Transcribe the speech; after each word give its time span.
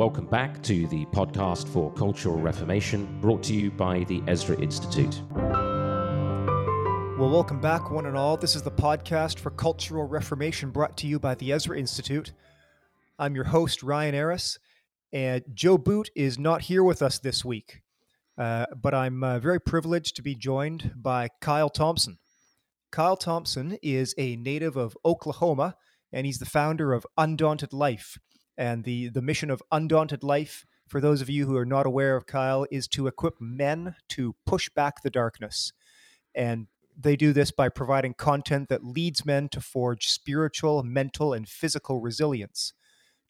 Welcome 0.00 0.28
back 0.28 0.62
to 0.62 0.86
the 0.86 1.04
podcast 1.04 1.68
for 1.68 1.92
Cultural 1.92 2.40
Reformation, 2.40 3.20
brought 3.20 3.42
to 3.42 3.52
you 3.52 3.70
by 3.70 4.04
the 4.04 4.22
Ezra 4.26 4.58
Institute. 4.58 5.20
Well, 7.18 7.28
welcome 7.28 7.60
back, 7.60 7.90
one 7.90 8.06
and 8.06 8.16
all. 8.16 8.38
This 8.38 8.56
is 8.56 8.62
the 8.62 8.70
podcast 8.70 9.38
for 9.38 9.50
Cultural 9.50 10.04
Reformation 10.04 10.70
brought 10.70 10.96
to 10.96 11.06
you 11.06 11.18
by 11.18 11.34
the 11.34 11.52
Ezra 11.52 11.78
Institute. 11.78 12.32
I'm 13.18 13.34
your 13.34 13.44
host, 13.44 13.82
Ryan 13.82 14.14
Aris, 14.14 14.58
and 15.12 15.44
Joe 15.52 15.76
Boot 15.76 16.08
is 16.16 16.38
not 16.38 16.62
here 16.62 16.82
with 16.82 17.02
us 17.02 17.18
this 17.18 17.44
week, 17.44 17.82
uh, 18.38 18.64
but 18.74 18.94
I'm 18.94 19.22
uh, 19.22 19.38
very 19.38 19.60
privileged 19.60 20.16
to 20.16 20.22
be 20.22 20.34
joined 20.34 20.92
by 20.96 21.28
Kyle 21.42 21.68
Thompson. 21.68 22.16
Kyle 22.90 23.18
Thompson 23.18 23.76
is 23.82 24.14
a 24.16 24.36
native 24.36 24.78
of 24.78 24.96
Oklahoma, 25.04 25.76
and 26.10 26.24
he's 26.24 26.38
the 26.38 26.46
founder 26.46 26.94
of 26.94 27.06
Undaunted 27.18 27.74
Life. 27.74 28.16
And 28.60 28.84
the, 28.84 29.08
the 29.08 29.22
mission 29.22 29.50
of 29.50 29.62
Undaunted 29.72 30.22
Life, 30.22 30.66
for 30.86 31.00
those 31.00 31.22
of 31.22 31.30
you 31.30 31.46
who 31.46 31.56
are 31.56 31.64
not 31.64 31.86
aware 31.86 32.14
of 32.14 32.26
Kyle, 32.26 32.66
is 32.70 32.86
to 32.88 33.06
equip 33.06 33.40
men 33.40 33.96
to 34.10 34.36
push 34.44 34.68
back 34.68 35.02
the 35.02 35.08
darkness. 35.08 35.72
And 36.34 36.66
they 36.94 37.16
do 37.16 37.32
this 37.32 37.50
by 37.50 37.70
providing 37.70 38.12
content 38.12 38.68
that 38.68 38.84
leads 38.84 39.24
men 39.24 39.48
to 39.48 39.62
forge 39.62 40.08
spiritual, 40.08 40.82
mental, 40.82 41.32
and 41.32 41.48
physical 41.48 42.02
resilience. 42.02 42.74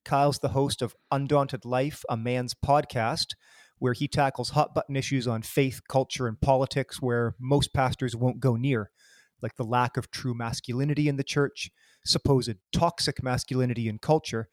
Kyle's 0.05 0.41
the 0.41 0.49
host 0.49 0.83
of 0.83 0.97
Undaunted 1.13 1.65
Life, 1.65 2.05
a 2.09 2.17
man's 2.17 2.53
podcast, 2.53 3.37
where 3.79 3.93
he 3.93 4.09
tackles 4.09 4.51
hot 4.51 4.75
button 4.75 4.97
issues 4.97 5.29
on 5.29 5.43
faith, 5.43 5.83
culture, 5.89 6.27
and 6.27 6.41
politics 6.41 7.01
where 7.01 7.37
most 7.39 7.73
pastors 7.73 8.17
won't 8.17 8.41
go 8.41 8.57
near, 8.57 8.91
like 9.41 9.55
the 9.55 9.63
lack 9.63 9.97
of 9.97 10.11
true 10.11 10.35
masculinity 10.35 11.07
in 11.07 11.19
the 11.19 11.23
church, 11.23 11.71
supposed 12.05 12.57
toxic 12.73 13.23
masculinity 13.23 13.89
in 13.89 13.99
culture, 14.01 14.49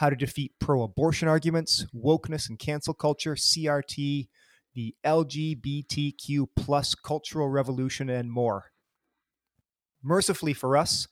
how 0.00 0.08
to 0.08 0.16
defeat 0.16 0.52
pro 0.58 0.82
abortion 0.82 1.28
arguments, 1.28 1.84
wokeness 1.94 2.48
and 2.48 2.58
cancel 2.58 2.94
culture, 2.94 3.34
CRT, 3.34 4.28
the 4.74 4.94
LGBTQ 5.04 6.46
plus 6.56 6.94
cultural 6.94 7.50
revolution, 7.50 8.08
and 8.08 8.32
more. 8.32 8.72
Mercifully 10.02 10.54
for 10.54 10.78
us, 10.78 11.06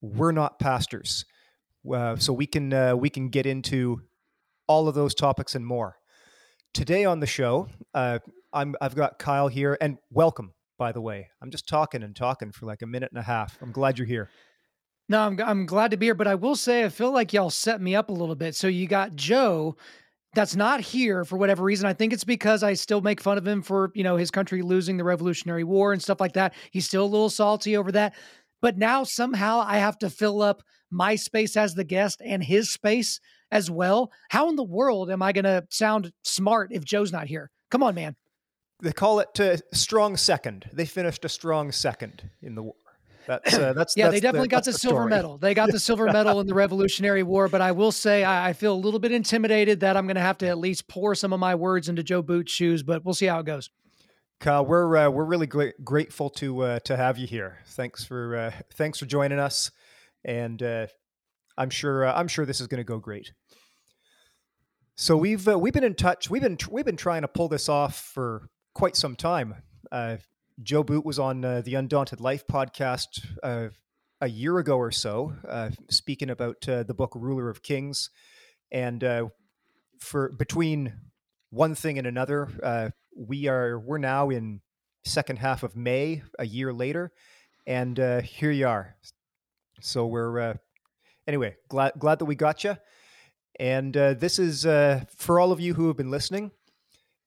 we're 0.00 0.30
not 0.30 0.60
pastors, 0.60 1.24
uh, 1.92 2.14
so 2.14 2.32
we 2.32 2.46
can 2.46 2.72
uh, 2.72 2.94
we 2.94 3.10
can 3.10 3.28
get 3.28 3.44
into 3.44 4.02
all 4.68 4.86
of 4.86 4.94
those 4.94 5.16
topics 5.16 5.56
and 5.56 5.66
more. 5.66 5.96
Today 6.72 7.04
on 7.04 7.18
the 7.18 7.26
show, 7.26 7.66
uh, 7.92 8.20
I'm 8.52 8.76
I've 8.80 8.94
got 8.94 9.18
Kyle 9.18 9.48
here, 9.48 9.76
and 9.80 9.98
welcome. 10.10 10.54
By 10.78 10.92
the 10.92 11.00
way, 11.00 11.28
I'm 11.42 11.50
just 11.50 11.68
talking 11.68 12.04
and 12.04 12.14
talking 12.14 12.52
for 12.52 12.66
like 12.66 12.82
a 12.82 12.86
minute 12.86 13.10
and 13.10 13.18
a 13.18 13.24
half. 13.24 13.58
I'm 13.60 13.72
glad 13.72 13.98
you're 13.98 14.06
here. 14.06 14.30
No, 15.08 15.20
I'm 15.20 15.40
I'm 15.40 15.66
glad 15.66 15.90
to 15.90 15.96
be 15.96 16.06
here, 16.06 16.14
but 16.14 16.28
I 16.28 16.34
will 16.34 16.56
say 16.56 16.84
I 16.84 16.88
feel 16.88 17.12
like 17.12 17.32
y'all 17.32 17.50
set 17.50 17.80
me 17.80 17.94
up 17.94 18.08
a 18.08 18.12
little 18.12 18.34
bit. 18.34 18.54
So 18.54 18.68
you 18.68 18.86
got 18.86 19.14
Joe 19.14 19.76
that's 20.34 20.56
not 20.56 20.80
here 20.80 21.24
for 21.24 21.36
whatever 21.36 21.62
reason. 21.62 21.86
I 21.86 21.92
think 21.92 22.12
it's 22.12 22.24
because 22.24 22.62
I 22.62 22.72
still 22.74 23.02
make 23.02 23.20
fun 23.20 23.36
of 23.36 23.46
him 23.46 23.62
for, 23.62 23.90
you 23.94 24.02
know, 24.02 24.16
his 24.16 24.30
country 24.30 24.62
losing 24.62 24.96
the 24.96 25.04
Revolutionary 25.04 25.64
War 25.64 25.92
and 25.92 26.02
stuff 26.02 26.20
like 26.20 26.32
that. 26.34 26.54
He's 26.70 26.86
still 26.86 27.04
a 27.04 27.06
little 27.06 27.28
salty 27.28 27.76
over 27.76 27.92
that. 27.92 28.14
But 28.62 28.78
now 28.78 29.04
somehow 29.04 29.62
I 29.66 29.78
have 29.78 29.98
to 29.98 30.08
fill 30.08 30.40
up 30.40 30.62
my 30.90 31.16
space 31.16 31.56
as 31.56 31.74
the 31.74 31.84
guest 31.84 32.22
and 32.24 32.42
his 32.42 32.72
space 32.72 33.20
as 33.50 33.70
well. 33.70 34.10
How 34.30 34.48
in 34.48 34.56
the 34.56 34.62
world 34.62 35.10
am 35.10 35.22
I 35.22 35.32
going 35.32 35.44
to 35.44 35.66
sound 35.70 36.12
smart 36.22 36.70
if 36.72 36.84
Joe's 36.84 37.12
not 37.12 37.26
here? 37.26 37.50
Come 37.70 37.82
on, 37.82 37.94
man. 37.94 38.16
They 38.80 38.92
call 38.92 39.20
it 39.20 39.38
a 39.38 39.60
strong 39.74 40.16
second. 40.16 40.68
They 40.72 40.86
finished 40.86 41.24
a 41.24 41.28
strong 41.28 41.72
second 41.72 42.28
in 42.40 42.54
the. 42.54 42.70
That's 43.26 43.54
uh, 43.54 43.72
that's 43.72 43.96
yeah. 43.96 44.06
that's 44.06 44.16
they 44.16 44.20
definitely 44.20 44.48
the, 44.48 44.50
got 44.50 44.64
the, 44.64 44.72
the 44.72 44.78
silver 44.78 45.06
medal. 45.06 45.38
They 45.38 45.54
got 45.54 45.70
the 45.70 45.78
silver 45.78 46.06
medal 46.06 46.40
in 46.40 46.46
the 46.46 46.54
Revolutionary 46.54 47.22
War. 47.22 47.48
But 47.48 47.60
I 47.60 47.72
will 47.72 47.92
say 47.92 48.24
I, 48.24 48.50
I 48.50 48.52
feel 48.52 48.74
a 48.74 48.76
little 48.76 49.00
bit 49.00 49.12
intimidated 49.12 49.80
that 49.80 49.96
I'm 49.96 50.06
going 50.06 50.16
to 50.16 50.22
have 50.22 50.38
to 50.38 50.48
at 50.48 50.58
least 50.58 50.88
pour 50.88 51.14
some 51.14 51.32
of 51.32 51.40
my 51.40 51.54
words 51.54 51.88
into 51.88 52.02
Joe 52.02 52.22
Boot's 52.22 52.52
shoes. 52.52 52.82
But 52.82 53.04
we'll 53.04 53.14
see 53.14 53.26
how 53.26 53.40
it 53.40 53.46
goes. 53.46 53.70
Kyle, 54.40 54.66
we're 54.66 54.96
uh, 54.96 55.08
we're 55.08 55.24
really 55.24 55.46
gra- 55.46 55.72
grateful 55.84 56.28
to 56.30 56.62
uh, 56.62 56.78
to 56.80 56.96
have 56.96 57.16
you 57.16 57.28
here. 57.28 57.58
Thanks 57.66 58.04
for 58.04 58.36
uh, 58.36 58.50
thanks 58.74 58.98
for 58.98 59.06
joining 59.06 59.38
us, 59.38 59.70
and 60.24 60.60
uh, 60.60 60.88
I'm 61.56 61.70
sure 61.70 62.04
uh, 62.06 62.14
I'm 62.14 62.26
sure 62.26 62.44
this 62.44 62.60
is 62.60 62.66
going 62.66 62.78
to 62.78 62.84
go 62.84 62.98
great. 62.98 63.32
So 64.96 65.16
we've 65.16 65.46
uh, 65.46 65.56
we've 65.58 65.72
been 65.72 65.84
in 65.84 65.94
touch. 65.94 66.28
We've 66.28 66.42
been 66.42 66.58
we've 66.70 66.84
been 66.84 66.96
trying 66.96 67.22
to 67.22 67.28
pull 67.28 67.48
this 67.48 67.68
off 67.68 67.96
for 67.96 68.48
quite 68.74 68.96
some 68.96 69.14
time. 69.14 69.54
Joe 70.60 70.82
Boot 70.82 71.04
was 71.04 71.18
on 71.18 71.44
uh, 71.44 71.62
the 71.62 71.74
Undaunted 71.74 72.20
Life 72.20 72.46
podcast 72.46 73.26
uh, 73.42 73.68
a 74.20 74.28
year 74.28 74.58
ago 74.58 74.76
or 74.76 74.90
so, 74.90 75.34
uh, 75.48 75.70
speaking 75.88 76.30
about 76.30 76.68
uh, 76.68 76.82
the 76.82 76.94
book 76.94 77.12
Ruler 77.14 77.48
of 77.48 77.62
Kings, 77.62 78.10
and 78.70 79.02
uh, 79.02 79.28
for 79.98 80.30
between 80.30 80.92
one 81.50 81.74
thing 81.74 81.98
and 81.98 82.06
another, 82.06 82.48
uh, 82.62 82.90
we 83.16 83.48
are 83.48 83.78
we're 83.78 83.98
now 83.98 84.30
in 84.30 84.60
second 85.04 85.38
half 85.38 85.62
of 85.62 85.76
May, 85.76 86.22
a 86.38 86.46
year 86.46 86.72
later, 86.72 87.12
and 87.66 87.98
here 88.24 88.50
you 88.50 88.66
are. 88.66 88.96
So 89.80 90.06
we're 90.06 90.58
anyway 91.26 91.56
glad 91.68 91.92
glad 91.98 92.18
that 92.18 92.26
we 92.26 92.34
got 92.34 92.62
you, 92.62 92.76
and 93.58 93.94
this 93.94 94.38
is 94.38 94.62
for 94.62 95.40
all 95.40 95.52
of 95.52 95.60
you 95.60 95.74
who 95.74 95.88
have 95.88 95.96
been 95.96 96.10
listening 96.10 96.50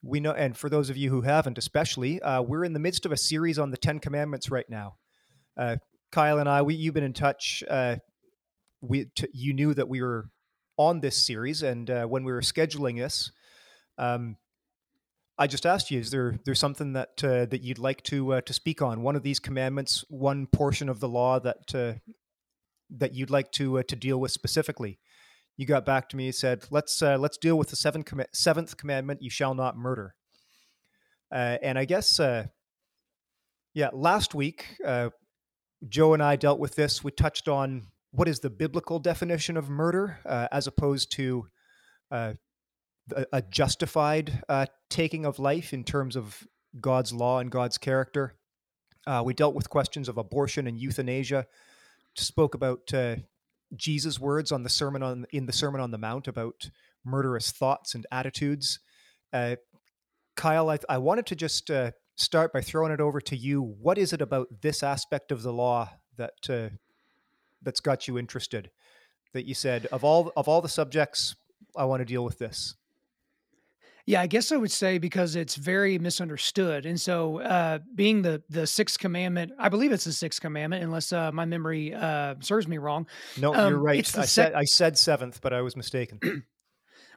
we 0.05 0.19
know, 0.19 0.31
and 0.31 0.55
for 0.55 0.69
those 0.69 0.91
of 0.91 0.97
you 0.97 1.09
who 1.09 1.21
haven't, 1.21 1.57
especially, 1.57 2.21
uh, 2.21 2.41
we're 2.41 2.63
in 2.63 2.73
the 2.73 2.79
midst 2.79 3.05
of 3.07 3.11
a 3.11 3.17
series 3.17 3.57
on 3.57 3.71
the 3.71 3.77
Ten 3.77 3.99
Commandments 3.99 4.51
right 4.51 4.69
now. 4.69 4.97
Uh, 5.57 5.77
Kyle 6.11 6.37
and 6.37 6.47
I, 6.47 6.61
we 6.61 6.75
you've 6.75 6.93
been 6.93 7.03
in 7.03 7.13
touch. 7.13 7.63
Uh, 7.67 7.95
we 8.81 9.05
t- 9.15 9.27
you 9.33 9.53
knew 9.53 9.73
that 9.73 9.89
we 9.89 10.03
were 10.03 10.29
on 10.77 10.99
this 10.99 11.17
series, 11.17 11.63
and 11.63 11.89
uh, 11.89 12.05
when 12.05 12.23
we 12.23 12.31
were 12.31 12.41
scheduling 12.41 12.99
this, 12.99 13.31
um, 13.97 14.37
I 15.39 15.47
just 15.47 15.65
asked 15.65 15.89
you: 15.89 15.99
Is 15.99 16.11
there 16.11 16.37
there's 16.45 16.59
something 16.59 16.93
that 16.93 17.23
uh, 17.23 17.45
that 17.47 17.63
you'd 17.63 17.79
like 17.79 18.03
to 18.03 18.33
uh, 18.33 18.41
to 18.41 18.53
speak 18.53 18.83
on? 18.83 19.01
One 19.01 19.15
of 19.15 19.23
these 19.23 19.39
commandments, 19.39 20.05
one 20.09 20.45
portion 20.45 20.87
of 20.87 20.99
the 20.99 21.09
law 21.09 21.39
that 21.39 21.99
that 22.91 23.15
you'd 23.15 23.31
like 23.31 23.51
to 23.53 23.81
to 23.81 23.95
deal 23.95 24.19
with 24.19 24.31
specifically? 24.31 24.99
You 25.57 25.65
got 25.65 25.85
back 25.85 26.09
to 26.09 26.17
me 26.17 26.31
said, 26.31 26.65
"Let's 26.69 27.01
uh, 27.01 27.17
let's 27.17 27.37
deal 27.37 27.57
with 27.57 27.69
the 27.69 27.75
seventh 27.75 28.11
seventh 28.33 28.77
commandment: 28.77 29.21
You 29.21 29.29
shall 29.29 29.53
not 29.53 29.77
murder." 29.77 30.15
Uh, 31.31 31.57
and 31.61 31.79
I 31.79 31.85
guess, 31.85 32.19
uh, 32.19 32.45
yeah, 33.73 33.89
last 33.93 34.35
week 34.35 34.77
uh, 34.85 35.09
Joe 35.87 36.13
and 36.13 36.21
I 36.21 36.35
dealt 36.35 36.59
with 36.59 36.75
this. 36.75 37.03
We 37.03 37.11
touched 37.11 37.47
on 37.47 37.87
what 38.11 38.27
is 38.27 38.39
the 38.39 38.49
biblical 38.49 38.99
definition 38.99 39.57
of 39.57 39.69
murder, 39.69 40.19
uh, 40.25 40.47
as 40.51 40.67
opposed 40.67 41.11
to 41.13 41.47
uh, 42.11 42.33
a 43.31 43.41
justified 43.41 44.41
taking 44.89 45.25
of 45.25 45.37
life 45.37 45.73
in 45.73 45.83
terms 45.83 46.15
of 46.15 46.47
God's 46.79 47.13
law 47.13 47.39
and 47.39 47.51
God's 47.51 47.77
character. 47.77 48.35
we 49.23 49.33
dealt 49.33 49.53
with 49.53 49.69
questions 49.69 50.09
of 50.09 50.17
abortion 50.17 50.65
and 50.67 50.77
euthanasia. 50.77 51.45
Spoke 52.15 52.55
about 52.55 52.87
Jesus' 53.77 54.19
words 54.19 54.51
on 54.51 54.63
the 54.63 54.69
sermon 54.69 55.03
on 55.03 55.25
in 55.31 55.45
the 55.45 55.53
Sermon 55.53 55.81
on 55.81 55.91
the 55.91 55.97
Mount 55.97 56.27
about 56.27 56.69
murderous 57.05 57.51
thoughts 57.51 57.95
and 57.95 58.05
attitudes. 58.11 58.79
Uh, 59.31 59.55
Kyle, 60.35 60.69
I, 60.69 60.79
I, 60.89 60.97
wanted 60.97 61.25
to 61.27 61.35
just 61.35 61.69
uh, 61.71 61.91
start 62.15 62.51
by 62.51 62.61
throwing 62.61 62.91
it 62.91 62.99
over 62.99 63.21
to 63.21 63.35
you. 63.35 63.61
What 63.61 63.97
is 63.97 64.11
it 64.11 64.21
about 64.21 64.47
this 64.61 64.83
aspect 64.83 65.31
of 65.31 65.43
the 65.43 65.53
law 65.53 65.91
that 66.17 66.49
uh, 66.49 66.69
that's 67.61 67.79
got 67.79 68.07
you 68.07 68.17
interested? 68.17 68.71
That 69.33 69.45
you 69.45 69.53
said 69.53 69.87
of 69.91 70.03
all 70.03 70.31
of 70.35 70.47
all 70.47 70.61
the 70.61 70.69
subjects, 70.69 71.35
I 71.75 71.85
want 71.85 72.01
to 72.01 72.05
deal 72.05 72.23
with 72.23 72.37
this. 72.37 72.75
Yeah, 74.07 74.21
I 74.21 74.27
guess 74.27 74.51
I 74.51 74.57
would 74.57 74.71
say 74.71 74.99
because 74.99 75.35
it's 75.35 75.55
very 75.55 75.97
misunderstood, 75.97 76.85
and 76.85 77.01
so 77.01 77.41
uh, 77.41 77.79
being 77.95 78.21
the 78.21 78.43
the 78.49 78.67
sixth 78.67 78.99
commandment, 78.99 79.51
I 79.57 79.69
believe 79.69 79.91
it's 79.91 80.03
the 80.03 80.13
sixth 80.13 80.41
commandment, 80.41 80.83
unless 80.83 81.11
uh, 81.11 81.31
my 81.31 81.45
memory 81.45 81.91
uh, 81.91 82.35
serves 82.39 82.67
me 82.67 82.77
wrong. 82.77 83.07
No, 83.39 83.55
um, 83.55 83.71
you're 83.71 83.81
right. 83.81 84.17
I 84.17 84.25
said 84.25 84.53
I 84.53 84.65
said 84.65 84.99
seventh, 84.99 85.41
but 85.41 85.53
I 85.53 85.61
was 85.61 85.75
mistaken. 85.75 86.19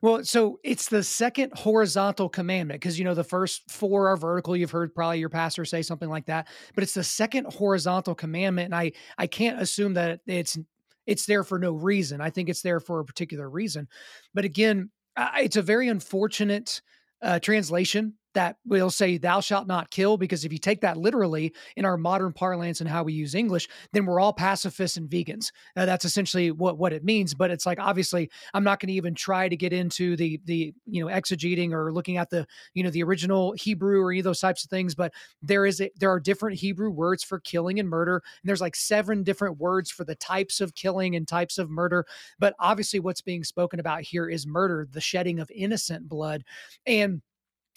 well, 0.02 0.24
so 0.24 0.60
it's 0.64 0.88
the 0.88 1.02
second 1.02 1.52
horizontal 1.54 2.30
commandment 2.30 2.80
because 2.80 2.98
you 2.98 3.04
know 3.04 3.14
the 3.14 3.22
first 3.22 3.70
four 3.70 4.08
are 4.08 4.16
vertical. 4.16 4.56
You've 4.56 4.70
heard 4.70 4.94
probably 4.94 5.18
your 5.18 5.28
pastor 5.28 5.66
say 5.66 5.82
something 5.82 6.08
like 6.08 6.24
that, 6.26 6.48
but 6.74 6.82
it's 6.82 6.94
the 6.94 7.04
second 7.04 7.52
horizontal 7.52 8.14
commandment, 8.14 8.66
and 8.66 8.74
I 8.74 8.92
I 9.18 9.26
can't 9.26 9.60
assume 9.60 9.92
that 9.94 10.20
it's 10.26 10.56
it's 11.04 11.26
there 11.26 11.44
for 11.44 11.58
no 11.58 11.72
reason. 11.72 12.22
I 12.22 12.30
think 12.30 12.48
it's 12.48 12.62
there 12.62 12.80
for 12.80 13.00
a 13.00 13.04
particular 13.04 13.48
reason. 13.48 13.88
But 14.32 14.46
again, 14.46 14.90
it's 15.38 15.56
a 15.56 15.62
very 15.62 15.88
unfortunate 15.88 16.80
uh, 17.22 17.38
translation 17.40 18.14
that 18.38 18.56
will 18.64 18.88
say 18.88 19.18
thou 19.18 19.40
shalt 19.40 19.66
not 19.66 19.90
kill 19.90 20.16
because 20.16 20.44
if 20.44 20.52
you 20.52 20.60
take 20.60 20.80
that 20.82 20.96
literally 20.96 21.52
in 21.74 21.84
our 21.84 21.96
modern 21.96 22.32
parlance 22.32 22.80
and 22.80 22.88
how 22.88 23.02
we 23.02 23.12
use 23.12 23.34
english 23.34 23.68
then 23.92 24.06
we're 24.06 24.20
all 24.20 24.32
pacifists 24.32 24.96
and 24.96 25.10
vegans. 25.10 25.50
Uh, 25.76 25.84
that's 25.84 26.04
essentially 26.04 26.52
what 26.52 26.78
what 26.78 26.92
it 26.92 27.02
means 27.02 27.34
but 27.34 27.50
it's 27.50 27.66
like 27.66 27.80
obviously 27.80 28.30
i'm 28.54 28.62
not 28.62 28.78
going 28.78 28.86
to 28.86 28.94
even 28.94 29.12
try 29.12 29.48
to 29.48 29.56
get 29.56 29.72
into 29.72 30.14
the 30.14 30.40
the 30.44 30.72
you 30.86 31.04
know 31.04 31.12
exegeting 31.12 31.72
or 31.72 31.92
looking 31.92 32.16
at 32.16 32.30
the 32.30 32.46
you 32.74 32.84
know 32.84 32.90
the 32.90 33.02
original 33.02 33.54
hebrew 33.54 34.00
or 34.00 34.12
any 34.12 34.20
of 34.20 34.24
those 34.24 34.38
types 34.38 34.62
of 34.62 34.70
things 34.70 34.94
but 34.94 35.12
there 35.42 35.66
is 35.66 35.80
a, 35.80 35.90
there 35.98 36.12
are 36.12 36.20
different 36.20 36.56
hebrew 36.56 36.90
words 36.90 37.24
for 37.24 37.40
killing 37.40 37.80
and 37.80 37.88
murder 37.88 38.22
and 38.40 38.48
there's 38.48 38.60
like 38.60 38.76
seven 38.76 39.24
different 39.24 39.58
words 39.58 39.90
for 39.90 40.04
the 40.04 40.14
types 40.14 40.60
of 40.60 40.76
killing 40.76 41.16
and 41.16 41.26
types 41.26 41.58
of 41.58 41.68
murder 41.68 42.06
but 42.38 42.54
obviously 42.60 43.00
what's 43.00 43.20
being 43.20 43.42
spoken 43.42 43.80
about 43.80 44.02
here 44.02 44.28
is 44.28 44.46
murder 44.46 44.86
the 44.92 45.00
shedding 45.00 45.40
of 45.40 45.50
innocent 45.52 46.08
blood 46.08 46.44
and 46.86 47.20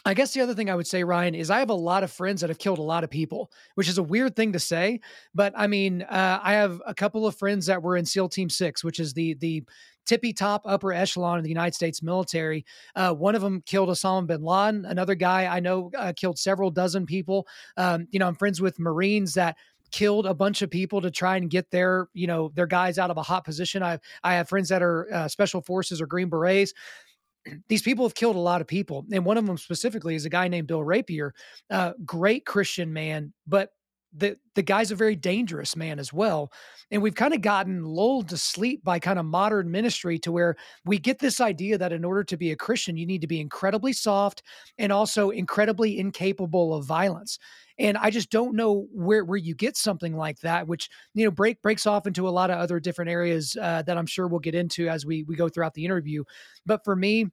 I 0.06 0.14
guess 0.14 0.34
the 0.34 0.42
other 0.42 0.56
thing 0.56 0.70
I 0.70 0.76
would 0.76 0.88
say, 0.88 1.04
Ryan, 1.04 1.36
is 1.36 1.52
I 1.52 1.60
have 1.60 1.70
a 1.70 1.76
lot 1.76 2.04
of 2.04 2.12
friends 2.12 2.42
that 2.42 2.50
have 2.50 2.58
killed 2.58 2.80
a 2.80 2.84
lot 2.84 3.04
of 3.04 3.10
people, 3.10 3.52
which 3.76 3.88
is 3.88 3.98
a 3.98 4.04
weird 4.04 4.36
thing 4.36 4.54
to 4.54 4.60
say. 4.60 5.00
But 5.36 5.54
I 5.56 5.68
mean, 5.68 6.02
uh, 6.04 6.40
I 6.42 6.54
have 6.54 6.82
a 6.86 6.94
couple 6.94 7.28
of 7.28 7.36
friends 7.36 7.68
that 7.68 7.84
were 7.84 7.96
in 7.98 8.06
SEAL 8.06 8.30
Team 8.30 8.50
Six, 8.50 8.84
which 8.84 9.00
is 9.00 9.14
the 9.14 9.36
the 9.36 9.64
tippy 10.06 10.34
top 10.34 10.64
upper 10.66 10.92
echelon 10.92 11.38
of 11.38 11.44
the 11.44 11.50
United 11.50 11.76
States 11.76 12.02
military. 12.02 12.66
Uh, 12.96 13.14
one 13.14 13.36
of 13.36 13.42
them 13.42 13.62
killed 13.66 13.90
Osama 13.90 14.26
bin 14.26 14.42
Laden. 14.42 14.86
Another 14.86 15.14
guy 15.14 15.46
I 15.46 15.60
know 15.60 15.92
uh, 15.98 16.14
killed 16.16 16.40
several 16.40 16.72
dozen 16.72 17.06
people. 17.06 17.48
Um, 17.78 18.08
you 18.10 18.20
know, 18.20 18.28
I'm 18.28 18.36
friends 18.36 18.60
with 18.60 18.80
Marines 18.80 19.36
that 19.36 19.56
killed 19.92 20.26
a 20.26 20.34
bunch 20.34 20.62
of 20.62 20.70
people 20.70 21.02
to 21.02 21.12
try 21.12 21.36
and 21.38 21.50
get 21.50 21.70
their 21.70 22.08
you 22.14 22.26
know 22.26 22.52
their 22.56 22.68
guys 22.68 22.98
out 22.98 23.12
of 23.12 23.18
a 23.18 23.24
hot 23.24 23.46
position. 23.46 23.84
I 23.84 24.00
I 24.24 24.34
have 24.36 24.50
friends 24.50 24.70
that 24.70 24.82
are 24.82 25.08
uh, 25.14 25.28
special 25.28 25.62
forces 25.62 26.02
or 26.02 26.08
Green 26.08 26.30
Berets 26.30 26.74
these 27.70 27.82
people 27.82 28.06
have 28.06 28.16
killed 28.16 28.36
a 28.36 28.40
lot 28.40 28.62
of 28.62 28.68
people. 28.68 29.06
And 29.12 29.26
one 29.26 29.38
of 29.38 29.46
them 29.46 29.58
specifically 29.58 30.16
is 30.16 30.26
a 30.26 30.30
guy 30.30 30.48
named 30.48 30.68
Bill 30.68 30.84
Rapier, 30.84 31.34
uh, 31.70 31.94
great 32.06 32.46
Christian 32.46 32.94
man, 32.94 33.34
but 33.48 33.72
the 34.14 34.36
the 34.56 34.62
guy's 34.62 34.92
a 34.92 34.96
very 34.96 35.16
dangerous 35.16 35.76
man 35.76 35.98
as 35.98 36.12
well 36.12 36.52
and 36.92 37.02
we've 37.02 37.16
kind 37.16 37.34
of 37.34 37.42
gotten 37.42 37.86
lulled 37.86 38.28
to 38.28 38.38
sleep 38.38 38.84
by 38.84 39.00
kind 39.00 39.18
of 39.18 39.26
modern 39.26 39.72
ministry 39.72 40.20
to 40.20 40.32
where 40.32 40.58
we 40.84 40.98
get 40.98 41.20
this 41.20 41.40
idea 41.40 41.78
that 41.78 41.94
in 41.94 42.04
order 42.04 42.24
to 42.24 42.36
be 42.36 42.52
a 42.52 42.56
christian 42.56 42.98
you 42.98 43.06
need 43.06 43.22
to 43.22 43.28
be 43.28 43.40
incredibly 43.40 43.94
soft 43.94 44.44
and 44.78 44.92
also 44.92 45.30
incredibly 45.30 45.98
incapable 45.98 46.74
of 46.74 46.86
violence 46.86 47.40
and 47.80 47.98
i 47.98 48.10
just 48.10 48.30
don't 48.30 48.56
know 48.56 48.88
where 48.92 49.24
where 49.26 49.38
you 49.38 49.56
get 49.56 49.78
something 49.78 50.16
like 50.16 50.40
that 50.40 50.68
which 50.68 50.90
you 51.14 51.26
know 51.26 51.32
break 51.32 51.62
breaks 51.62 51.86
off 51.86 52.08
into 52.08 52.28
a 52.28 52.32
lot 52.32 52.50
of 52.50 52.58
other 52.58 52.80
different 52.80 53.10
areas 53.10 53.56
uh, 53.62 53.82
that 53.84 53.98
i'm 53.98 54.06
sure 54.06 54.28
we'll 54.28 54.40
get 54.40 54.56
into 54.56 54.88
as 54.88 55.06
we 55.06 55.24
we 55.24 55.36
go 55.36 55.50
throughout 55.50 55.74
the 55.74 55.86
interview. 55.86 56.24
But 56.66 56.84
for 56.84 56.96
me 56.96 57.28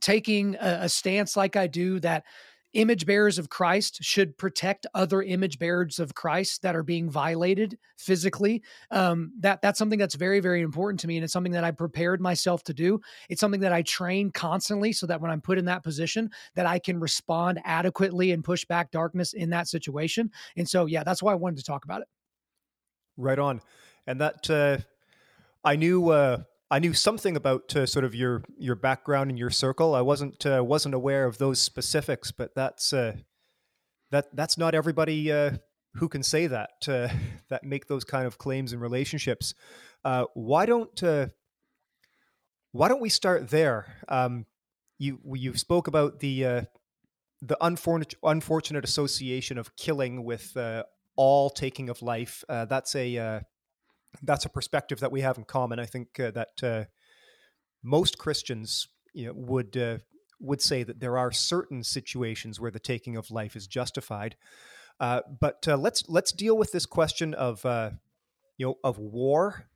taking 0.00 0.54
a, 0.56 0.80
a 0.82 0.88
stance 0.88 1.36
like 1.36 1.56
i 1.56 1.66
do 1.66 1.98
that 2.00 2.24
image 2.72 3.06
bearers 3.06 3.38
of 3.38 3.48
Christ 3.48 3.98
should 4.02 4.36
protect 4.38 4.86
other 4.94 5.22
image 5.22 5.58
bearers 5.58 5.98
of 5.98 6.14
Christ 6.14 6.62
that 6.62 6.76
are 6.76 6.82
being 6.82 7.10
violated 7.10 7.78
physically. 7.96 8.62
Um, 8.90 9.32
that 9.40 9.60
that's 9.62 9.78
something 9.78 9.98
that's 9.98 10.14
very 10.14 10.40
very 10.40 10.62
important 10.62 11.00
to 11.00 11.08
me, 11.08 11.16
and 11.16 11.24
it's 11.24 11.32
something 11.32 11.52
that 11.52 11.64
I 11.64 11.70
prepared 11.70 12.20
myself 12.20 12.62
to 12.64 12.74
do. 12.74 13.00
It's 13.28 13.40
something 13.40 13.60
that 13.60 13.72
I 13.72 13.82
train 13.82 14.30
constantly, 14.30 14.92
so 14.92 15.06
that 15.06 15.20
when 15.20 15.30
I'm 15.30 15.40
put 15.40 15.58
in 15.58 15.64
that 15.66 15.82
position, 15.82 16.30
that 16.54 16.66
I 16.66 16.78
can 16.78 17.00
respond 17.00 17.60
adequately 17.64 18.32
and 18.32 18.44
push 18.44 18.64
back 18.64 18.90
darkness 18.90 19.32
in 19.32 19.50
that 19.50 19.68
situation. 19.68 20.30
And 20.56 20.68
so, 20.68 20.86
yeah, 20.86 21.04
that's 21.04 21.22
why 21.22 21.32
I 21.32 21.36
wanted 21.36 21.58
to 21.58 21.64
talk 21.64 21.84
about 21.84 22.02
it. 22.02 22.08
Right 23.16 23.38
on, 23.38 23.60
and 24.06 24.20
that 24.20 24.48
uh, 24.50 24.78
I 25.64 25.76
knew. 25.76 26.10
Uh 26.10 26.42
I 26.70 26.78
knew 26.78 26.94
something 26.94 27.36
about 27.36 27.74
uh, 27.74 27.84
sort 27.84 28.04
of 28.04 28.14
your 28.14 28.44
your 28.56 28.76
background 28.76 29.30
and 29.30 29.38
your 29.38 29.50
circle. 29.50 29.94
I 29.94 30.02
wasn't 30.02 30.46
uh, 30.46 30.62
wasn't 30.64 30.94
aware 30.94 31.24
of 31.24 31.38
those 31.38 31.60
specifics, 31.60 32.30
but 32.30 32.54
that's 32.54 32.92
uh, 32.92 33.16
that 34.12 34.34
that's 34.36 34.56
not 34.56 34.74
everybody 34.74 35.32
uh, 35.32 35.56
who 35.94 36.08
can 36.08 36.22
say 36.22 36.46
that 36.46 36.70
uh, 36.86 37.08
that 37.48 37.64
make 37.64 37.88
those 37.88 38.04
kind 38.04 38.26
of 38.26 38.38
claims 38.38 38.72
in 38.72 38.78
relationships. 38.78 39.52
Uh, 40.04 40.26
why 40.34 40.64
don't 40.64 41.02
why 42.72 42.86
don't 42.86 43.02
we 43.02 43.08
start 43.08 43.50
there? 43.50 43.96
Um, 44.08 44.46
you 44.98 45.18
you 45.34 45.56
spoke 45.56 45.88
about 45.88 46.20
the 46.20 46.66
the 47.42 47.56
unfortunate 47.60 48.14
unfortunate 48.22 48.84
association 48.84 49.58
of 49.58 49.74
killing 49.74 50.22
with 50.24 50.56
all 51.16 51.50
taking 51.50 51.88
of 51.88 52.00
life. 52.00 52.44
that's 52.48 52.94
a 52.94 53.42
that's 54.22 54.44
a 54.44 54.50
perspective 54.50 55.00
that 55.00 55.12
we 55.12 55.20
have 55.20 55.38
in 55.38 55.44
common. 55.44 55.78
I 55.78 55.86
think 55.86 56.18
uh, 56.18 56.30
that 56.32 56.62
uh, 56.62 56.84
most 57.82 58.18
Christians 58.18 58.88
you 59.14 59.26
know, 59.26 59.32
would 59.34 59.76
uh, 59.76 59.98
would 60.40 60.62
say 60.62 60.82
that 60.82 61.00
there 61.00 61.18
are 61.18 61.32
certain 61.32 61.82
situations 61.82 62.58
where 62.58 62.70
the 62.70 62.78
taking 62.80 63.16
of 63.16 63.30
life 63.30 63.56
is 63.56 63.66
justified. 63.66 64.36
Uh, 64.98 65.20
but 65.40 65.66
uh, 65.68 65.76
let's 65.76 66.04
let's 66.08 66.32
deal 66.32 66.56
with 66.56 66.72
this 66.72 66.86
question 66.86 67.34
of 67.34 67.64
uh, 67.64 67.90
you 68.58 68.66
know 68.66 68.76
of 68.84 68.98
war 68.98 69.66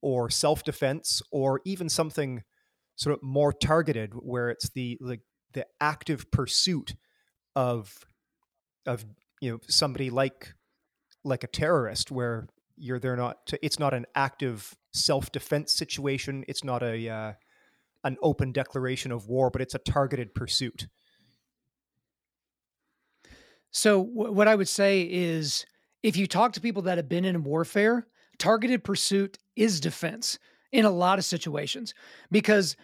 or 0.00 0.30
self 0.30 0.64
defense 0.64 1.22
or 1.30 1.60
even 1.64 1.88
something 1.88 2.42
sort 2.96 3.16
of 3.16 3.22
more 3.22 3.52
targeted, 3.52 4.12
where 4.14 4.50
it's 4.50 4.70
the 4.70 4.98
like 5.00 5.20
the 5.52 5.66
active 5.80 6.30
pursuit 6.30 6.94
of 7.54 8.04
of 8.86 9.04
you 9.40 9.52
know 9.52 9.58
somebody 9.68 10.10
like 10.10 10.54
like 11.24 11.44
a 11.44 11.48
terrorist, 11.48 12.10
where 12.10 12.48
you're 12.78 12.98
there 12.98 13.16
not 13.16 13.52
it's 13.62 13.78
not 13.78 13.94
an 13.94 14.06
active 14.14 14.76
self-defense 14.92 15.72
situation. 15.72 16.44
It's 16.48 16.64
not 16.64 16.82
a 16.82 17.08
uh, 17.08 17.32
an 18.04 18.16
open 18.22 18.52
declaration 18.52 19.12
of 19.12 19.28
war 19.28 19.50
but 19.50 19.60
it's 19.60 19.74
a 19.74 19.78
targeted 19.78 20.34
pursuit. 20.34 20.88
So 23.70 24.04
w- 24.04 24.32
what 24.32 24.48
i 24.48 24.54
would 24.54 24.68
say 24.68 25.02
is 25.02 25.66
if 26.02 26.16
you 26.16 26.26
talk 26.26 26.52
to 26.52 26.60
people 26.60 26.82
that 26.82 26.98
have 26.98 27.08
been 27.08 27.24
in 27.24 27.44
warfare 27.44 28.06
targeted 28.38 28.84
pursuit 28.84 29.38
is 29.56 29.80
defense 29.80 30.38
in 30.72 30.84
a 30.84 30.90
lot 30.90 31.18
of 31.18 31.24
situations. 31.24 31.94
Because 32.30 32.76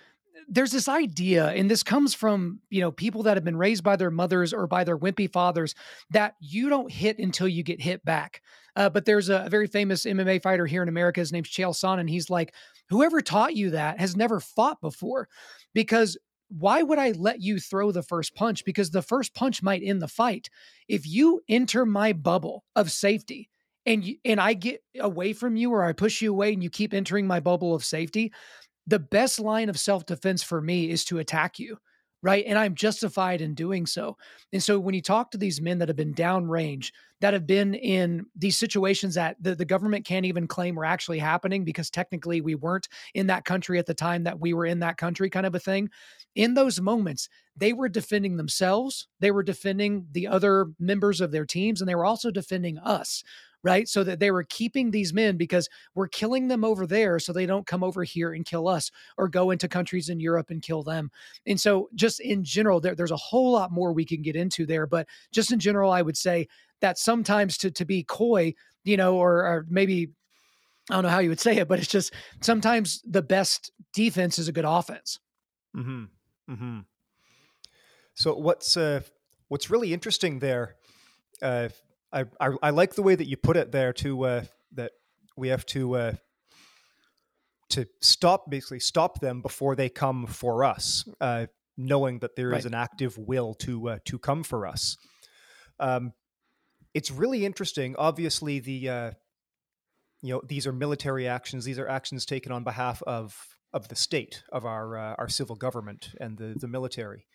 there's 0.48 0.72
this 0.72 0.88
idea 0.88 1.48
and 1.48 1.70
this 1.70 1.82
comes 1.82 2.12
from 2.12 2.60
you 2.68 2.80
know 2.80 2.92
people 2.92 3.22
that 3.22 3.36
have 3.36 3.44
been 3.44 3.56
raised 3.56 3.82
by 3.82 3.96
their 3.96 4.10
mothers 4.10 4.52
or 4.52 4.66
by 4.66 4.84
their 4.84 4.98
wimpy 4.98 5.32
fathers 5.32 5.74
that 6.10 6.34
you 6.38 6.68
don't 6.68 6.92
hit 6.92 7.18
until 7.18 7.48
you 7.48 7.62
get 7.62 7.80
hit 7.80 8.04
back 8.04 8.42
uh, 8.76 8.88
but 8.88 9.04
there's 9.04 9.28
a, 9.28 9.46
very 9.50 9.66
famous 9.66 10.04
mma 10.04 10.42
fighter 10.42 10.66
here 10.66 10.82
in 10.82 10.88
america 10.88 11.20
his 11.20 11.32
name's 11.32 11.48
chael 11.48 11.74
sonnen 11.74 12.08
he's 12.08 12.30
like 12.30 12.54
whoever 12.88 13.20
taught 13.20 13.54
you 13.54 13.70
that 13.70 13.98
has 13.98 14.16
never 14.16 14.40
fought 14.40 14.80
before 14.80 15.28
because 15.72 16.16
why 16.48 16.82
would 16.82 16.98
I 16.98 17.12
let 17.12 17.40
you 17.40 17.58
throw 17.58 17.90
the 17.90 18.02
first 18.02 18.34
punch? 18.34 18.64
Because 18.64 18.90
the 18.90 19.02
first 19.02 19.34
punch 19.34 19.62
might 19.62 19.82
end 19.82 20.00
the 20.00 20.08
fight. 20.08 20.50
If 20.88 21.06
you 21.06 21.40
enter 21.48 21.84
my 21.84 22.12
bubble 22.12 22.64
of 22.76 22.92
safety 22.92 23.48
and 23.86 24.04
you, 24.04 24.16
and 24.24 24.40
I 24.40 24.54
get 24.54 24.82
away 25.00 25.32
from 25.32 25.56
you 25.56 25.72
or 25.72 25.84
I 25.84 25.92
push 25.92 26.22
you 26.22 26.30
away 26.30 26.52
and 26.52 26.62
you 26.62 26.70
keep 26.70 26.94
entering 26.94 27.26
my 27.26 27.40
bubble 27.40 27.74
of 27.74 27.84
safety, 27.84 28.32
the 28.86 28.98
best 28.98 29.40
line 29.40 29.68
of 29.68 29.78
self 29.78 30.06
defense 30.06 30.42
for 30.42 30.60
me 30.60 30.90
is 30.90 31.04
to 31.06 31.18
attack 31.18 31.58
you. 31.58 31.78
Right. 32.24 32.46
And 32.46 32.58
I'm 32.58 32.74
justified 32.74 33.42
in 33.42 33.52
doing 33.52 33.84
so. 33.84 34.16
And 34.54 34.62
so 34.62 34.80
when 34.80 34.94
you 34.94 35.02
talk 35.02 35.30
to 35.30 35.36
these 35.36 35.60
men 35.60 35.78
that 35.78 35.88
have 35.88 35.96
been 35.96 36.14
downrange, 36.14 36.90
that 37.20 37.34
have 37.34 37.46
been 37.46 37.74
in 37.74 38.24
these 38.34 38.56
situations 38.56 39.14
that 39.16 39.36
the, 39.42 39.54
the 39.54 39.66
government 39.66 40.06
can't 40.06 40.24
even 40.24 40.46
claim 40.46 40.74
were 40.74 40.86
actually 40.86 41.18
happening 41.18 41.64
because 41.64 41.90
technically 41.90 42.40
we 42.40 42.54
weren't 42.54 42.88
in 43.12 43.26
that 43.26 43.44
country 43.44 43.78
at 43.78 43.84
the 43.84 43.92
time 43.92 44.24
that 44.24 44.40
we 44.40 44.54
were 44.54 44.64
in 44.64 44.78
that 44.78 44.96
country, 44.96 45.28
kind 45.28 45.44
of 45.44 45.54
a 45.54 45.60
thing. 45.60 45.90
In 46.34 46.54
those 46.54 46.80
moments, 46.80 47.28
they 47.58 47.74
were 47.74 47.90
defending 47.90 48.38
themselves, 48.38 49.06
they 49.20 49.30
were 49.30 49.42
defending 49.42 50.06
the 50.12 50.26
other 50.26 50.68
members 50.80 51.20
of 51.20 51.30
their 51.30 51.44
teams, 51.44 51.82
and 51.82 51.88
they 51.88 51.94
were 51.94 52.06
also 52.06 52.30
defending 52.30 52.78
us 52.78 53.22
right? 53.64 53.88
So 53.88 54.04
that 54.04 54.20
they 54.20 54.30
were 54.30 54.44
keeping 54.44 54.90
these 54.90 55.12
men 55.12 55.36
because 55.36 55.68
we're 55.94 56.06
killing 56.06 56.46
them 56.48 56.62
over 56.64 56.86
there 56.86 57.18
so 57.18 57.32
they 57.32 57.46
don't 57.46 57.66
come 57.66 57.82
over 57.82 58.04
here 58.04 58.32
and 58.32 58.44
kill 58.44 58.68
us 58.68 58.92
or 59.16 59.28
go 59.28 59.50
into 59.50 59.66
countries 59.66 60.10
in 60.10 60.20
Europe 60.20 60.50
and 60.50 60.62
kill 60.62 60.82
them. 60.82 61.10
And 61.46 61.60
so, 61.60 61.88
just 61.94 62.20
in 62.20 62.44
general, 62.44 62.78
there, 62.78 62.94
there's 62.94 63.10
a 63.10 63.16
whole 63.16 63.52
lot 63.52 63.72
more 63.72 63.92
we 63.92 64.04
can 64.04 64.22
get 64.22 64.36
into 64.36 64.66
there. 64.66 64.86
But 64.86 65.08
just 65.32 65.50
in 65.50 65.58
general, 65.58 65.90
I 65.90 66.02
would 66.02 66.16
say 66.16 66.46
that 66.80 66.98
sometimes 66.98 67.56
to, 67.58 67.70
to 67.72 67.84
be 67.84 68.04
coy, 68.04 68.54
you 68.84 68.96
know, 68.96 69.16
or, 69.16 69.38
or 69.38 69.66
maybe 69.68 70.10
I 70.90 70.94
don't 70.94 71.04
know 71.04 71.08
how 71.08 71.20
you 71.20 71.30
would 71.30 71.40
say 71.40 71.56
it, 71.56 71.66
but 71.66 71.78
it's 71.78 71.88
just 71.88 72.12
sometimes 72.42 73.00
the 73.08 73.22
best 73.22 73.72
defense 73.94 74.38
is 74.38 74.48
a 74.48 74.52
good 74.52 74.66
offense. 74.66 75.18
Hmm. 75.74 76.04
Hmm. 76.46 76.80
So 78.12 78.34
what's 78.36 78.76
uh, 78.76 79.00
what's 79.48 79.70
really 79.70 79.94
interesting 79.94 80.38
there, 80.40 80.76
uh, 81.40 81.70
I, 82.14 82.24
I, 82.40 82.50
I 82.62 82.70
like 82.70 82.94
the 82.94 83.02
way 83.02 83.14
that 83.14 83.26
you 83.26 83.36
put 83.36 83.56
it 83.56 83.72
there 83.72 83.92
to 83.94 84.24
uh, 84.24 84.44
that 84.72 84.92
we 85.36 85.48
have 85.48 85.66
to 85.66 85.96
uh, 85.96 86.12
to 87.70 87.86
stop 88.00 88.48
basically 88.48 88.80
stop 88.80 89.20
them 89.20 89.42
before 89.42 89.74
they 89.74 89.88
come 89.88 90.26
for 90.26 90.64
us, 90.64 91.08
uh, 91.20 91.46
knowing 91.76 92.20
that 92.20 92.36
there 92.36 92.50
right. 92.50 92.58
is 92.58 92.66
an 92.66 92.74
active 92.74 93.18
will 93.18 93.54
to 93.54 93.88
uh, 93.88 93.98
to 94.04 94.18
come 94.18 94.44
for 94.44 94.66
us. 94.66 94.96
Um, 95.80 96.12
it's 96.94 97.10
really 97.10 97.44
interesting. 97.44 97.96
Obviously, 97.98 98.60
the 98.60 98.88
uh, 98.88 99.10
you 100.22 100.34
know 100.34 100.42
these 100.46 100.68
are 100.68 100.72
military 100.72 101.26
actions. 101.26 101.64
These 101.64 101.80
are 101.80 101.88
actions 101.88 102.24
taken 102.24 102.52
on 102.52 102.62
behalf 102.62 103.02
of 103.02 103.36
of 103.72 103.88
the 103.88 103.96
state, 103.96 104.44
of 104.52 104.64
our 104.64 104.96
uh, 104.96 105.14
our 105.18 105.28
civil 105.28 105.56
government 105.56 106.10
and 106.20 106.38
the 106.38 106.54
the 106.56 106.68
military. 106.68 107.26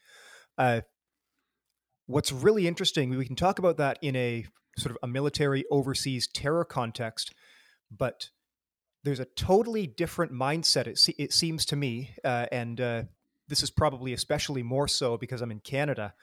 What's 2.10 2.32
really 2.32 2.68
interesting, 2.68 3.16
we 3.16 3.24
can 3.28 3.36
talk 3.36 3.60
about 3.60 3.78
that 3.78 4.00
in 4.02 4.16
a 4.16 4.48
sort 4.80 4.90
of 4.90 4.98
a 5.04 5.08
military 5.08 5.64
overseas 5.70 6.26
terror 6.26 6.66
context, 6.66 7.36
but 7.96 8.32
there's 9.04 9.20
a 9.20 9.26
totally 9.26 9.86
different 9.86 10.32
mindset. 10.32 10.88
It, 10.88 10.98
se- 10.98 11.14
it 11.20 11.34
seems 11.34 11.68
to 11.68 11.76
me, 11.76 12.16
uh, 12.26 12.48
and 12.52 12.82
uh, 12.82 13.04
this 13.48 13.62
is 13.62 13.70
probably 13.70 14.14
especially 14.14 14.64
more 14.64 14.88
so 14.88 15.18
because 15.18 15.44
I'm 15.44 15.52
in 15.52 15.60
Canada. 15.60 16.16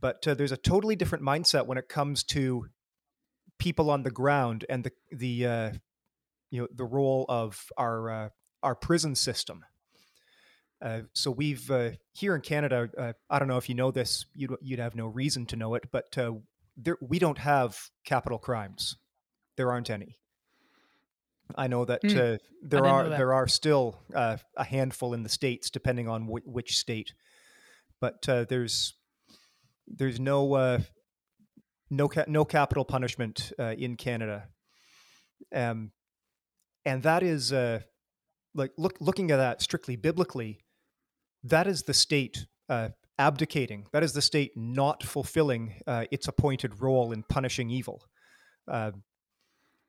But 0.00 0.24
uh, 0.28 0.34
there's 0.34 0.52
a 0.52 0.56
totally 0.56 0.94
different 0.94 1.24
mindset 1.24 1.66
when 1.66 1.78
it 1.78 1.88
comes 1.88 2.22
to 2.26 2.66
people 3.58 3.90
on 3.90 4.04
the 4.04 4.12
ground 4.12 4.64
and 4.68 4.84
the 4.84 4.92
the 5.10 5.46
uh, 5.46 5.72
you 6.52 6.60
know 6.60 6.68
the 6.72 6.84
role 6.84 7.26
of 7.28 7.72
our 7.76 8.08
uh, 8.08 8.28
our 8.62 8.76
prison 8.76 9.16
system. 9.16 9.64
Uh, 10.84 11.00
so 11.14 11.30
we've 11.30 11.70
uh, 11.70 11.90
here 12.12 12.34
in 12.34 12.42
Canada. 12.42 12.90
Uh, 12.96 13.12
I 13.30 13.38
don't 13.38 13.48
know 13.48 13.56
if 13.56 13.70
you 13.70 13.74
know 13.74 13.90
this. 13.90 14.26
You'd 14.34 14.54
you'd 14.60 14.78
have 14.80 14.94
no 14.94 15.06
reason 15.06 15.46
to 15.46 15.56
know 15.56 15.74
it, 15.74 15.84
but 15.90 16.16
uh, 16.18 16.32
there, 16.76 16.98
we 17.00 17.18
don't 17.18 17.38
have 17.38 17.78
capital 18.04 18.38
crimes. 18.38 18.96
There 19.56 19.72
aren't 19.72 19.88
any. 19.88 20.18
I 21.56 21.68
know 21.68 21.84
that 21.86 22.04
uh, 22.04 22.38
there 22.62 22.84
are 22.84 23.08
that. 23.08 23.16
there 23.16 23.32
are 23.32 23.48
still 23.48 23.98
uh, 24.14 24.36
a 24.56 24.64
handful 24.64 25.14
in 25.14 25.22
the 25.22 25.28
states, 25.28 25.70
depending 25.70 26.06
on 26.08 26.26
wh- 26.26 26.46
which 26.46 26.76
state. 26.76 27.14
But 28.00 28.28
uh, 28.28 28.44
there's 28.44 28.94
there's 29.86 30.20
no 30.20 30.52
uh, 30.54 30.80
no 31.90 32.08
ca- 32.08 32.24
no 32.28 32.44
capital 32.44 32.84
punishment 32.84 33.52
uh, 33.58 33.74
in 33.78 33.96
Canada, 33.96 34.48
um, 35.54 35.92
and 36.84 37.02
that 37.04 37.22
is 37.22 37.52
uh, 37.52 37.80
like 38.54 38.72
look 38.76 38.96
looking 39.00 39.30
at 39.30 39.36
that 39.38 39.62
strictly 39.62 39.96
biblically. 39.96 40.60
That 41.44 41.66
is 41.66 41.82
the 41.82 41.94
state 41.94 42.46
uh, 42.70 42.88
abdicating. 43.18 43.86
That 43.92 44.02
is 44.02 44.14
the 44.14 44.22
state 44.22 44.52
not 44.56 45.02
fulfilling 45.02 45.74
uh, 45.86 46.06
its 46.10 46.26
appointed 46.26 46.80
role 46.80 47.12
in 47.12 47.22
punishing 47.22 47.70
evil. 47.70 48.02
Uh, 48.66 48.92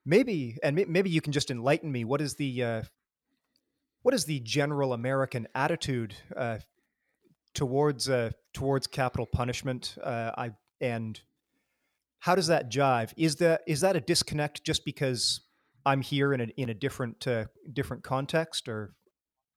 maybe, 0.05 0.57
and 0.61 0.75
maybe 0.87 1.09
you 1.09 1.21
can 1.21 1.31
just 1.31 1.49
enlighten 1.49 1.91
me. 1.91 2.03
What 2.03 2.21
is 2.21 2.35
the 2.35 2.63
uh, 2.63 2.81
what 4.01 4.13
is 4.13 4.25
the 4.25 4.41
general 4.41 4.93
American 4.93 5.47
attitude 5.55 6.15
uh, 6.35 6.59
towards 7.53 8.09
uh, 8.09 8.31
towards 8.53 8.85
capital 8.85 9.25
punishment? 9.25 9.95
I 10.03 10.51
and 10.81 11.19
how 12.19 12.35
does 12.35 12.47
that 12.47 12.69
jive? 12.69 13.13
Is 13.15 13.37
that 13.37 13.61
is 13.65 13.79
that 13.79 13.95
a 13.95 14.01
disconnect 14.01 14.65
just 14.65 14.83
because 14.83 15.39
I'm 15.85 16.01
here 16.01 16.33
in 16.33 16.41
a 16.41 16.47
in 16.57 16.69
a 16.69 16.73
different 16.73 17.25
different 17.71 18.03
context, 18.03 18.67
or 18.67 18.93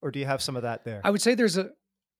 or 0.00 0.12
do 0.12 0.20
you 0.20 0.26
have 0.26 0.40
some 0.40 0.54
of 0.54 0.62
that 0.62 0.84
there? 0.84 1.00
I 1.02 1.10
would 1.10 1.20
say 1.20 1.34
there's 1.34 1.58
a 1.58 1.70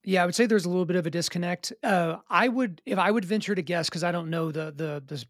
yeah, 0.09 0.23
I 0.23 0.27
would 0.27 0.35
say 0.35 0.47
there's 0.47 0.65
a 0.65 0.71
little 0.71 0.87
bit 0.87 0.97
of 0.97 1.07
a 1.07 1.11
disconnect. 1.11 1.71
Uh, 1.83 2.17
I 2.31 2.49
would 2.49 2.81
if 2.87 2.99
I 2.99 3.11
would 3.11 3.27
venture 3.27 3.55
to 3.55 3.61
guess 3.61 3.91
because 3.91 4.03
I 4.03 4.11
don't 4.11 4.31
know 4.31 4.51
the 4.51 4.73
the 4.75 5.03
the 5.07 5.23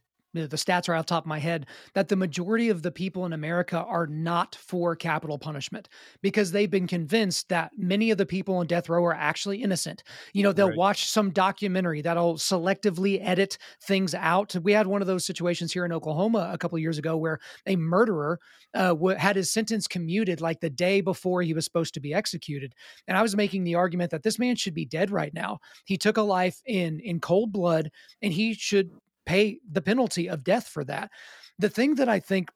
the 0.47 0.57
stats 0.57 0.89
are 0.89 0.95
off 0.95 1.07
the 1.07 1.11
top 1.11 1.25
of 1.25 1.29
my 1.29 1.39
head 1.39 1.67
that 1.95 2.09
the 2.09 2.17
majority 2.17 2.69
of 2.69 2.83
the 2.83 2.91
people 2.93 3.25
in 3.27 3.33
America 3.33 3.79
are 3.83 4.07
not 4.07 4.55
for 4.55 4.95
capital 4.95 5.39
punishment 5.39 5.89
because 6.23 6.53
they've 6.53 6.71
been 6.71 6.87
convinced 6.87 7.49
that 7.49 7.73
many 7.77 8.11
of 8.11 8.19
the 8.19 8.27
people 8.27 8.57
on 8.57 8.67
death 8.67 8.89
row 8.89 9.03
are 9.05 9.15
actually 9.15 9.63
innocent. 9.63 10.03
You 10.33 10.43
know, 10.43 10.53
they'll 10.53 10.69
Right. 10.69 10.77
watch 10.77 11.07
some 11.07 11.31
documentary 11.31 12.03
that'll 12.03 12.35
selectively 12.37 13.19
edit 13.23 13.59
things 13.83 14.15
out. 14.15 14.55
We 14.63 14.73
had 14.73 14.87
one 14.87 15.01
of 15.01 15.07
those 15.09 15.25
situations 15.25 15.73
here 15.73 15.85
in 15.85 15.93
Oklahoma 15.93 16.51
a 16.53 16.59
couple 16.59 16.77
of 16.77 16.83
years 16.83 16.99
ago 16.99 17.17
where 17.17 17.39
a 17.67 17.77
murderer 17.77 18.39
uh, 18.75 18.95
wa- 18.99 19.15
had 19.17 19.37
his 19.37 19.51
sentence 19.51 19.87
commuted 19.89 20.41
like 20.41 20.61
the 20.61 20.69
day 20.71 21.01
before 21.01 21.43
he 21.43 21.55
was 21.55 21.65
supposed 21.65 21.95
to 21.95 22.01
be 22.01 22.13
executed. 22.13 22.75
And 23.07 23.17
I 23.17 23.23
was 23.23 23.35
making 23.35 23.65
the 23.65 23.75
argument 23.77 24.11
that 24.11 24.23
this 24.23 24.39
man 24.39 24.57
should 24.57 24.75
be 24.75 24.85
dead 24.85 25.11
right 25.11 25.33
now. 25.33 25.59
He 25.87 25.97
took 25.97 26.17
a 26.19 26.23
life 26.23 26.61
in 26.67 27.01
in 27.01 27.21
cold 27.21 27.53
blood, 27.53 27.91
and 28.23 28.33
he 28.33 28.53
should 28.55 28.91
pay 29.29 29.61
the 29.71 29.83
penalty 29.83 30.29
of 30.29 30.43
death 30.43 30.67
for 30.67 30.85
that. 30.85 31.11
The 31.59 31.69
thing 31.69 31.97
that 31.97 32.09
I 32.09 32.19
think 32.19 32.51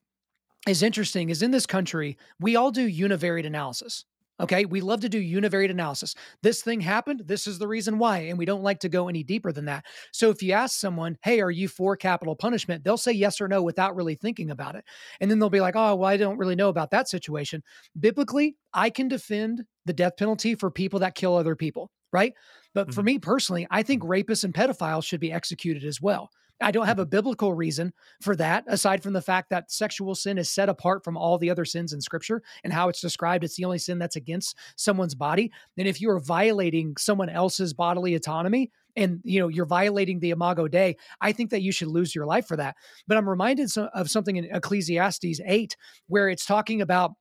is 0.67 0.83
interesting 0.83 1.29
is 1.29 1.43
in 1.43 1.51
this 1.51 1.67
country, 1.67 2.17
we 2.41 2.57
all 2.57 2.71
do 2.71 2.89
univariate 2.89 3.47
analysis. 3.47 4.07
Okay. 4.41 4.65
We 4.65 4.81
love 4.81 5.01
to 5.01 5.09
do 5.09 5.21
univariate 5.21 5.71
analysis. 5.71 6.15
This 6.43 6.63
thing 6.63 6.81
happened. 6.81 7.23
This 7.27 7.47
is 7.47 7.59
the 7.59 7.69
reason 7.69 7.99
why. 7.99 8.21
And 8.21 8.39
we 8.39 8.47
don't 8.47 8.63
like 8.63 8.81
to 8.81 8.89
go 8.89 9.09
any 9.09 9.23
deeper 9.23 9.53
than 9.53 9.67
that. 9.67 9.85
So 10.13 10.31
if 10.31 10.43
you 10.43 10.53
ask 10.53 10.81
someone, 10.81 11.17
hey, 11.23 11.41
are 11.43 11.51
you 11.51 11.69
for 11.69 11.97
capital 11.97 12.35
punishment? 12.35 12.83
They'll 12.83 12.97
say 12.97 13.13
yes 13.13 13.41
or 13.41 13.47
no 13.49 13.63
without 13.63 13.95
really 13.95 14.15
thinking 14.15 14.51
about 14.51 14.75
it. 14.75 14.85
And 15.21 15.31
then 15.31 15.39
they'll 15.39 15.51
be 15.51 15.61
like, 15.61 15.77
oh, 15.77 15.95
well, 15.95 16.09
I 16.09 16.17
don't 16.17 16.39
really 16.39 16.57
know 16.57 16.71
about 16.71 16.91
that 16.93 17.09
situation. 17.09 17.63
Biblically, 18.01 18.57
I 18.73 18.89
can 18.91 19.09
defend 19.09 19.65
the 19.85 19.93
death 19.93 20.17
penalty 20.17 20.55
for 20.55 20.71
people 20.71 21.01
that 21.01 21.15
kill 21.15 21.37
other 21.37 21.55
people. 21.55 21.91
Right. 22.13 22.33
But 22.75 22.93
for 22.93 23.03
Mhm. 23.03 23.07
me 23.07 23.19
personally, 23.19 23.67
I 23.71 23.83
think 23.83 24.03
rapists 24.03 24.45
and 24.45 24.55
pedophiles 24.55 25.05
should 25.05 25.21
be 25.21 25.33
executed 25.33 25.85
as 25.85 26.01
well. 26.01 26.31
I 26.63 26.71
don't 26.71 26.87
have 26.87 26.99
a 26.99 27.03
mm-hmm. 27.03 27.11
biblical 27.11 27.55
reason 27.55 27.93
for 28.21 28.37
that, 28.37 28.65
aside 28.67 29.03
from 29.03 29.13
the 29.13 29.23
fact 29.23 29.51
that 29.51 29.71
sexual 29.71 30.15
sin 30.15 30.39
is 30.39 30.51
set 30.51 30.69
apart 30.69 31.05
from 31.05 31.17
all 31.17 31.39
the 31.39 31.51
other 31.51 31.65
sins 31.65 31.93
in 31.93 32.01
scripture 32.01 32.43
and 32.65 32.73
how 32.73 32.89
it's 32.89 33.01
described. 33.01 33.45
It's 33.45 33.57
the 33.57 33.65
only 33.65 33.79
sin 33.79 33.99
that's 33.99 34.17
against 34.17 34.57
someone's 34.77 35.15
body. 35.15 35.53
And 35.77 35.89
if 35.89 36.01
you 36.01 36.11
are 36.11 36.21
violating 36.21 36.97
someone 36.97 37.29
else's 37.29 37.75
bodily 37.75 38.15
autonomy, 38.15 38.71
and 38.97 39.21
you 39.25 39.41
know 39.41 39.49
you're 39.49 39.65
violating 39.65 40.21
the 40.21 40.33
imago 40.33 40.69
dei 40.69 40.95
i 41.23 41.33
think 41.33 41.49
that 41.49 41.63
you 41.63 41.73
should 41.73 41.89
lose 41.89 42.15
your 42.15 42.27
life 42.27 42.47
for 42.47 42.57
that 42.57 42.77
but 43.07 43.17
i'm 43.17 43.27
reminded 43.27 43.71
of 43.95 44.11
something 44.11 44.37
in 44.37 44.45
ecclesiastes 44.45 45.41
8 45.47 45.77
where 46.09 46.29
it's 46.29 46.45
talking 46.45 46.83
about 46.83 47.13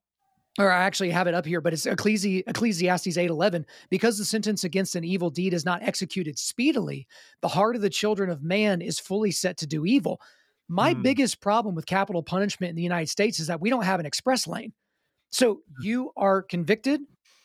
or 0.60 0.72
I 0.72 0.84
actually 0.84 1.12
have 1.12 1.28
it 1.28 1.34
up 1.34 1.46
here, 1.46 1.62
but 1.62 1.74
it's 1.74 1.86
Ecclesi- 1.86 2.44
Ecclesiastes 2.48 3.18
8:11. 3.18 3.66
Because 3.90 4.18
the 4.18 4.26
sentence 4.26 4.64
against 4.64 4.96
an 4.96 5.04
evil 5.04 5.30
deed 5.30 5.54
is 5.54 5.66
not 5.66 5.82
executed 5.82 6.38
speedily, 6.38 7.08
the 7.42 7.48
heart 7.48 7.76
of 7.76 7.82
the 7.82 7.90
children 7.90 8.30
of 8.30 8.44
man 8.44 8.82
is 8.82 9.00
fully 9.00 9.32
set 9.32 9.58
to 9.58 9.68
do 9.68 9.86
evil. 9.86 10.20
My 10.68 10.94
Hmm. 10.94 11.02
biggest 11.02 11.42
problem 11.42 11.76
with 11.76 11.86
capital 11.86 12.24
punishment 12.24 12.70
in 12.70 12.76
the 12.76 12.84
United 12.84 13.10
States 13.10 13.40
is 13.40 13.48
that 13.48 13.62
we 13.62 13.70
don't 13.70 13.84
have 13.86 14.00
an 14.00 14.06
express 14.06 14.48
lane. 14.48 14.74
So 15.32 15.62
you 15.82 16.12
are 16.18 16.42
convicted 16.42 17.02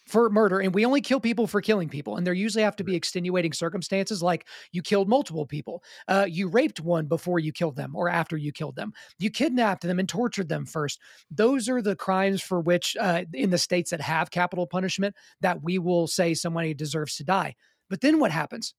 for 0.06 0.30
murder, 0.30 0.60
and 0.60 0.74
we 0.74 0.86
only 0.86 1.00
kill 1.00 1.20
people 1.20 1.46
for 1.46 1.60
killing 1.60 1.88
people, 1.88 2.16
and 2.16 2.26
there 2.26 2.34
usually 2.34 2.62
have 2.62 2.76
to 2.76 2.84
be 2.84 2.94
extenuating 2.94 3.52
circumstances, 3.52 4.22
like 4.22 4.46
you 4.72 4.82
killed 4.82 5.08
multiple 5.08 5.46
people, 5.46 5.82
uh, 6.08 6.26
you 6.28 6.48
raped 6.48 6.80
one 6.80 7.06
before 7.06 7.38
you 7.38 7.52
killed 7.52 7.76
them, 7.76 7.94
or 7.94 8.08
after 8.08 8.36
you 8.36 8.52
killed 8.52 8.76
them, 8.76 8.92
you 9.18 9.30
kidnapped 9.30 9.82
them 9.82 9.98
and 9.98 10.08
tortured 10.08 10.48
them 10.48 10.64
first. 10.64 11.00
Those 11.30 11.68
are 11.68 11.82
the 11.82 11.96
crimes 11.96 12.40
for 12.40 12.60
which 12.60 12.96
uh, 13.00 13.24
in 13.32 13.50
the 13.50 13.58
states 13.58 13.90
that 13.90 14.00
have 14.00 14.30
capital 14.30 14.66
punishment 14.66 15.14
that 15.40 15.62
we 15.62 15.78
will 15.78 16.06
say 16.06 16.34
somebody 16.34 16.74
deserves 16.74 17.16
to 17.16 17.24
die. 17.24 17.54
But 17.90 18.00
then 18.00 18.18
what 18.18 18.30
happens? 18.30 18.74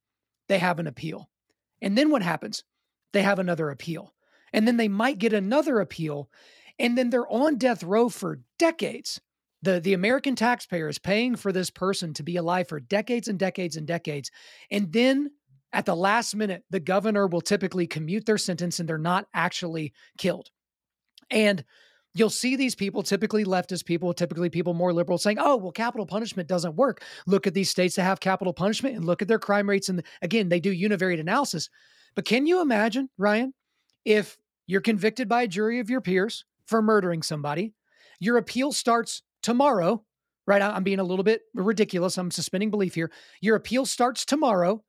They 0.48 0.60
have 0.60 0.80
an 0.80 0.88
appeal. 0.88 1.30
And 1.82 1.98
then 1.98 2.10
what 2.10 2.22
happens? 2.22 2.64
They 3.14 3.22
have 3.22 3.40
another 3.40 3.70
appeal. 3.70 4.14
And 4.54 4.68
then 4.68 4.78
they 4.78 4.88
might 4.88 5.20
get 5.20 5.34
another 5.34 5.80
appeal 5.80 6.30
and 6.80 6.98
then 6.98 7.10
they're 7.10 7.32
on 7.32 7.58
death 7.58 7.84
row 7.84 8.10
for 8.10 8.40
decades 8.60 9.20
the, 9.64 9.80
the 9.80 9.94
American 9.94 10.36
taxpayer 10.36 10.88
is 10.88 11.00
paying 11.00 11.36
for 11.36 11.52
this 11.52 11.70
person 11.70 12.14
to 12.14 12.24
be 12.24 12.36
alive 12.36 12.68
for 12.68 12.80
decades 12.80 13.28
and 13.28 13.40
decades 13.40 13.76
and 13.76 13.88
decades. 13.88 14.32
And 14.70 14.92
then 14.92 15.32
at 15.74 15.86
the 15.86 15.96
last 15.96 16.36
minute, 16.36 16.64
the 16.70 16.80
governor 16.80 17.28
will 17.28 17.42
typically 17.42 17.88
commute 17.88 18.26
their 18.26 18.38
sentence 18.38 18.80
and 18.80 18.88
they're 18.88 18.98
not 18.98 19.28
actually 19.34 19.94
killed. 20.18 20.50
And 21.30 21.64
you'll 22.14 22.30
see 22.30 22.56
these 22.56 22.76
people, 22.76 23.04
typically 23.04 23.46
leftist 23.46 23.86
people, 23.86 24.14
typically 24.14 24.50
people 24.50 24.74
more 24.74 24.94
liberal, 24.94 25.18
saying, 25.18 25.38
oh, 25.40 25.58
well, 25.58 25.72
capital 25.72 26.06
punishment 26.06 26.48
doesn't 26.48 26.76
work. 26.76 27.04
Look 27.26 27.48
at 27.48 27.54
these 27.54 27.70
states 27.70 27.96
that 27.96 28.04
have 28.04 28.20
capital 28.20 28.54
punishment 28.54 28.96
and 28.96 29.06
look 29.06 29.22
at 29.22 29.28
their 29.28 29.40
crime 29.40 29.70
rates. 29.70 29.90
And 29.90 30.04
again, 30.22 30.50
they 30.50 30.60
do 30.60 30.74
univariate 30.74 31.20
analysis. 31.20 31.70
But 32.16 32.26
can 32.26 32.48
you 32.48 32.62
imagine, 32.62 33.10
Ryan, 33.18 33.54
if 34.06 34.38
you're 34.66 34.82
convicted 34.82 35.28
by 35.28 35.44
a 35.44 35.48
jury 35.48 35.80
of 35.80 35.90
your 35.90 36.02
peers 36.02 36.46
for 36.66 36.82
murdering 36.82 37.22
somebody, 37.22 37.74
your 38.20 38.38
appeal 38.38 38.72
starts 38.72 39.22
tomorrow, 39.48 40.04
right? 40.46 40.62
I'm 40.62 40.84
being 40.84 41.00
a 41.00 41.06
little 41.06 41.24
bit 41.24 41.44
ridiculous. 41.54 42.18
I'm 42.18 42.32
suspending 42.32 42.70
belief 42.70 42.96
here. 42.96 43.10
Your 43.42 43.56
appeal 43.56 43.86
starts 43.86 44.26
tomorrow. 44.26 44.84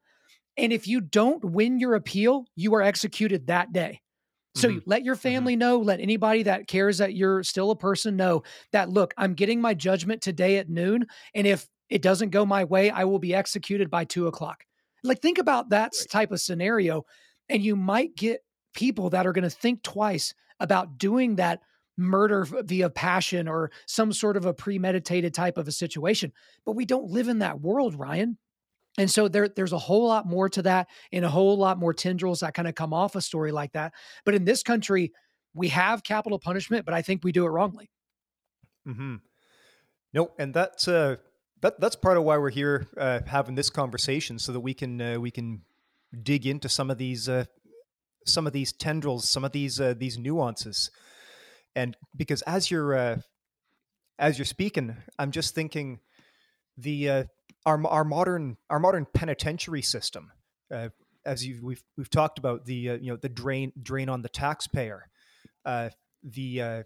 And 0.57 0.73
if 0.73 0.89
you 0.89 1.01
don't 1.01 1.45
win 1.45 1.79
your 1.81 1.95
appeal, 1.95 2.47
you 2.57 2.75
are 2.75 2.83
executed 2.83 3.47
that 3.47 3.73
day. 3.73 4.01
So 4.57 4.71
Mhm. 4.71 4.83
let 4.87 5.05
your 5.05 5.17
family 5.17 5.57
know, 5.57 5.79
let 5.79 6.01
anybody 6.01 6.43
that 6.45 6.67
cares 6.69 6.99
that 6.99 7.15
you're 7.15 7.45
still 7.45 7.71
a 7.71 7.77
person 7.77 8.17
know 8.17 8.43
that, 8.73 8.91
look, 8.91 9.15
I'm 9.17 9.35
getting 9.35 9.61
my 9.61 9.75
judgment 9.75 10.23
today 10.23 10.59
at 10.59 10.69
noon. 10.69 11.07
And 11.35 11.47
if 11.47 11.69
it 11.91 12.03
doesn't 12.03 12.31
go 12.31 12.47
my 12.47 12.65
way, 12.65 12.91
I 12.91 13.05
will 13.05 13.21
be 13.21 13.35
executed 13.35 13.91
by 13.91 14.05
two 14.05 14.27
o'clock. 14.27 14.65
Like, 15.05 15.23
think 15.23 15.39
about 15.39 15.71
that 15.71 15.93
Right. 15.99 16.09
type 16.09 16.33
of 16.33 16.41
scenario. 16.41 17.05
And 17.49 17.63
you 17.63 17.77
might 17.77 18.17
get 18.17 18.41
people 18.75 19.11
that 19.11 19.27
are 19.27 19.33
going 19.33 19.49
to 19.49 19.51
think 19.51 19.83
twice 19.83 20.35
about 20.61 20.99
doing 20.99 21.37
that 21.37 21.61
murder 21.99 22.45
via 22.45 22.89
passion 22.89 23.49
or 23.49 23.71
some 23.87 24.13
sort 24.13 24.37
of 24.37 24.47
a 24.47 24.55
premeditated 24.55 25.35
type 25.35 25.59
of 25.59 25.69
a 25.69 25.73
situation. 25.73 26.33
But 26.65 26.73
we 26.73 26.87
don't 26.87 27.11
live 27.11 27.29
in 27.29 27.41
that 27.41 27.61
world, 27.61 27.95
Ryan. 27.99 28.39
And 28.97 29.11
so 29.11 29.29
there, 29.29 29.49
there's 29.49 29.73
a 29.73 29.79
whole 29.79 30.07
lot 30.07 30.27
more 30.27 30.49
to 30.49 30.63
that 30.63 30.89
and 31.13 31.25
a 31.25 31.29
whole 31.29 31.59
lot 31.59 31.79
more 31.79 31.93
tendrils 31.93 32.41
that 32.41 32.55
kind 32.55 32.67
of 32.67 32.75
come 32.75 32.95
off 32.95 33.15
a 33.15 33.21
story 33.21 33.53
like 33.53 33.73
that. 33.73 33.93
But 34.25 34.35
in 34.35 34.45
this 34.45 34.63
country, 34.63 35.13
we 35.55 35.69
have 35.69 36.03
capital 36.03 36.39
punishment, 36.39 36.85
but 36.85 36.95
I 36.95 37.03
think 37.03 37.23
we 37.23 37.33
do 37.33 37.45
it 37.45 37.51
wrongly. 37.51 37.91
Mm-hmm. 38.87 39.17
No, 40.15 40.31
and 40.39 40.55
that's 40.55 40.89
uh, 40.89 41.17
that 41.61 41.79
that's 41.81 41.97
part 41.97 42.17
of 42.17 42.25
why 42.25 42.39
we're 42.39 42.51
here 42.51 42.87
uh, 42.97 43.21
having 43.27 43.55
this 43.55 43.71
conversation, 43.71 44.39
so 44.39 44.53
that 44.53 44.61
we 44.61 44.73
can 44.73 45.01
uh, 45.01 45.21
we 45.21 45.31
can 45.31 45.63
dig 46.23 46.47
into 46.47 46.69
some 46.69 46.91
of 46.91 46.97
these 46.97 47.29
uh, 47.29 47.45
some 48.25 48.47
of 48.47 48.53
these 48.53 48.73
tendrils, 48.73 49.29
some 49.29 49.45
of 49.45 49.53
these 49.53 49.81
uh, 49.81 49.95
these 49.97 50.19
nuances, 50.19 50.91
and 51.75 51.97
because 52.17 52.43
as 52.43 52.71
you're 52.71 52.95
uh, 52.95 53.19
as 54.19 54.39
you're 54.39 54.45
speaking, 54.47 54.97
I'm 55.19 55.31
just 55.31 55.55
thinking 55.55 56.01
the 56.77 57.11
uh, 57.11 57.25
our 57.67 57.85
our 57.87 58.05
modern 58.05 58.57
our 58.71 58.79
modern 58.79 59.07
penitentiary 59.13 59.83
system, 59.83 60.33
uh, 60.73 60.89
as 61.25 61.47
you 61.47 61.61
we've 61.63 61.83
we've 61.97 62.11
talked 62.11 62.39
about 62.39 62.65
the 62.65 62.91
uh, 62.91 62.95
you 62.95 63.13
know 63.13 63.17
the 63.17 63.29
drain 63.29 63.73
drain 63.81 64.09
on 64.09 64.23
the 64.23 64.29
taxpayer, 64.29 65.09
uh, 65.65 65.91
the, 66.23 66.63
uh, 66.63 66.83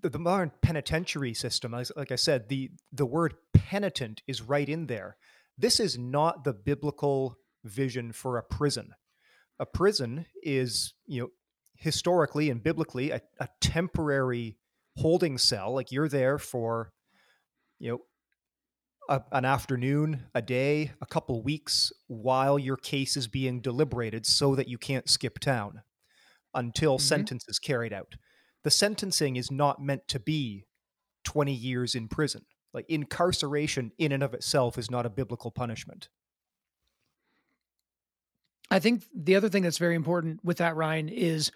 the 0.00 0.10
the 0.10 0.18
modern 0.18 0.52
penitentiary 0.62 1.34
system. 1.34 1.72
Like 1.72 2.12
I 2.12 2.16
said, 2.16 2.48
the 2.48 2.70
the 2.92 3.06
word 3.06 3.34
penitent 3.52 4.22
is 4.26 4.42
right 4.42 4.68
in 4.68 4.86
there. 4.86 5.16
This 5.56 5.80
is 5.80 5.98
not 5.98 6.44
the 6.44 6.52
biblical 6.52 7.36
vision 7.64 8.12
for 8.12 8.38
a 8.38 8.42
prison. 8.42 8.92
A 9.58 9.66
prison 9.66 10.26
is 10.42 10.94
you 11.06 11.22
know 11.22 11.28
historically 11.78 12.50
and 12.50 12.62
biblically 12.62 13.10
a, 13.10 13.22
a 13.40 13.48
temporary 13.60 14.58
holding 14.96 15.38
cell. 15.38 15.72
Like 15.74 15.90
you're 15.90 16.08
there 16.08 16.38
for 16.38 16.92
you 17.78 17.92
know 17.92 18.00
a, 19.08 19.22
an 19.32 19.44
afternoon, 19.44 20.26
a 20.34 20.42
day, 20.42 20.92
a 21.00 21.06
couple 21.06 21.42
weeks 21.42 21.90
while 22.08 22.58
your 22.58 22.76
case 22.76 23.16
is 23.16 23.26
being 23.26 23.60
deliberated 23.60 24.26
so 24.26 24.54
that 24.54 24.68
you 24.68 24.76
can't 24.76 25.08
skip 25.08 25.38
town 25.38 25.82
until 26.54 26.96
mm-hmm. 26.96 27.06
sentence 27.06 27.44
is 27.48 27.58
carried 27.58 27.92
out. 27.92 28.14
The 28.64 28.70
sentencing 28.70 29.36
is 29.36 29.50
not 29.50 29.80
meant 29.80 30.08
to 30.08 30.20
be 30.20 30.64
20 31.24 31.52
years 31.52 31.94
in 31.94 32.08
prison. 32.08 32.42
Like 32.74 32.86
incarceration 32.88 33.92
in 33.98 34.12
and 34.12 34.22
of 34.22 34.34
itself 34.34 34.76
is 34.76 34.90
not 34.90 35.06
a 35.06 35.10
biblical 35.10 35.50
punishment. 35.50 36.08
I 38.70 38.78
think 38.78 39.04
the 39.14 39.36
other 39.36 39.48
thing 39.48 39.62
that's 39.62 39.78
very 39.78 39.94
important 39.94 40.44
with 40.44 40.58
that, 40.58 40.76
Ryan, 40.76 41.08
is 41.08 41.50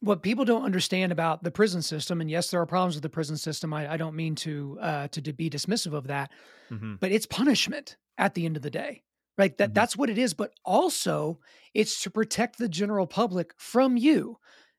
what 0.00 0.22
people 0.22 0.44
don't 0.44 0.64
understand 0.64 1.12
about 1.12 1.42
the 1.42 1.50
prison 1.50 1.82
system, 1.82 2.20
and 2.20 2.30
yes, 2.30 2.50
there 2.50 2.60
are 2.60 2.66
problems 2.66 2.94
with 2.94 3.02
the 3.02 3.10
prison 3.10 3.36
system. 3.36 3.72
I, 3.72 3.92
I 3.92 3.96
don't 3.96 4.16
mean 4.16 4.34
to 4.36 4.78
uh, 4.80 5.08
to 5.08 5.32
be 5.32 5.50
dismissive 5.50 5.92
of 5.92 6.06
that, 6.08 6.30
mm-hmm. 6.70 6.94
but 7.00 7.12
it's 7.12 7.26
punishment 7.26 7.96
at 8.18 8.34
the 8.34 8.46
end 8.46 8.56
of 8.56 8.62
the 8.62 8.70
day, 8.70 9.02
right? 9.36 9.56
That 9.58 9.68
mm-hmm. 9.68 9.74
that's 9.74 9.96
what 9.96 10.10
it 10.10 10.18
is. 10.18 10.34
But 10.34 10.52
also, 10.64 11.38
it's 11.74 12.02
to 12.02 12.10
protect 12.10 12.58
the 12.58 12.68
general 12.68 13.06
public 13.06 13.52
from 13.58 13.96
you. 13.96 14.38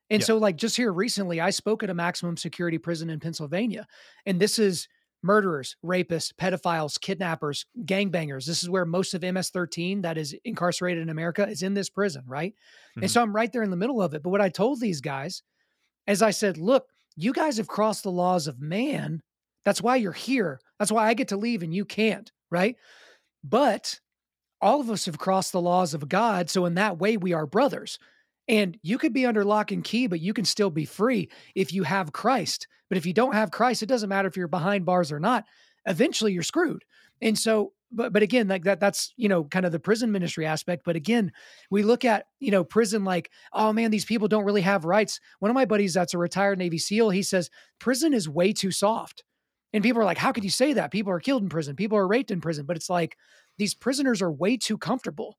And 0.09 0.21
yeah. 0.21 0.25
so, 0.25 0.37
like 0.37 0.57
just 0.57 0.75
here 0.75 0.91
recently, 0.91 1.39
I 1.39 1.51
spoke 1.51 1.83
at 1.83 1.89
a 1.89 1.95
maximum 1.95 2.35
security 2.35 2.77
prison 2.77 3.09
in 3.09 3.19
Pennsylvania, 3.19 3.87
and 4.25 4.39
this 4.39 4.57
is 4.59 4.87
murderers, 5.23 5.75
rapists, 5.85 6.33
pedophiles, 6.33 6.99
kidnappers, 6.99 7.65
gangbangers. 7.83 8.45
This 8.45 8.63
is 8.63 8.69
where 8.69 8.85
most 8.85 9.13
of 9.13 9.21
MS 9.21 9.49
13 9.49 10.01
that 10.01 10.17
is 10.17 10.35
incarcerated 10.43 11.03
in 11.03 11.09
America 11.09 11.47
is 11.47 11.63
in 11.63 11.73
this 11.73 11.89
prison, 11.89 12.23
right? 12.27 12.53
Mm-hmm. 12.53 13.03
And 13.03 13.11
so 13.11 13.21
I'm 13.21 13.35
right 13.35 13.51
there 13.51 13.63
in 13.63 13.71
the 13.71 13.77
middle 13.77 14.01
of 14.01 14.13
it. 14.13 14.23
But 14.23 14.29
what 14.29 14.41
I 14.41 14.49
told 14.49 14.79
these 14.79 15.01
guys, 15.01 15.43
as 16.07 16.21
I 16.21 16.31
said, 16.31 16.57
look, 16.57 16.87
you 17.15 17.33
guys 17.33 17.57
have 17.57 17.67
crossed 17.67 18.03
the 18.03 18.11
laws 18.11 18.47
of 18.47 18.61
man. 18.61 19.21
That's 19.65 19.81
why 19.81 19.97
you're 19.97 20.11
here. 20.11 20.59
That's 20.79 20.91
why 20.91 21.07
I 21.07 21.13
get 21.13 21.27
to 21.29 21.37
leave 21.37 21.61
and 21.61 21.73
you 21.73 21.85
can't, 21.85 22.31
right? 22.49 22.75
But 23.43 23.99
all 24.61 24.81
of 24.81 24.89
us 24.89 25.05
have 25.05 25.17
crossed 25.17 25.51
the 25.51 25.61
laws 25.61 25.93
of 25.93 26.07
God. 26.07 26.49
So 26.49 26.65
in 26.65 26.75
that 26.75 26.99
way, 26.99 27.17
we 27.17 27.33
are 27.33 27.45
brothers. 27.45 27.99
And 28.47 28.77
you 28.81 28.97
could 28.97 29.13
be 29.13 29.25
under 29.25 29.45
lock 29.45 29.71
and 29.71 29.83
key, 29.83 30.07
but 30.07 30.19
you 30.19 30.33
can 30.33 30.45
still 30.45 30.69
be 30.69 30.85
free 30.85 31.29
if 31.55 31.73
you 31.73 31.83
have 31.83 32.11
Christ. 32.11 32.67
But 32.89 32.97
if 32.97 33.05
you 33.05 33.13
don't 33.13 33.33
have 33.33 33.51
Christ, 33.51 33.83
it 33.83 33.87
doesn't 33.87 34.09
matter 34.09 34.27
if 34.27 34.35
you're 34.35 34.47
behind 34.47 34.85
bars 34.85 35.11
or 35.11 35.19
not. 35.19 35.45
Eventually, 35.85 36.33
you're 36.33 36.43
screwed. 36.43 36.83
And 37.21 37.37
so, 37.37 37.73
but 37.91 38.11
but 38.11 38.23
again, 38.23 38.47
like 38.47 38.63
that, 38.63 38.79
that's 38.79 39.13
you 39.15 39.29
know 39.29 39.43
kind 39.43 39.65
of 39.65 39.71
the 39.71 39.79
prison 39.79 40.11
ministry 40.11 40.45
aspect. 40.45 40.83
But 40.83 40.95
again, 40.95 41.31
we 41.69 41.83
look 41.83 42.03
at 42.03 42.25
you 42.39 42.51
know 42.51 42.63
prison 42.63 43.03
like, 43.03 43.31
oh 43.53 43.71
man, 43.71 43.91
these 43.91 44.05
people 44.05 44.27
don't 44.27 44.45
really 44.45 44.61
have 44.61 44.85
rights. 44.85 45.19
One 45.39 45.51
of 45.51 45.55
my 45.55 45.65
buddies 45.65 45.93
that's 45.93 46.13
a 46.13 46.17
retired 46.17 46.59
Navy 46.59 46.77
SEAL, 46.77 47.11
he 47.11 47.23
says 47.23 47.49
prison 47.79 48.13
is 48.13 48.27
way 48.27 48.53
too 48.53 48.71
soft. 48.71 49.23
And 49.73 49.83
people 49.83 50.01
are 50.01 50.05
like, 50.05 50.17
how 50.17 50.31
could 50.31 50.43
you 50.43 50.49
say 50.49 50.73
that? 50.73 50.91
People 50.91 51.13
are 51.13 51.19
killed 51.19 51.43
in 51.43 51.49
prison. 51.49 51.75
People 51.75 51.97
are 51.97 52.07
raped 52.07 52.31
in 52.31 52.41
prison. 52.41 52.65
But 52.65 52.75
it's 52.75 52.89
like 52.89 53.15
these 53.57 53.73
prisoners 53.73 54.21
are 54.21 54.31
way 54.31 54.57
too 54.57 54.77
comfortable 54.77 55.37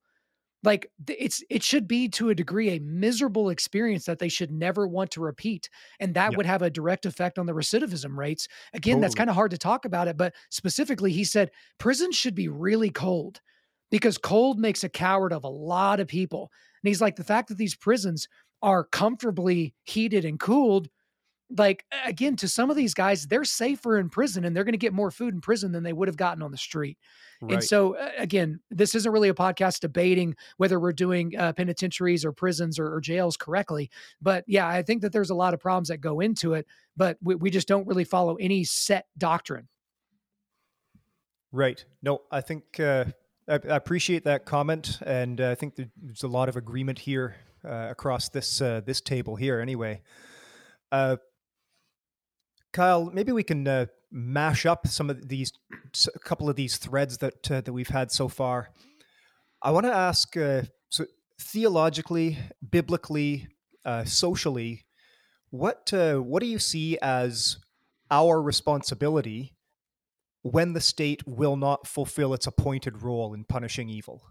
like 0.63 0.91
it's 1.09 1.43
it 1.51 1.63
should 1.63 1.89
be 1.89 2.09
to 2.09 2.31
a 2.31 2.35
degree 2.35 2.71
a 2.71 2.81
miserable 2.81 3.51
experience 3.51 4.05
that 4.05 4.19
they 4.19 4.29
should 4.29 4.51
never 4.51 4.87
want 4.87 5.11
to 5.11 5.21
repeat 5.21 5.69
and 6.01 6.15
that 6.15 6.33
yep. 6.33 6.37
would 6.37 6.47
have 6.47 6.63
a 6.63 6.71
direct 6.71 7.07
effect 7.07 7.39
on 7.39 7.47
the 7.47 7.53
recidivism 7.53 8.17
rates 8.17 8.49
again 8.73 8.93
totally. 8.93 9.03
that's 9.03 9.15
kind 9.15 9.31
of 9.31 9.37
hard 9.37 9.51
to 9.51 9.59
talk 9.59 9.85
about 9.85 10.09
it 10.09 10.17
but 10.17 10.35
specifically 10.51 11.13
he 11.13 11.25
said 11.25 11.51
prisons 11.79 12.17
should 12.17 12.35
be 12.35 12.49
really 12.49 12.91
cold 12.91 13.41
because 13.91 14.19
cold 14.19 14.59
makes 14.59 14.85
a 14.85 14.89
coward 14.89 15.33
of 15.33 15.45
a 15.45 15.49
lot 15.49 16.01
of 16.01 16.09
people 16.09 16.51
and 16.83 16.89
he's 16.89 17.01
like 17.01 17.17
the 17.17 17.25
fact 17.25 17.49
that 17.49 17.59
these 17.59 17.75
prisons 17.75 18.29
are 18.63 18.85
comfortably 18.85 19.75
heated 19.85 20.25
and 20.25 20.39
cooled 20.39 20.89
like 21.57 21.85
again 22.05 22.37
to 22.37 22.49
some 22.49 22.71
of 22.71 22.77
these 22.77 22.95
guys 22.95 23.27
they're 23.27 23.45
safer 23.45 23.99
in 23.99 24.09
prison 24.09 24.45
and 24.45 24.57
they're 24.57 24.65
going 24.65 24.73
to 24.73 24.79
get 24.79 24.93
more 24.93 25.11
food 25.11 25.35
in 25.35 25.41
prison 25.41 25.73
than 25.73 25.83
they 25.83 25.93
would 25.93 26.09
have 26.09 26.17
gotten 26.17 26.43
on 26.43 26.51
the 26.51 26.59
street. 26.59 26.99
Right. 27.41 27.55
and 27.55 27.65
so 27.65 27.97
again 28.19 28.61
this 28.71 28.95
isn't 28.95 29.11
really 29.11 29.29
a 29.29 29.35
podcast 29.35 29.81
debating 29.81 30.37
whether 30.59 30.79
we're 30.79 30.93
doing 30.93 31.37
uh, 31.37 31.53
penitentiaries 31.53 32.25
or 32.25 32.33
prisons 32.33 32.79
or, 32.79 32.95
or, 32.95 33.01
jails 33.01 33.37
correctly 33.37 33.91
but 34.21 34.45
yeah 34.47 34.69
i 34.69 34.81
think 34.83 35.03
that 35.03 35.13
there's 35.13 35.31
a 35.31 35.35
lot 35.35 35.53
of 35.53 35.59
problems 35.59 35.89
that 35.89 35.99
go 35.99 36.21
into 36.21 36.55
it 36.55 36.67
but 36.97 37.19
we, 37.21 37.35
we 37.35 37.51
just 37.51 37.67
don't 37.67 37.87
really 37.89 38.05
follow 38.05 38.37
any 38.37 38.63
set 38.63 39.07
doctrine. 39.19 39.69
Right. 41.51 41.85
No 42.01 42.23
i 42.31 42.41
think 42.41 42.79
uh, 42.79 43.07
I, 43.49 43.55
I, 43.55 43.77
appreciate 43.77 44.25
that 44.25 44.45
comment 44.45 44.99
and 45.05 45.41
uh, 45.41 45.51
i 45.51 45.55
think 45.57 45.75
there's 45.77 46.23
a 46.23 46.29
lot 46.29 46.49
of 46.49 46.57
agreement 46.57 47.01
here 47.01 47.35
uh, 47.65 47.89
across 47.91 48.29
this 48.29 48.61
uh, 48.61 48.81
this 48.85 49.01
table 49.01 49.37
here 49.37 49.61
anyway. 49.61 50.03
Uh, 50.91 51.17
Kyle, 52.73 53.11
maybe 53.13 53.33
we 53.33 53.43
can 53.43 53.69
uh, 53.69 53.87
mash 54.11 54.67
up 54.67 54.87
some 54.87 55.11
of 55.11 55.29
these, 55.29 55.53
a 56.15 56.19
couple 56.19 56.49
of 56.49 56.57
these 56.57 56.77
threads 56.77 57.19
that 57.19 57.51
uh, 57.51 57.61
that 57.61 57.73
we've 57.73 57.89
had 57.89 58.11
so 58.11 58.29
far. 58.29 58.71
I 59.61 59.71
want 59.71 59.87
to 59.87 59.95
ask, 59.95 60.37
uh, 60.37 60.63
so 60.89 61.05
theologically, 61.41 62.39
biblically, 62.69 63.49
uh, 63.85 64.05
socially, 64.05 64.85
what 65.51 65.93
uh, 65.93 66.17
what 66.17 66.41
do 66.41 66.47
you 66.47 66.59
see 66.59 66.99
as 67.01 67.59
our 68.11 68.41
responsibility 68.41 69.55
when 70.43 70.73
the 70.73 70.81
state 70.81 71.27
will 71.27 71.57
not 71.57 71.87
fulfill 71.87 72.35
its 72.35 72.47
appointed 72.47 73.03
role 73.03 73.35
in 73.35 73.45
punishing 73.45 73.89
evil? 73.89 74.23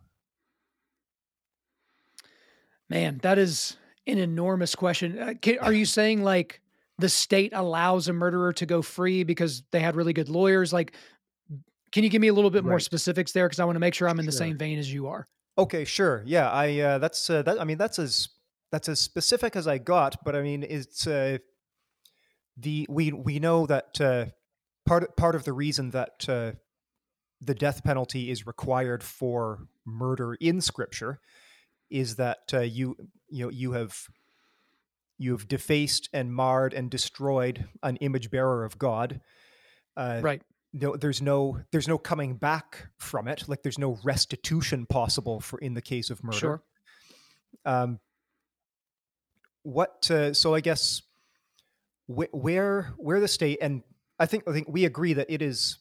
Man, 2.90 3.20
that 3.24 3.38
is 3.38 3.78
an 4.06 4.18
enormous 4.18 4.76
question. 4.76 5.18
Uh, 5.18 5.34
are 5.62 5.74
you 5.74 5.86
saying 5.86 6.24
like? 6.24 6.61
The 7.02 7.10
state 7.10 7.52
allows 7.54 8.08
a 8.08 8.14
murderer 8.14 8.54
to 8.54 8.66
go 8.66 8.82
free 8.82 9.24
because 9.24 9.64
they 9.72 9.80
had 9.80 9.96
really 9.96 10.14
good 10.14 10.30
lawyers 10.30 10.72
like 10.72 10.94
can 11.92 12.06
you 12.06 12.10
give 12.10 12.22
me 12.22 12.30
a 12.30 12.34
little 12.34 12.50
bit 12.50 12.64
right. 12.64 12.70
more 12.70 12.80
specifics 12.80 13.34
there? 13.34 13.48
Because 13.48 13.60
i 13.60 13.66
want 13.66 13.76
to 13.76 13.80
make 13.80 13.94
sure 13.94 14.08
i'm 14.08 14.20
in 14.20 14.26
the 14.26 14.32
same 14.32 14.58
vein 14.58 14.80
as 14.80 14.92
you 14.92 15.08
are. 15.08 15.28
Okay 15.58 15.84
sure 15.84 16.24
yeah 16.26 16.50
i 16.50 16.80
uh, 16.80 16.98
that's 16.98 17.30
uh, 17.30 17.42
that 17.42 17.60
i 17.60 17.64
mean 17.64 17.78
that's 17.78 18.00
as 18.00 18.30
that's 18.72 18.88
as 18.88 19.00
specific 19.00 19.56
as 19.56 19.68
i 19.68 19.78
got 19.78 20.24
but 20.24 20.36
i 20.36 20.42
mean 20.42 20.64
it's 20.64 21.06
uh, 21.06 21.38
the 22.58 22.86
we 22.90 23.12
we 23.12 23.40
know 23.40 23.66
that 23.66 24.00
uh, 24.00 24.26
part 24.86 25.16
part 25.18 25.36
of 25.36 25.44
the 25.44 25.54
reason 25.54 25.92
that 25.92 26.26
uh, 26.30 26.52
the 27.42 27.56
death 27.56 27.84
penalty 27.84 28.30
is 28.30 28.48
required 28.48 29.04
for 29.04 29.68
murder 29.86 30.36
in 30.36 30.62
scripture 30.62 31.20
is 31.90 32.16
that 32.16 32.52
uh, 32.54 32.60
you 32.60 32.96
you 33.30 33.44
know 33.46 33.50
you 33.50 33.74
have 33.74 34.08
You've 35.22 35.48
defaced 35.48 36.10
and 36.14 36.34
marred 36.34 36.74
and 36.74 36.90
destroyed 36.90 37.68
an 37.84 37.98
image 37.98 38.32
bearer 38.32 38.66
of 38.66 38.80
God. 38.80 39.22
Uh, 39.96 40.20
right. 40.24 40.42
No, 40.74 40.96
there's 40.96 41.22
no 41.22 41.60
there's 41.72 41.88
no 41.88 42.00
coming 42.00 42.38
back 42.38 42.88
from 42.98 43.28
it. 43.28 43.48
Like 43.48 43.62
there's 43.62 43.78
no 43.78 44.00
restitution 44.04 44.88
possible 44.88 45.40
for 45.40 45.60
in 45.60 45.76
the 45.76 45.82
case 45.82 46.10
of 46.10 46.24
murder. 46.24 46.38
Sure. 46.38 46.64
Um. 47.66 48.00
What? 49.62 50.10
Uh, 50.10 50.34
so 50.34 50.56
I 50.56 50.62
guess 50.62 51.04
wh- 52.08 52.34
where 52.34 52.94
where 52.98 53.20
the 53.20 53.28
state 53.28 53.60
and 53.62 53.84
I 54.18 54.26
think 54.26 54.46
I 54.48 54.54
think 54.54 54.70
we 54.70 54.86
agree 54.86 55.14
that 55.14 55.30
it 55.30 55.44
is 55.44 55.78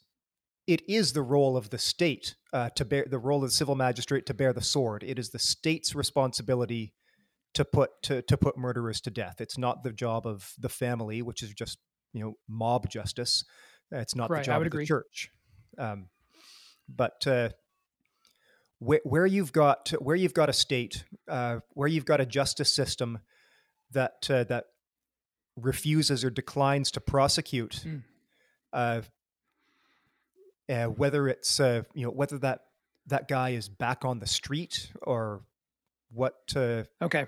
it 0.66 0.82
is 0.86 1.14
the 1.14 1.22
role 1.22 1.56
of 1.56 1.70
the 1.70 1.78
state 1.78 2.34
uh, 2.52 2.68
to 2.70 2.84
bear 2.84 3.06
the 3.08 3.18
role 3.18 3.42
of 3.42 3.48
the 3.50 3.54
civil 3.54 3.74
magistrate 3.74 4.26
to 4.26 4.34
bear 4.34 4.52
the 4.52 4.60
sword. 4.60 5.02
It 5.02 5.18
is 5.18 5.30
the 5.30 5.38
state's 5.38 5.94
responsibility 5.94 6.92
to 7.54 7.64
put 7.64 7.90
to 8.02 8.22
to 8.22 8.36
put 8.36 8.56
murderers 8.56 9.00
to 9.02 9.10
death. 9.10 9.40
It's 9.40 9.58
not 9.58 9.82
the 9.82 9.92
job 9.92 10.26
of 10.26 10.52
the 10.58 10.68
family, 10.68 11.22
which 11.22 11.42
is 11.42 11.52
just 11.52 11.78
you 12.12 12.22
know 12.22 12.34
mob 12.48 12.88
justice. 12.88 13.44
It's 13.90 14.14
not 14.14 14.30
right, 14.30 14.38
the 14.38 14.46
job 14.46 14.60
of 14.60 14.66
agree. 14.66 14.84
the 14.84 14.88
church. 14.88 15.30
Um, 15.78 16.08
but 16.88 17.26
uh, 17.26 17.50
where, 18.78 19.00
where 19.04 19.26
you've 19.26 19.52
got 19.52 19.92
where 20.00 20.16
you've 20.16 20.34
got 20.34 20.48
a 20.48 20.52
state, 20.52 21.04
uh, 21.28 21.60
where 21.70 21.88
you've 21.88 22.04
got 22.04 22.20
a 22.20 22.26
justice 22.26 22.72
system 22.72 23.18
that 23.92 24.28
uh, 24.30 24.44
that 24.44 24.66
refuses 25.56 26.24
or 26.24 26.30
declines 26.30 26.90
to 26.92 27.00
prosecute, 27.00 27.84
mm. 27.84 28.02
whether 30.96 31.28
it's 31.28 31.58
uh, 31.58 31.82
you 31.94 32.04
know 32.04 32.12
whether 32.12 32.38
that 32.38 32.60
that 33.06 33.26
guy 33.28 33.50
is 33.50 33.68
back 33.68 34.04
on 34.04 34.20
the 34.20 34.26
street 34.26 34.90
or 35.02 35.42
what 36.12 36.36
uh, 36.56 36.84
okay 37.02 37.26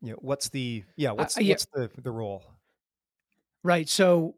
you 0.00 0.12
know 0.12 0.18
what's 0.20 0.48
the 0.48 0.84
yeah 0.96 1.10
what's 1.10 1.36
uh, 1.36 1.40
yeah. 1.40 1.52
what's 1.52 1.66
the 1.66 1.90
the 2.02 2.10
role? 2.10 2.42
Right 3.62 3.88
so 3.88 4.36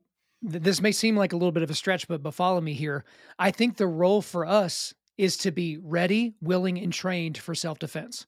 th- 0.48 0.62
this 0.62 0.80
may 0.80 0.92
seem 0.92 1.16
like 1.16 1.32
a 1.32 1.36
little 1.36 1.52
bit 1.52 1.62
of 1.62 1.70
a 1.70 1.74
stretch 1.74 2.08
but 2.08 2.22
but 2.22 2.34
follow 2.34 2.60
me 2.60 2.74
here. 2.74 3.04
I 3.38 3.50
think 3.50 3.76
the 3.76 3.86
role 3.86 4.22
for 4.22 4.46
us 4.46 4.94
is 5.18 5.36
to 5.38 5.50
be 5.50 5.78
ready 5.78 6.34
willing 6.40 6.78
and 6.78 6.92
trained 6.92 7.36
for 7.38 7.54
self-defense. 7.54 8.26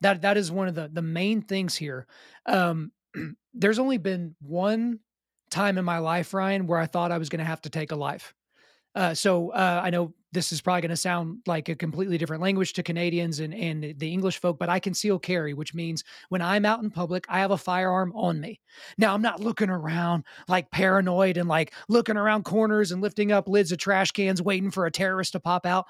That 0.00 0.22
that 0.22 0.36
is 0.36 0.50
one 0.50 0.68
of 0.68 0.74
the 0.74 0.88
the 0.92 1.02
main 1.02 1.42
things 1.42 1.76
here. 1.76 2.06
Um 2.46 2.92
there's 3.54 3.78
only 3.78 3.98
been 3.98 4.36
one 4.40 5.00
time 5.50 5.78
in 5.78 5.84
my 5.84 5.98
life 5.98 6.32
ryan 6.32 6.66
where 6.66 6.78
i 6.78 6.86
thought 6.86 7.10
i 7.10 7.18
was 7.18 7.28
going 7.28 7.40
to 7.40 7.44
have 7.44 7.60
to 7.60 7.70
take 7.70 7.90
a 7.90 7.96
life 7.96 8.34
uh, 8.94 9.14
so 9.14 9.50
uh, 9.50 9.80
I 9.82 9.90
know 9.90 10.14
this 10.32 10.52
is 10.52 10.60
probably 10.60 10.82
going 10.82 10.90
to 10.90 10.96
sound 10.96 11.38
like 11.46 11.68
a 11.68 11.74
completely 11.74 12.16
different 12.16 12.42
language 12.42 12.72
to 12.74 12.82
Canadians 12.82 13.40
and, 13.40 13.52
and 13.52 13.98
the 13.98 14.12
English 14.12 14.38
folk, 14.38 14.58
but 14.58 14.68
I 14.68 14.78
conceal 14.78 15.18
carry, 15.18 15.54
which 15.54 15.74
means 15.74 16.04
when 16.28 16.40
I'm 16.40 16.64
out 16.64 16.82
in 16.82 16.90
public, 16.90 17.24
I 17.28 17.40
have 17.40 17.50
a 17.50 17.58
firearm 17.58 18.12
on 18.14 18.40
me. 18.40 18.60
Now, 18.96 19.12
I'm 19.12 19.22
not 19.22 19.40
looking 19.40 19.70
around 19.70 20.24
like 20.46 20.70
paranoid 20.70 21.36
and 21.36 21.48
like 21.48 21.72
looking 21.88 22.16
around 22.16 22.44
corners 22.44 22.92
and 22.92 23.02
lifting 23.02 23.32
up 23.32 23.48
lids 23.48 23.72
of 23.72 23.78
trash 23.78 24.12
cans, 24.12 24.40
waiting 24.40 24.70
for 24.70 24.86
a 24.86 24.90
terrorist 24.90 25.32
to 25.32 25.40
pop 25.40 25.66
out. 25.66 25.86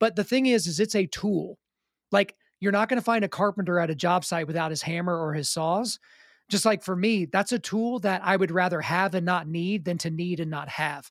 But 0.00 0.16
the 0.16 0.24
thing 0.24 0.46
is, 0.46 0.66
is 0.66 0.80
it's 0.80 0.94
a 0.94 1.06
tool. 1.06 1.58
Like 2.12 2.34
you're 2.60 2.72
not 2.72 2.88
going 2.88 3.00
to 3.00 3.04
find 3.04 3.24
a 3.24 3.28
carpenter 3.28 3.78
at 3.78 3.90
a 3.90 3.94
job 3.94 4.24
site 4.24 4.46
without 4.46 4.70
his 4.70 4.82
hammer 4.82 5.18
or 5.18 5.32
his 5.32 5.48
saws. 5.48 5.98
Just 6.50 6.64
like 6.64 6.82
for 6.82 6.96
me, 6.96 7.26
that's 7.26 7.52
a 7.52 7.58
tool 7.58 7.98
that 8.00 8.22
I 8.24 8.36
would 8.36 8.50
rather 8.50 8.80
have 8.80 9.14
and 9.14 9.26
not 9.26 9.46
need 9.46 9.84
than 9.84 9.98
to 9.98 10.10
need 10.10 10.40
and 10.40 10.50
not 10.50 10.68
have. 10.68 11.10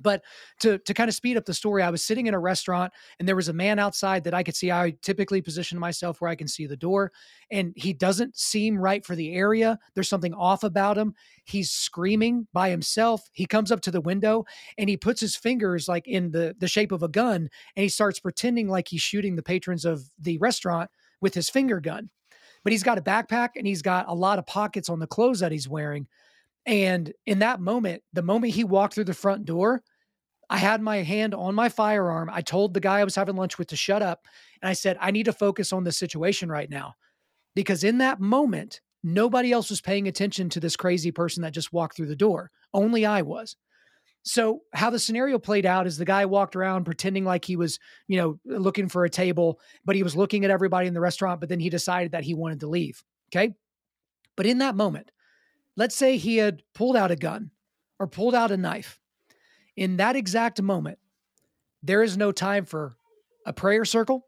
But 0.00 0.22
to 0.60 0.78
to 0.78 0.94
kind 0.94 1.08
of 1.08 1.14
speed 1.14 1.36
up 1.36 1.44
the 1.44 1.54
story, 1.54 1.82
I 1.82 1.90
was 1.90 2.04
sitting 2.04 2.26
in 2.26 2.34
a 2.34 2.38
restaurant 2.38 2.92
and 3.18 3.28
there 3.28 3.36
was 3.36 3.48
a 3.48 3.52
man 3.52 3.78
outside 3.78 4.24
that 4.24 4.34
I 4.34 4.42
could 4.42 4.56
see. 4.56 4.72
I 4.72 4.94
typically 5.02 5.40
position 5.40 5.78
myself 5.78 6.20
where 6.20 6.30
I 6.30 6.34
can 6.34 6.48
see 6.48 6.66
the 6.66 6.76
door, 6.76 7.12
and 7.50 7.72
he 7.76 7.92
doesn't 7.92 8.36
seem 8.36 8.76
right 8.78 9.04
for 9.04 9.14
the 9.14 9.34
area. 9.34 9.78
There's 9.94 10.08
something 10.08 10.34
off 10.34 10.64
about 10.64 10.98
him. 10.98 11.14
He's 11.44 11.70
screaming 11.70 12.46
by 12.52 12.70
himself. 12.70 13.28
He 13.32 13.46
comes 13.46 13.70
up 13.70 13.80
to 13.82 13.90
the 13.90 14.00
window 14.00 14.44
and 14.78 14.88
he 14.88 14.96
puts 14.96 15.20
his 15.20 15.36
fingers 15.36 15.88
like 15.88 16.06
in 16.08 16.32
the 16.32 16.54
the 16.58 16.68
shape 16.68 16.92
of 16.92 17.02
a 17.02 17.08
gun, 17.08 17.48
and 17.76 17.82
he 17.82 17.88
starts 17.88 18.20
pretending 18.20 18.68
like 18.68 18.88
he's 18.88 19.02
shooting 19.02 19.36
the 19.36 19.42
patrons 19.42 19.84
of 19.84 20.10
the 20.18 20.38
restaurant 20.38 20.90
with 21.20 21.34
his 21.34 21.48
finger 21.48 21.80
gun. 21.80 22.10
But 22.64 22.72
he's 22.72 22.82
got 22.82 22.98
a 22.98 23.02
backpack 23.02 23.50
and 23.56 23.66
he's 23.66 23.82
got 23.82 24.06
a 24.08 24.14
lot 24.14 24.38
of 24.38 24.46
pockets 24.46 24.88
on 24.88 24.98
the 24.98 25.06
clothes 25.06 25.40
that 25.40 25.52
he's 25.52 25.68
wearing. 25.68 26.06
And 26.66 27.12
in 27.26 27.40
that 27.40 27.60
moment, 27.60 28.02
the 28.12 28.22
moment 28.22 28.54
he 28.54 28.64
walked 28.64 28.94
through 28.94 29.04
the 29.04 29.14
front 29.14 29.44
door, 29.44 29.82
I 30.48 30.58
had 30.58 30.82
my 30.82 30.98
hand 30.98 31.34
on 31.34 31.54
my 31.54 31.68
firearm. 31.68 32.30
I 32.32 32.40
told 32.40 32.74
the 32.74 32.80
guy 32.80 33.00
I 33.00 33.04
was 33.04 33.14
having 33.14 33.36
lunch 33.36 33.58
with 33.58 33.68
to 33.68 33.76
shut 33.76 34.02
up. 34.02 34.26
And 34.62 34.68
I 34.68 34.72
said, 34.72 34.96
I 35.00 35.10
need 35.10 35.24
to 35.24 35.32
focus 35.32 35.72
on 35.72 35.84
the 35.84 35.92
situation 35.92 36.48
right 36.48 36.70
now. 36.70 36.94
Because 37.54 37.84
in 37.84 37.98
that 37.98 38.20
moment, 38.20 38.80
nobody 39.02 39.52
else 39.52 39.70
was 39.70 39.80
paying 39.80 40.08
attention 40.08 40.48
to 40.50 40.60
this 40.60 40.76
crazy 40.76 41.10
person 41.10 41.42
that 41.42 41.52
just 41.52 41.72
walked 41.72 41.96
through 41.96 42.06
the 42.08 42.16
door. 42.16 42.50
Only 42.72 43.06
I 43.06 43.22
was. 43.22 43.56
So, 44.26 44.62
how 44.72 44.88
the 44.88 44.98
scenario 44.98 45.38
played 45.38 45.66
out 45.66 45.86
is 45.86 45.98
the 45.98 46.06
guy 46.06 46.24
walked 46.24 46.56
around 46.56 46.84
pretending 46.84 47.24
like 47.24 47.44
he 47.44 47.56
was, 47.56 47.78
you 48.08 48.16
know, 48.16 48.40
looking 48.46 48.88
for 48.88 49.04
a 49.04 49.10
table, 49.10 49.60
but 49.84 49.96
he 49.96 50.02
was 50.02 50.16
looking 50.16 50.46
at 50.46 50.50
everybody 50.50 50.88
in 50.88 50.94
the 50.94 51.00
restaurant, 51.00 51.40
but 51.40 51.50
then 51.50 51.60
he 51.60 51.68
decided 51.68 52.12
that 52.12 52.24
he 52.24 52.32
wanted 52.32 52.60
to 52.60 52.66
leave. 52.66 53.04
Okay. 53.28 53.54
But 54.34 54.46
in 54.46 54.58
that 54.58 54.76
moment, 54.76 55.10
Let's 55.76 55.96
say 55.96 56.16
he 56.16 56.36
had 56.36 56.62
pulled 56.74 56.96
out 56.96 57.10
a 57.10 57.16
gun 57.16 57.50
or 57.98 58.06
pulled 58.06 58.34
out 58.34 58.50
a 58.50 58.56
knife. 58.56 59.00
In 59.76 59.96
that 59.96 60.16
exact 60.16 60.62
moment, 60.62 60.98
there 61.82 62.02
is 62.02 62.16
no 62.16 62.32
time 62.32 62.64
for 62.64 62.96
a 63.44 63.52
prayer 63.52 63.84
circle. 63.84 64.26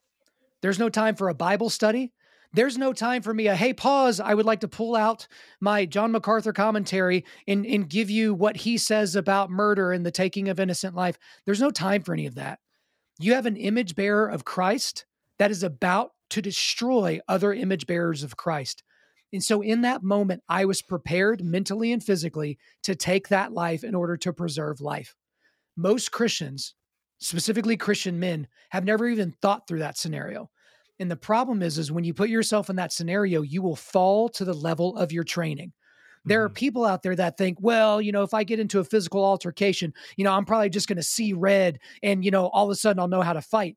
There's 0.60 0.78
no 0.78 0.88
time 0.88 1.14
for 1.14 1.28
a 1.28 1.34
Bible 1.34 1.70
study. 1.70 2.12
There's 2.52 2.78
no 2.78 2.92
time 2.92 3.22
for 3.22 3.34
me 3.34 3.48
a 3.48 3.54
hey 3.54 3.72
pause. 3.74 4.18
I 4.18 4.34
would 4.34 4.46
like 4.46 4.60
to 4.60 4.68
pull 4.68 4.96
out 4.96 5.26
my 5.60 5.84
John 5.84 6.12
MacArthur 6.12 6.52
commentary 6.52 7.24
and, 7.46 7.66
and 7.66 7.88
give 7.88 8.08
you 8.08 8.34
what 8.34 8.56
he 8.56 8.78
says 8.78 9.14
about 9.14 9.50
murder 9.50 9.92
and 9.92 10.06
the 10.06 10.10
taking 10.10 10.48
of 10.48 10.58
innocent 10.58 10.94
life. 10.94 11.18
There's 11.44 11.60
no 11.60 11.70
time 11.70 12.02
for 12.02 12.12
any 12.12 12.26
of 12.26 12.36
that. 12.36 12.58
You 13.18 13.34
have 13.34 13.46
an 13.46 13.56
image 13.56 13.94
bearer 13.94 14.26
of 14.26 14.44
Christ 14.44 15.06
that 15.38 15.50
is 15.50 15.62
about 15.62 16.12
to 16.30 16.42
destroy 16.42 17.20
other 17.28 17.52
image 17.52 17.86
bearers 17.86 18.22
of 18.22 18.36
Christ. 18.36 18.82
And 19.32 19.42
so, 19.42 19.60
in 19.60 19.82
that 19.82 20.02
moment, 20.02 20.42
I 20.48 20.64
was 20.64 20.82
prepared 20.82 21.44
mentally 21.44 21.92
and 21.92 22.02
physically 22.02 22.58
to 22.84 22.94
take 22.94 23.28
that 23.28 23.52
life 23.52 23.84
in 23.84 23.94
order 23.94 24.16
to 24.18 24.32
preserve 24.32 24.80
life. 24.80 25.14
Most 25.76 26.12
Christians, 26.12 26.74
specifically 27.18 27.76
Christian 27.76 28.18
men, 28.20 28.46
have 28.70 28.84
never 28.84 29.08
even 29.08 29.34
thought 29.42 29.66
through 29.66 29.80
that 29.80 29.98
scenario. 29.98 30.50
And 30.98 31.10
the 31.10 31.16
problem 31.16 31.62
is, 31.62 31.76
is 31.76 31.92
when 31.92 32.04
you 32.04 32.14
put 32.14 32.30
yourself 32.30 32.70
in 32.70 32.76
that 32.76 32.92
scenario, 32.92 33.42
you 33.42 33.60
will 33.62 33.76
fall 33.76 34.28
to 34.30 34.44
the 34.44 34.54
level 34.54 34.96
of 34.96 35.12
your 35.12 35.24
training. 35.24 35.72
There 36.24 36.42
are 36.42 36.48
mm-hmm. 36.48 36.54
people 36.54 36.84
out 36.84 37.02
there 37.02 37.14
that 37.16 37.38
think, 37.38 37.58
well, 37.60 38.00
you 38.00 38.12
know, 38.12 38.22
if 38.22 38.34
I 38.34 38.44
get 38.44 38.60
into 38.60 38.80
a 38.80 38.84
physical 38.84 39.24
altercation, 39.24 39.94
you 40.16 40.24
know, 40.24 40.32
I'm 40.32 40.44
probably 40.44 40.70
just 40.70 40.88
going 40.88 40.96
to 40.96 41.02
see 41.02 41.32
red 41.32 41.78
and, 42.02 42.24
you 42.24 42.30
know, 42.30 42.48
all 42.48 42.64
of 42.64 42.70
a 42.70 42.74
sudden 42.74 43.00
I'll 43.00 43.08
know 43.08 43.22
how 43.22 43.34
to 43.34 43.42
fight. 43.42 43.76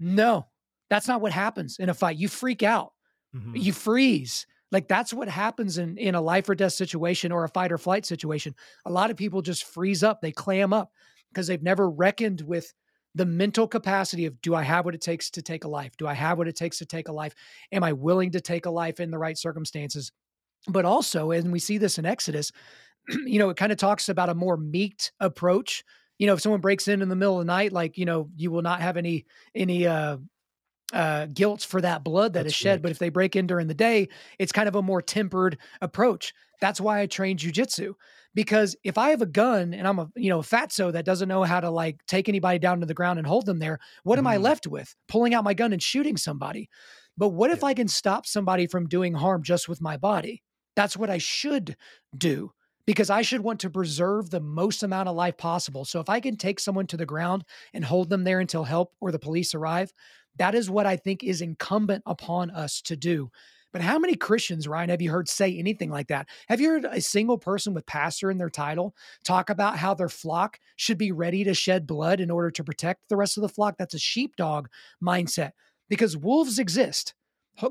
No, 0.00 0.46
that's 0.88 1.08
not 1.08 1.20
what 1.20 1.32
happens 1.32 1.78
in 1.78 1.88
a 1.88 1.94
fight. 1.94 2.16
You 2.16 2.28
freak 2.28 2.62
out, 2.62 2.92
mm-hmm. 3.34 3.56
you 3.56 3.72
freeze, 3.72 4.46
like 4.72 4.88
that's 4.88 5.12
what 5.12 5.28
happens 5.28 5.78
in 5.78 5.96
in 5.96 6.14
a 6.14 6.20
life 6.20 6.48
or 6.48 6.54
death 6.54 6.72
situation 6.72 7.32
or 7.32 7.44
a 7.44 7.48
fight 7.48 7.72
or 7.72 7.78
flight 7.78 8.04
situation. 8.06 8.54
A 8.84 8.90
lot 8.90 9.10
of 9.10 9.16
people 9.16 9.42
just 9.42 9.64
freeze 9.64 10.02
up, 10.02 10.20
they 10.20 10.32
clam 10.32 10.72
up 10.72 10.90
because 11.30 11.46
they've 11.46 11.62
never 11.62 11.88
reckoned 11.88 12.40
with 12.40 12.72
the 13.14 13.26
mental 13.26 13.66
capacity 13.66 14.26
of 14.26 14.40
do 14.42 14.54
I 14.54 14.62
have 14.62 14.84
what 14.84 14.94
it 14.94 15.00
takes 15.00 15.30
to 15.30 15.42
take 15.42 15.64
a 15.64 15.68
life? 15.68 15.96
Do 15.96 16.06
I 16.06 16.12
have 16.12 16.36
what 16.36 16.48
it 16.48 16.56
takes 16.56 16.78
to 16.78 16.86
take 16.86 17.08
a 17.08 17.12
life? 17.12 17.34
Am 17.72 17.82
I 17.82 17.92
willing 17.92 18.32
to 18.32 18.40
take 18.40 18.66
a 18.66 18.70
life 18.70 19.00
in 19.00 19.10
the 19.10 19.18
right 19.18 19.38
circumstances? 19.38 20.12
But 20.68 20.84
also, 20.84 21.30
and 21.30 21.50
we 21.50 21.58
see 21.58 21.78
this 21.78 21.98
in 21.98 22.04
Exodus, 22.04 22.52
you 23.08 23.38
know, 23.38 23.48
it 23.48 23.56
kind 23.56 23.72
of 23.72 23.78
talks 23.78 24.10
about 24.10 24.28
a 24.28 24.34
more 24.34 24.58
meek 24.58 25.00
approach. 25.18 25.82
You 26.18 26.26
know, 26.26 26.34
if 26.34 26.42
someone 26.42 26.60
breaks 26.60 26.88
in 26.88 27.00
in 27.00 27.08
the 27.08 27.16
middle 27.16 27.40
of 27.40 27.46
the 27.46 27.52
night, 27.52 27.72
like, 27.72 27.96
you 27.96 28.04
know, 28.04 28.28
you 28.36 28.50
will 28.50 28.62
not 28.62 28.80
have 28.82 28.98
any, 28.98 29.24
any, 29.54 29.86
uh, 29.86 30.18
uh, 30.92 31.26
guilt 31.26 31.62
for 31.62 31.80
that 31.80 32.04
blood 32.04 32.32
that 32.34 32.44
That's 32.44 32.54
is 32.54 32.56
shed. 32.56 32.70
Right. 32.76 32.82
But 32.82 32.90
if 32.92 32.98
they 32.98 33.08
break 33.08 33.36
in 33.36 33.46
during 33.46 33.66
the 33.66 33.74
day, 33.74 34.08
it's 34.38 34.52
kind 34.52 34.68
of 34.68 34.76
a 34.76 34.82
more 34.82 35.02
tempered 35.02 35.58
approach. 35.80 36.32
That's 36.60 36.80
why 36.80 37.00
I 37.00 37.06
train 37.06 37.36
jujitsu 37.36 37.94
because 38.36 38.76
if 38.84 38.98
I 38.98 39.10
have 39.10 39.22
a 39.22 39.26
gun 39.26 39.72
and 39.72 39.88
I'm 39.88 39.98
a 39.98 40.10
you 40.14 40.28
know 40.28 40.40
a 40.40 40.44
fatso 40.44 40.92
that 40.92 41.06
doesn't 41.06 41.28
know 41.28 41.42
how 41.42 41.58
to 41.58 41.70
like 41.70 42.04
take 42.06 42.28
anybody 42.28 42.58
down 42.58 42.80
to 42.80 42.86
the 42.86 42.94
ground 42.94 43.18
and 43.18 43.26
hold 43.26 43.46
them 43.46 43.58
there, 43.58 43.80
what 44.04 44.16
mm-hmm. 44.16 44.26
am 44.26 44.32
I 44.32 44.34
mm-hmm. 44.34 44.44
left 44.44 44.66
with? 44.66 44.94
Pulling 45.08 45.34
out 45.34 45.42
my 45.42 45.54
gun 45.54 45.72
and 45.72 45.82
shooting 45.82 46.16
somebody. 46.16 46.68
But 47.16 47.30
what 47.30 47.50
if 47.50 47.64
I 47.64 47.72
can 47.72 47.88
stop 47.88 48.26
somebody 48.26 48.66
from 48.66 48.88
doing 48.88 49.14
harm 49.14 49.42
just 49.42 49.70
with 49.70 49.80
my 49.80 49.96
body? 49.96 50.42
That's 50.76 50.98
what 50.98 51.08
I 51.08 51.16
should 51.16 51.76
do 52.16 52.52
because 52.86 53.08
I 53.08 53.22
should 53.22 53.40
want 53.40 53.60
to 53.60 53.70
preserve 53.70 54.28
the 54.28 54.40
most 54.40 54.82
amount 54.82 55.08
of 55.08 55.16
life 55.16 55.38
possible. 55.38 55.86
So 55.86 55.98
if 56.00 56.10
I 56.10 56.20
can 56.20 56.36
take 56.36 56.60
someone 56.60 56.86
to 56.88 56.98
the 56.98 57.06
ground 57.06 57.42
and 57.72 57.82
hold 57.82 58.10
them 58.10 58.24
there 58.24 58.38
until 58.38 58.64
help 58.64 58.92
or 59.00 59.10
the 59.10 59.18
police 59.18 59.54
arrive, 59.54 59.92
that 60.38 60.54
is 60.54 60.70
what 60.70 60.86
I 60.86 60.96
think 60.96 61.22
is 61.22 61.40
incumbent 61.40 62.02
upon 62.06 62.50
us 62.50 62.80
to 62.82 62.96
do. 62.96 63.30
But 63.72 63.82
how 63.82 63.98
many 63.98 64.14
Christians, 64.14 64.66
Ryan, 64.66 64.88
have 64.88 65.02
you 65.02 65.10
heard 65.10 65.28
say 65.28 65.58
anything 65.58 65.90
like 65.90 66.08
that? 66.08 66.28
Have 66.48 66.60
you 66.60 66.70
heard 66.70 66.86
a 66.86 67.00
single 67.00 67.36
person 67.36 67.74
with 67.74 67.84
pastor 67.84 68.30
in 68.30 68.38
their 68.38 68.48
title 68.48 68.94
talk 69.22 69.50
about 69.50 69.76
how 69.76 69.92
their 69.92 70.08
flock 70.08 70.58
should 70.76 70.96
be 70.96 71.12
ready 71.12 71.44
to 71.44 71.52
shed 71.52 71.86
blood 71.86 72.20
in 72.20 72.30
order 72.30 72.50
to 72.52 72.64
protect 72.64 73.08
the 73.08 73.16
rest 73.16 73.36
of 73.36 73.42
the 73.42 73.48
flock? 73.48 73.76
That's 73.78 73.94
a 73.94 73.98
sheepdog 73.98 74.68
mindset 75.02 75.50
because 75.88 76.16
wolves 76.16 76.58
exist 76.58 77.14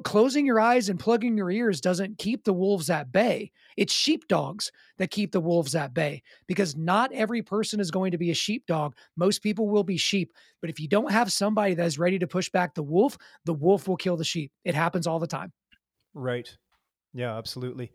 closing 0.04 0.46
your 0.46 0.60
eyes 0.60 0.90
and 0.90 1.00
plugging 1.00 1.38
your 1.38 1.52
ears 1.52 1.80
doesn't 1.80 2.18
keep 2.18 2.44
the 2.44 2.54
wolves 2.54 2.90
at 2.90 3.12
bay. 3.12 3.52
It's 3.78 3.94
sheepdogs 3.94 4.72
that 4.98 5.12
keep 5.12 5.32
the 5.32 5.40
wolves 5.40 5.76
at 5.76 5.94
bay 5.94 6.24
because 6.48 6.76
not 6.76 7.12
every 7.12 7.42
person 7.42 7.80
is 7.80 7.92
going 7.92 8.12
to 8.12 8.18
be 8.18 8.32
a 8.32 8.36
sheepdog. 8.36 8.96
Most 9.16 9.44
people 9.44 9.68
will 9.70 9.84
be 9.84 9.98
sheep. 9.98 10.34
But 10.62 10.70
if 10.70 10.80
you 10.80 10.88
don't 10.88 11.12
have 11.12 11.32
somebody 11.32 11.76
that 11.76 11.86
is 11.86 12.00
ready 12.00 12.18
to 12.20 12.28
push 12.28 12.50
back 12.50 12.74
the 12.74 12.84
wolf, 12.84 13.18
the 13.46 13.54
wolf 13.54 13.88
will 13.88 13.98
kill 13.98 14.18
the 14.18 14.24
sheep. 14.24 14.52
It 14.64 14.74
happens 14.74 15.06
all 15.06 15.20
the 15.20 15.28
time. 15.28 15.52
Right. 16.14 16.50
Yeah, 17.14 17.38
absolutely. 17.38 17.92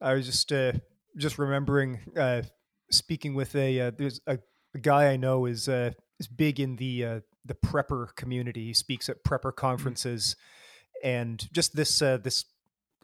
I 0.00 0.14
was 0.14 0.26
just 0.26 0.52
uh, 0.52 0.72
just 1.16 1.38
remembering 1.38 2.00
uh, 2.16 2.42
speaking 2.90 3.34
with 3.34 3.54
a 3.54 3.80
uh, 3.80 3.90
there's 3.96 4.20
a, 4.26 4.38
a, 4.74 4.78
guy 4.78 5.08
I 5.08 5.16
know 5.16 5.46
is 5.46 5.68
uh, 5.68 5.90
is 6.20 6.28
big 6.28 6.60
in 6.60 6.76
the 6.76 7.04
uh, 7.04 7.20
the 7.44 7.54
prepper 7.54 8.14
community. 8.14 8.66
He 8.66 8.74
speaks 8.74 9.08
at 9.08 9.24
prepper 9.24 9.52
mm. 9.52 9.56
conferences. 9.56 10.36
Mm-hmm 10.36 10.57
and 11.02 11.46
just 11.52 11.74
this 11.74 12.02
uh, 12.02 12.18
this 12.18 12.44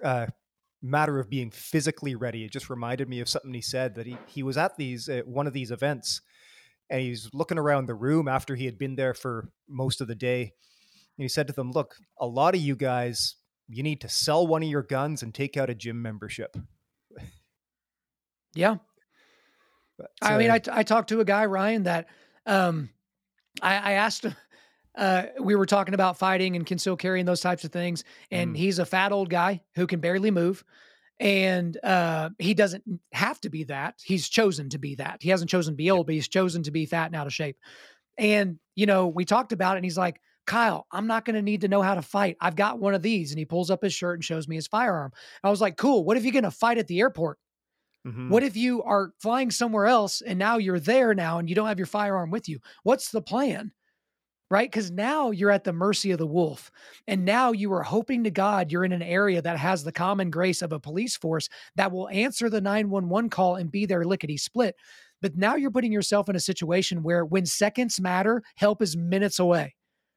uh, 0.02 0.26
matter 0.82 1.18
of 1.18 1.30
being 1.30 1.50
physically 1.50 2.14
ready. 2.14 2.44
It 2.44 2.52
just 2.52 2.70
reminded 2.70 3.08
me 3.08 3.20
of 3.20 3.28
something 3.28 3.54
he 3.54 3.60
said 3.60 3.94
that 3.94 4.06
he 4.06 4.16
he 4.26 4.42
was 4.42 4.56
at 4.56 4.76
these 4.76 5.08
uh, 5.08 5.22
one 5.24 5.46
of 5.46 5.52
these 5.52 5.70
events, 5.70 6.20
and 6.90 7.00
he's 7.00 7.30
looking 7.32 7.58
around 7.58 7.86
the 7.86 7.94
room 7.94 8.28
after 8.28 8.54
he 8.54 8.66
had 8.66 8.78
been 8.78 8.96
there 8.96 9.14
for 9.14 9.48
most 9.68 10.00
of 10.00 10.08
the 10.08 10.14
day, 10.14 10.42
and 10.42 11.22
he 11.24 11.28
said 11.28 11.46
to 11.46 11.52
them, 11.52 11.72
"Look, 11.72 11.96
a 12.18 12.26
lot 12.26 12.54
of 12.54 12.60
you 12.60 12.76
guys, 12.76 13.36
you 13.68 13.82
need 13.82 14.00
to 14.02 14.08
sell 14.08 14.46
one 14.46 14.62
of 14.62 14.68
your 14.68 14.82
guns 14.82 15.22
and 15.22 15.34
take 15.34 15.56
out 15.56 15.70
a 15.70 15.74
gym 15.74 16.02
membership." 16.02 16.56
Yeah. 18.54 18.76
But, 19.96 20.10
I 20.22 20.38
mean, 20.38 20.50
I, 20.50 20.60
I 20.72 20.82
talked 20.82 21.10
to 21.10 21.20
a 21.20 21.24
guy, 21.24 21.46
Ryan, 21.46 21.84
that 21.84 22.06
um, 22.46 22.90
I, 23.62 23.76
I 23.76 23.92
asked 23.92 24.24
him, 24.24 24.34
uh, 24.96 25.24
we 25.40 25.54
were 25.56 25.66
talking 25.66 25.94
about 25.94 26.18
fighting 26.18 26.56
and 26.56 26.66
conceal 26.66 26.96
carry 26.96 27.20
and 27.20 27.28
those 27.28 27.40
types 27.40 27.64
of 27.64 27.72
things. 27.72 28.04
And 28.30 28.54
mm. 28.54 28.58
he's 28.58 28.78
a 28.78 28.86
fat 28.86 29.12
old 29.12 29.30
guy 29.30 29.62
who 29.74 29.86
can 29.86 30.00
barely 30.00 30.30
move. 30.30 30.64
And 31.20 31.76
uh, 31.82 32.30
he 32.38 32.54
doesn't 32.54 32.84
have 33.12 33.40
to 33.42 33.50
be 33.50 33.64
that. 33.64 34.00
He's 34.02 34.28
chosen 34.28 34.68
to 34.70 34.78
be 34.78 34.96
that. 34.96 35.18
He 35.22 35.30
hasn't 35.30 35.50
chosen 35.50 35.74
to 35.74 35.76
be 35.76 35.90
old, 35.90 36.06
but 36.06 36.14
he's 36.14 36.28
chosen 36.28 36.62
to 36.64 36.70
be 36.70 36.86
fat 36.86 37.06
and 37.06 37.16
out 37.16 37.26
of 37.26 37.32
shape. 37.32 37.56
And, 38.18 38.58
you 38.74 38.86
know, 38.86 39.08
we 39.08 39.24
talked 39.24 39.52
about 39.52 39.74
it 39.74 39.78
and 39.78 39.84
he's 39.84 39.98
like, 39.98 40.20
Kyle, 40.46 40.86
I'm 40.92 41.06
not 41.06 41.24
going 41.24 41.36
to 41.36 41.42
need 41.42 41.62
to 41.62 41.68
know 41.68 41.82
how 41.82 41.94
to 41.94 42.02
fight. 42.02 42.36
I've 42.40 42.56
got 42.56 42.78
one 42.78 42.94
of 42.94 43.02
these. 43.02 43.30
And 43.30 43.38
he 43.38 43.44
pulls 43.44 43.70
up 43.70 43.82
his 43.82 43.94
shirt 43.94 44.18
and 44.18 44.24
shows 44.24 44.46
me 44.46 44.56
his 44.56 44.66
firearm. 44.66 45.12
I 45.42 45.50
was 45.50 45.60
like, 45.60 45.76
cool. 45.76 46.04
What 46.04 46.16
if 46.16 46.24
you're 46.24 46.32
going 46.32 46.44
to 46.44 46.50
fight 46.50 46.78
at 46.78 46.86
the 46.86 47.00
airport? 47.00 47.38
Mm-hmm. 48.06 48.28
What 48.28 48.42
if 48.42 48.56
you 48.56 48.82
are 48.82 49.12
flying 49.20 49.50
somewhere 49.50 49.86
else 49.86 50.20
and 50.20 50.38
now 50.38 50.58
you're 50.58 50.80
there 50.80 51.14
now 51.14 51.38
and 51.38 51.48
you 51.48 51.54
don't 51.54 51.68
have 51.68 51.78
your 51.78 51.86
firearm 51.86 52.30
with 52.30 52.48
you? 52.48 52.58
What's 52.82 53.10
the 53.10 53.22
plan? 53.22 53.72
Right? 54.50 54.70
Because 54.70 54.90
now 54.90 55.30
you're 55.30 55.50
at 55.50 55.64
the 55.64 55.72
mercy 55.72 56.10
of 56.10 56.18
the 56.18 56.26
wolf. 56.26 56.70
And 57.08 57.24
now 57.24 57.52
you 57.52 57.72
are 57.72 57.82
hoping 57.82 58.24
to 58.24 58.30
God 58.30 58.70
you're 58.70 58.84
in 58.84 58.92
an 58.92 59.02
area 59.02 59.40
that 59.42 59.58
has 59.58 59.82
the 59.82 59.90
common 59.90 60.30
grace 60.30 60.62
of 60.62 60.72
a 60.72 60.78
police 60.78 61.16
force 61.16 61.48
that 61.76 61.90
will 61.90 62.08
answer 62.10 62.50
the 62.50 62.60
911 62.60 63.30
call 63.30 63.56
and 63.56 63.72
be 63.72 63.86
there 63.86 64.04
lickety 64.04 64.36
split. 64.36 64.76
But 65.22 65.36
now 65.36 65.56
you're 65.56 65.70
putting 65.70 65.92
yourself 65.92 66.28
in 66.28 66.36
a 66.36 66.40
situation 66.40 67.02
where 67.02 67.24
when 67.24 67.46
seconds 67.46 67.98
matter, 67.98 68.42
help 68.56 68.82
is 68.82 68.96
minutes 68.96 69.38
away. 69.38 69.74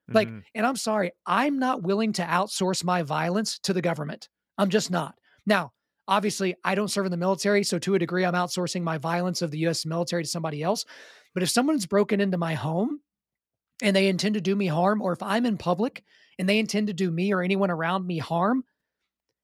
Like, 0.10 0.28
mm-hmm. 0.28 0.40
and 0.56 0.66
I'm 0.66 0.76
sorry, 0.76 1.12
I'm 1.26 1.60
not 1.60 1.84
willing 1.84 2.13
to 2.13 2.24
outsource 2.24 2.84
my 2.84 3.04
violence 3.04 3.60
to 3.60 3.74
the 3.74 3.82
government. 3.82 4.30
I'm 4.58 4.70
just 4.70 4.90
not. 4.90 5.16
Now, 5.46 5.72
obviously, 6.08 6.56
I 6.63 6.76
don't 6.76 6.88
serve 6.88 7.06
in 7.06 7.12
the 7.12 7.18
military. 7.18 7.63
So 7.63 7.78
to 7.80 7.96
a 7.96 8.00
degree, 8.00 8.26
I'm 8.26 8.34
outsourcing 8.34 8.84
my 8.84 8.98
violence 8.98 9.42
of 9.42 9.52
the 9.52 9.60
US 9.68 9.86
military 9.86 10.24
to 10.24 10.30
somebody 10.30 10.63
else. 10.63 10.86
But 11.34 11.44
if 11.44 11.50
someone's 11.50 11.86
broken 11.86 12.22
into 12.22 12.38
my 12.38 12.54
home 12.54 13.02
and 13.82 13.96
they 13.96 14.08
intend 14.08 14.36
to 14.36 14.42
do 14.42 14.56
me 14.56 14.68
harm, 14.68 15.02
or 15.02 15.13
if 15.13 15.22
I'm 15.22 15.46
in 15.46 15.58
public 15.58 16.04
and 16.40 16.48
they 16.48 16.60
intend 16.60 16.88
to 16.88 16.94
do 16.94 17.12
me 17.12 17.34
or 17.34 17.42
anyone 17.42 17.72
around 17.72 18.06
me 18.06 18.18
harm, 18.18 18.63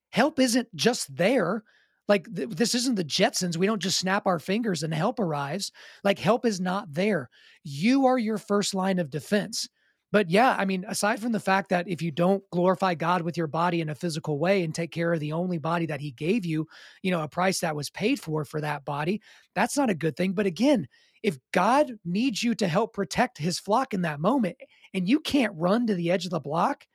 help 0.10 0.40
isn't 0.40 0.74
just 0.76 1.16
there. 1.16 1.64
Like 2.08 2.28
th- 2.36 2.50
this 2.50 2.76
isn't 2.76 2.96
the 2.96 3.04
Jetsons. 3.04 3.58
We 3.58 3.66
don't 3.66 3.82
just 3.82 4.00
snap 4.00 4.28
our 4.28 4.40
fingers 4.40 4.84
and 4.84 4.94
help 4.94 5.20
arrives. 5.20 5.72
Like 6.04 6.20
help 6.20 6.46
is 6.46 6.60
not 6.60 6.94
there. 6.94 7.30
You 7.64 8.08
are 8.08 8.18
your 8.18 8.38
first 8.38 8.74
line 8.74 9.00
of 9.00 9.10
defense. 9.10 9.70
But 10.12 10.30
yeah, 10.30 10.56
I 10.60 10.66
mean, 10.66 10.86
aside 10.88 11.20
from 11.20 11.32
the 11.32 11.40
fact 11.40 11.70
that 11.70 11.88
if 11.88 12.00
you 12.00 12.12
don't 12.12 12.48
glorify 12.52 12.94
God 12.94 13.24
with 13.24 13.36
your 13.36 13.48
body 13.48 13.82
in 13.82 13.90
a 13.90 13.96
physical 13.96 14.38
way 14.38 14.64
and 14.64 14.74
take 14.74 14.92
care 14.92 15.12
of 15.12 15.20
the 15.20 15.32
only 15.32 15.58
body 15.58 15.88
that 15.88 16.02
He 16.02 16.12
gave 16.12 16.46
you, 16.46 16.68
you 17.02 17.10
know, 17.10 17.24
a 17.24 17.28
price 17.28 17.62
that 17.62 17.76
was 17.76 17.90
paid 17.90 18.20
for 18.20 18.46
for 18.46 18.62
that 18.62 18.86
body, 18.86 19.24
that's 19.56 19.76
not 19.76 19.90
a 19.90 19.96
good 19.96 20.16
thing. 20.16 20.34
But 20.34 20.46
again, 20.46 20.88
if 21.24 21.40
God 21.54 21.94
needs 22.06 22.44
you 22.44 22.54
to 22.56 22.68
help 22.68 22.94
protect 22.94 23.38
His 23.38 23.58
flock 23.58 23.94
in 23.94 24.02
that 24.02 24.20
moment 24.20 24.58
and 24.94 25.08
you 25.08 25.20
can't 25.20 25.54
run 25.56 25.88
to 25.88 25.96
the 25.96 26.12
edge 26.12 26.26
of 26.26 26.32
the 26.32 26.40
block, 26.40 26.86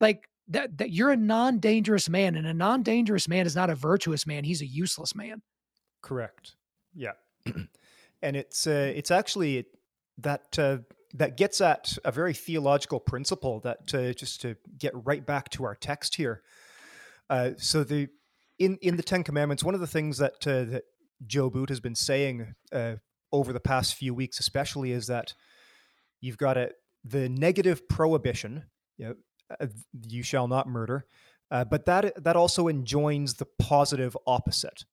like 0.00 0.28
that, 0.48 0.76
that 0.78 0.90
you're 0.90 1.10
a 1.10 1.16
non 1.16 1.58
dangerous 1.58 2.08
man. 2.08 2.34
And 2.34 2.46
a 2.46 2.54
non 2.54 2.82
dangerous 2.82 3.28
man 3.28 3.46
is 3.46 3.56
not 3.56 3.70
a 3.70 3.74
virtuous 3.74 4.26
man, 4.26 4.44
he's 4.44 4.62
a 4.62 4.66
useless 4.66 5.14
man. 5.14 5.42
Correct. 6.02 6.56
Yeah. 6.94 7.12
and 8.22 8.36
it's, 8.36 8.66
uh, 8.66 8.92
it's 8.94 9.10
actually 9.10 9.66
that, 10.18 10.58
uh, 10.58 10.78
that 11.14 11.36
gets 11.36 11.60
at 11.60 11.96
a 12.04 12.12
very 12.12 12.34
theological 12.34 13.00
principle 13.00 13.60
that 13.60 13.94
uh, 13.94 14.12
just 14.12 14.40
to 14.42 14.56
get 14.78 14.92
right 15.06 15.24
back 15.24 15.48
to 15.50 15.64
our 15.64 15.74
text 15.74 16.16
here. 16.16 16.42
Uh, 17.30 17.50
so 17.56 17.84
the 17.84 18.08
in 18.58 18.78
in 18.82 18.96
the 18.96 19.02
Ten 19.02 19.22
Commandments, 19.22 19.64
one 19.64 19.74
of 19.74 19.80
the 19.80 19.86
things 19.86 20.18
that 20.18 20.46
uh, 20.46 20.64
that 20.64 20.84
Joe 21.26 21.50
Boot 21.50 21.68
has 21.68 21.80
been 21.80 21.94
saying 21.94 22.54
uh, 22.72 22.96
over 23.36 23.52
the 23.52 23.60
past 23.60 23.94
few 23.94 24.14
weeks, 24.14 24.40
especially, 24.40 24.92
is 24.92 25.06
that 25.06 25.34
you've 26.20 26.38
got 26.38 26.56
a 26.56 26.70
the 27.04 27.28
negative 27.28 27.88
prohibition, 27.88 28.64
you, 28.96 29.06
know, 29.06 29.14
uh, 29.60 29.66
you 30.08 30.22
shall 30.22 30.48
not 30.48 30.68
murder, 30.68 31.06
uh, 31.50 31.64
but 31.64 31.86
that 31.86 32.22
that 32.24 32.36
also 32.36 32.68
enjoins 32.68 33.34
the 33.34 33.46
positive 33.58 34.16
opposite. 34.26 34.84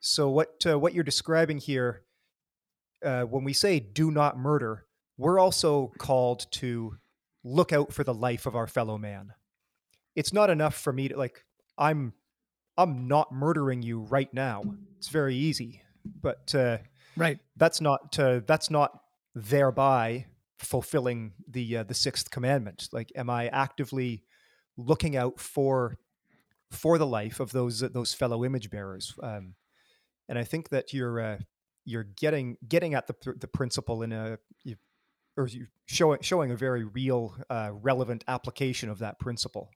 So 0.00 0.28
what 0.28 0.54
what 0.64 0.94
you're 0.94 1.04
describing 1.04 1.58
here, 1.58 2.02
when 3.02 3.44
we 3.44 3.52
say 3.52 3.80
"do 3.80 4.10
not 4.10 4.38
murder," 4.38 4.86
we're 5.16 5.38
also 5.38 5.92
called 5.98 6.46
to 6.52 6.96
look 7.44 7.72
out 7.72 7.92
for 7.92 8.04
the 8.04 8.14
life 8.14 8.46
of 8.46 8.56
our 8.56 8.66
fellow 8.66 8.98
man. 8.98 9.32
It's 10.16 10.32
not 10.32 10.50
enough 10.50 10.74
for 10.74 10.92
me 10.92 11.08
to 11.08 11.16
like 11.16 11.44
I'm 11.78 12.12
I'm 12.76 13.08
not 13.08 13.32
murdering 13.32 13.82
you 13.82 14.00
right 14.00 14.32
now. 14.34 14.62
It's 14.98 15.08
very 15.08 15.36
easy, 15.36 15.82
but 16.04 16.54
uh, 16.54 16.78
right 17.16 17.38
that's 17.56 17.80
not 17.80 18.18
uh, 18.18 18.40
that's 18.46 18.70
not 18.70 19.00
thereby 19.34 20.26
fulfilling 20.58 21.32
the 21.48 21.78
uh, 21.78 21.82
the 21.82 21.94
sixth 21.94 22.30
commandment. 22.30 22.88
Like, 22.92 23.12
am 23.14 23.30
I 23.30 23.48
actively 23.48 24.22
looking 24.76 25.16
out 25.16 25.38
for 25.38 25.98
for 26.70 26.98
the 26.98 27.06
life 27.06 27.40
of 27.40 27.52
those 27.52 27.80
those 27.80 28.14
fellow 28.14 28.44
image 28.44 28.70
bearers? 28.70 29.14
Um, 29.22 29.54
and 30.28 30.38
I 30.38 30.44
think 30.44 30.70
that 30.70 30.92
you're 30.92 31.20
uh, 31.20 31.38
you're 31.84 32.04
getting 32.04 32.56
getting 32.66 32.94
at 32.94 33.06
the 33.06 33.14
the 33.38 33.48
principle 33.48 34.02
in 34.02 34.12
a 34.12 34.38
or 35.36 35.46
you 35.46 35.66
showing 35.86 36.20
showing 36.22 36.50
a 36.50 36.56
very 36.56 36.84
real, 36.84 37.36
uh, 37.50 37.70
relevant 37.72 38.24
application 38.26 38.88
of 38.88 38.98
that 39.00 39.18
principle. 39.18 39.70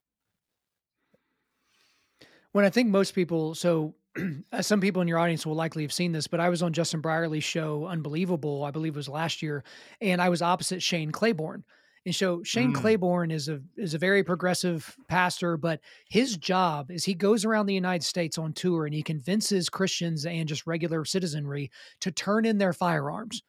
When 2.53 2.65
I 2.65 2.71
think 2.71 2.89
most 2.89 3.15
people, 3.15 3.55
so 3.55 3.95
some 4.61 4.81
people 4.81 5.03
in 5.03 5.09
your 5.09 5.19
audience 5.19 5.47
will 5.47 5.55
likely 5.55 5.83
have 5.83 5.93
seen 5.93 6.13
this, 6.13 6.27
but 6.27 6.41
I 6.41 6.49
was 6.49 6.63
on 6.63 6.73
Justin 6.73 7.01
Brierley's 7.01 7.45
show, 7.45 7.87
Unbelievable, 7.87 8.65
I 8.65 8.71
believe 8.71 8.95
it 8.95 8.97
was 8.97 9.09
last 9.09 9.43
year, 9.43 9.65
and 10.01 10.21
I 10.21 10.29
was 10.29 10.43
opposite 10.43 10.83
Shane 10.83 11.13
Claiborne. 11.13 11.65
And 12.07 12.15
so 12.15 12.43
Shane 12.43 12.73
mm. 12.73 12.77
Claiborne 12.77 13.31
is 13.31 13.49
a 13.49 13.61
is 13.77 13.93
a 13.93 13.99
very 13.99 14.25
progressive 14.25 14.97
pastor, 15.09 15.59
but 15.59 15.81
his 16.09 16.37
job 16.39 16.91
is 16.91 17.05
he 17.05 17.13
goes 17.13 17.45
around 17.45 17.67
the 17.67 17.75
United 17.75 18.05
States 18.05 18.39
on 18.39 18.55
tour 18.55 18.87
and 18.87 18.95
he 18.95 19.03
convinces 19.03 19.69
Christians 19.69 20.25
and 20.25 20.49
just 20.49 20.67
regular 20.67 21.05
citizenry 21.05 21.71
to 22.01 22.11
turn 22.11 22.47
in 22.47 22.57
their 22.57 22.73
firearms. 22.73 23.43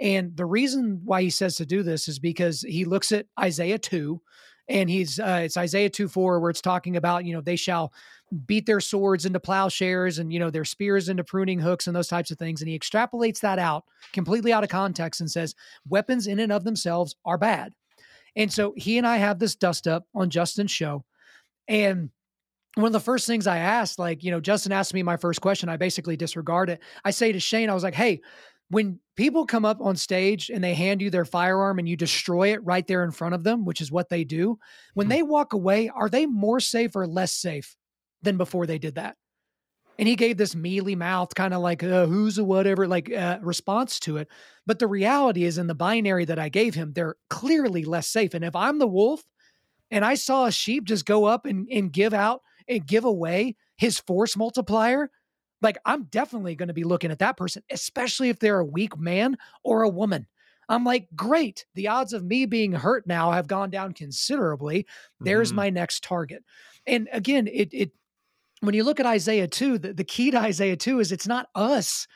And 0.00 0.34
the 0.36 0.46
reason 0.46 1.02
why 1.04 1.22
he 1.22 1.30
says 1.30 1.56
to 1.56 1.66
do 1.66 1.82
this 1.82 2.08
is 2.08 2.18
because 2.18 2.62
he 2.62 2.86
looks 2.86 3.12
at 3.12 3.26
Isaiah 3.38 3.78
2 3.78 4.20
and 4.68 4.90
he's 4.90 5.18
uh, 5.18 5.40
it's 5.44 5.56
Isaiah 5.56 5.90
2 5.90 6.08
4 6.08 6.40
where 6.40 6.50
it's 6.50 6.60
talking 6.60 6.96
about, 6.96 7.24
you 7.24 7.32
know, 7.32 7.40
they 7.40 7.56
shall 7.56 7.92
beat 8.46 8.66
their 8.66 8.80
swords 8.80 9.24
into 9.24 9.40
plowshares 9.40 10.18
and, 10.18 10.32
you 10.32 10.38
know, 10.38 10.50
their 10.50 10.64
spears 10.64 11.08
into 11.08 11.24
pruning 11.24 11.58
hooks 11.58 11.86
and 11.86 11.96
those 11.96 12.08
types 12.08 12.30
of 12.30 12.38
things. 12.38 12.60
And 12.60 12.68
he 12.68 12.78
extrapolates 12.78 13.40
that 13.40 13.58
out 13.58 13.84
completely 14.12 14.52
out 14.52 14.64
of 14.64 14.70
context 14.70 15.20
and 15.20 15.30
says 15.30 15.54
weapons 15.88 16.26
in 16.26 16.38
and 16.38 16.52
of 16.52 16.64
themselves 16.64 17.16
are 17.24 17.38
bad. 17.38 17.72
And 18.36 18.52
so 18.52 18.74
he 18.76 18.98
and 18.98 19.06
I 19.06 19.16
have 19.16 19.38
this 19.38 19.56
dust 19.56 19.88
up 19.88 20.04
on 20.14 20.30
Justin's 20.30 20.70
show. 20.70 21.04
And 21.66 22.10
one 22.74 22.86
of 22.86 22.92
the 22.92 23.00
first 23.00 23.26
things 23.26 23.46
I 23.46 23.58
asked, 23.58 23.98
like, 23.98 24.22
you 24.22 24.30
know, 24.30 24.40
Justin 24.40 24.72
asked 24.72 24.94
me 24.94 25.02
my 25.02 25.16
first 25.16 25.40
question. 25.40 25.68
I 25.68 25.76
basically 25.78 26.16
disregard 26.16 26.70
it. 26.70 26.80
I 27.04 27.10
say 27.10 27.32
to 27.32 27.40
Shane, 27.40 27.70
I 27.70 27.74
was 27.74 27.82
like, 27.82 27.94
hey, 27.94 28.20
when 28.70 29.00
people 29.16 29.46
come 29.46 29.64
up 29.64 29.80
on 29.80 29.96
stage 29.96 30.50
and 30.50 30.62
they 30.62 30.74
hand 30.74 31.00
you 31.00 31.10
their 31.10 31.24
firearm 31.24 31.78
and 31.78 31.88
you 31.88 31.96
destroy 31.96 32.52
it 32.52 32.64
right 32.64 32.86
there 32.86 33.02
in 33.04 33.10
front 33.10 33.34
of 33.34 33.44
them, 33.44 33.64
which 33.64 33.80
is 33.80 33.90
what 33.90 34.08
they 34.08 34.24
do, 34.24 34.58
when 34.94 35.06
mm-hmm. 35.06 35.16
they 35.16 35.22
walk 35.22 35.52
away, 35.52 35.88
are 35.88 36.08
they 36.08 36.26
more 36.26 36.60
safe 36.60 36.94
or 36.94 37.06
less 37.06 37.32
safe 37.32 37.76
than 38.22 38.36
before 38.36 38.66
they 38.66 38.78
did 38.78 38.96
that? 38.96 39.16
And 39.98 40.06
he 40.06 40.14
gave 40.14 40.36
this 40.36 40.54
mealy 40.54 40.94
mouth, 40.94 41.34
kind 41.34 41.52
of 41.52 41.60
like 41.60 41.82
uh, 41.82 42.06
who's 42.06 42.38
a 42.38 42.44
whatever, 42.44 42.86
like 42.86 43.12
uh, 43.12 43.38
response 43.42 43.98
to 44.00 44.18
it. 44.18 44.28
But 44.64 44.78
the 44.78 44.86
reality 44.86 45.42
is, 45.42 45.58
in 45.58 45.66
the 45.66 45.74
binary 45.74 46.24
that 46.26 46.38
I 46.38 46.48
gave 46.48 46.76
him, 46.76 46.92
they're 46.92 47.16
clearly 47.28 47.84
less 47.84 48.06
safe. 48.06 48.32
And 48.32 48.44
if 48.44 48.54
I'm 48.54 48.78
the 48.78 48.86
wolf 48.86 49.24
and 49.90 50.04
I 50.04 50.14
saw 50.14 50.44
a 50.44 50.52
sheep 50.52 50.84
just 50.84 51.04
go 51.04 51.24
up 51.24 51.46
and, 51.46 51.66
and 51.68 51.92
give 51.92 52.14
out 52.14 52.42
and 52.68 52.86
give 52.86 53.04
away 53.04 53.56
his 53.76 53.98
force 53.98 54.36
multiplier, 54.36 55.10
like 55.62 55.78
I'm 55.84 56.04
definitely 56.04 56.54
going 56.54 56.68
to 56.68 56.74
be 56.74 56.84
looking 56.84 57.10
at 57.10 57.18
that 57.20 57.36
person, 57.36 57.62
especially 57.70 58.28
if 58.28 58.38
they're 58.38 58.60
a 58.60 58.64
weak 58.64 58.98
man 58.98 59.36
or 59.62 59.82
a 59.82 59.88
woman. 59.88 60.26
I'm 60.68 60.84
like, 60.84 61.08
great. 61.16 61.64
The 61.74 61.88
odds 61.88 62.12
of 62.12 62.24
me 62.24 62.44
being 62.44 62.72
hurt 62.72 63.06
now 63.06 63.30
have 63.32 63.46
gone 63.46 63.70
down 63.70 63.94
considerably. 63.94 64.86
There's 65.18 65.48
mm-hmm. 65.48 65.56
my 65.56 65.70
next 65.70 66.04
target. 66.04 66.44
And 66.86 67.08
again, 67.12 67.46
it 67.46 67.70
it 67.72 67.92
when 68.60 68.74
you 68.74 68.84
look 68.84 69.00
at 69.00 69.06
Isaiah 69.06 69.48
2, 69.48 69.78
the, 69.78 69.94
the 69.94 70.04
key 70.04 70.30
to 70.30 70.38
Isaiah 70.38 70.76
2 70.76 71.00
is 71.00 71.12
it's 71.12 71.28
not 71.28 71.48
us 71.54 72.06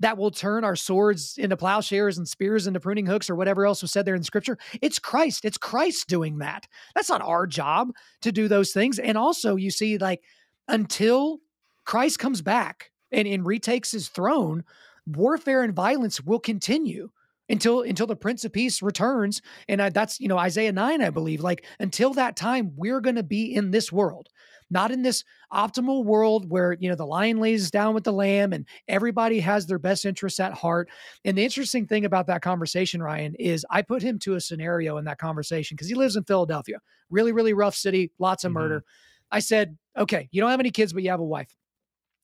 that 0.00 0.16
will 0.16 0.30
turn 0.30 0.64
our 0.64 0.76
swords 0.76 1.36
into 1.38 1.56
plowshares 1.56 2.18
and 2.18 2.28
spears 2.28 2.66
into 2.66 2.78
pruning 2.78 3.06
hooks 3.06 3.28
or 3.28 3.34
whatever 3.34 3.66
else 3.66 3.82
was 3.82 3.90
said 3.90 4.06
there 4.06 4.14
in 4.14 4.22
scripture. 4.22 4.56
It's 4.80 4.98
Christ. 4.98 5.44
It's 5.44 5.58
Christ 5.58 6.08
doing 6.08 6.38
that. 6.38 6.68
That's 6.94 7.08
not 7.08 7.22
our 7.22 7.46
job 7.46 7.90
to 8.22 8.30
do 8.30 8.46
those 8.46 8.70
things. 8.70 8.98
And 8.98 9.18
also, 9.18 9.56
you 9.56 9.72
see, 9.72 9.98
like, 9.98 10.22
until 10.68 11.40
Christ 11.88 12.18
comes 12.18 12.42
back 12.42 12.90
and, 13.10 13.26
and 13.26 13.46
retakes 13.46 13.92
his 13.92 14.08
throne, 14.08 14.62
warfare 15.06 15.62
and 15.62 15.74
violence 15.74 16.20
will 16.20 16.38
continue 16.38 17.08
until 17.48 17.80
until 17.80 18.06
the 18.06 18.14
prince 18.14 18.44
of 18.44 18.52
peace 18.52 18.82
returns 18.82 19.40
and 19.70 19.80
I, 19.80 19.88
that's 19.88 20.20
you 20.20 20.28
know 20.28 20.36
isaiah 20.36 20.70
9 20.70 21.00
i 21.00 21.08
believe 21.08 21.40
like 21.40 21.64
until 21.80 22.12
that 22.12 22.36
time 22.36 22.72
we're 22.76 23.00
going 23.00 23.16
to 23.16 23.22
be 23.22 23.54
in 23.54 23.70
this 23.70 23.90
world 23.90 24.28
not 24.70 24.90
in 24.90 25.02
this 25.02 25.24
optimal 25.52 26.04
world 26.04 26.50
where, 26.50 26.76
you 26.78 26.88
know, 26.88 26.94
the 26.94 27.06
lion 27.06 27.38
lays 27.38 27.70
down 27.70 27.94
with 27.94 28.04
the 28.04 28.12
lamb 28.12 28.52
and 28.52 28.66
everybody 28.86 29.40
has 29.40 29.66
their 29.66 29.78
best 29.78 30.04
interests 30.04 30.40
at 30.40 30.52
heart. 30.52 30.90
And 31.24 31.38
the 31.38 31.44
interesting 31.44 31.86
thing 31.86 32.04
about 32.04 32.26
that 32.26 32.42
conversation, 32.42 33.02
Ryan, 33.02 33.34
is 33.36 33.64
I 33.70 33.82
put 33.82 34.02
him 34.02 34.18
to 34.20 34.34
a 34.34 34.40
scenario 34.40 34.98
in 34.98 35.06
that 35.06 35.18
conversation 35.18 35.74
because 35.74 35.88
he 35.88 35.94
lives 35.94 36.16
in 36.16 36.24
Philadelphia, 36.24 36.80
really, 37.08 37.32
really 37.32 37.54
rough 37.54 37.74
city, 37.74 38.12
lots 38.18 38.44
of 38.44 38.50
mm-hmm. 38.50 38.58
murder. 38.58 38.84
I 39.30 39.40
said, 39.40 39.76
okay, 39.96 40.28
you 40.32 40.40
don't 40.40 40.50
have 40.50 40.60
any 40.60 40.70
kids, 40.70 40.92
but 40.92 41.02
you 41.02 41.10
have 41.10 41.20
a 41.20 41.24
wife. 41.24 41.54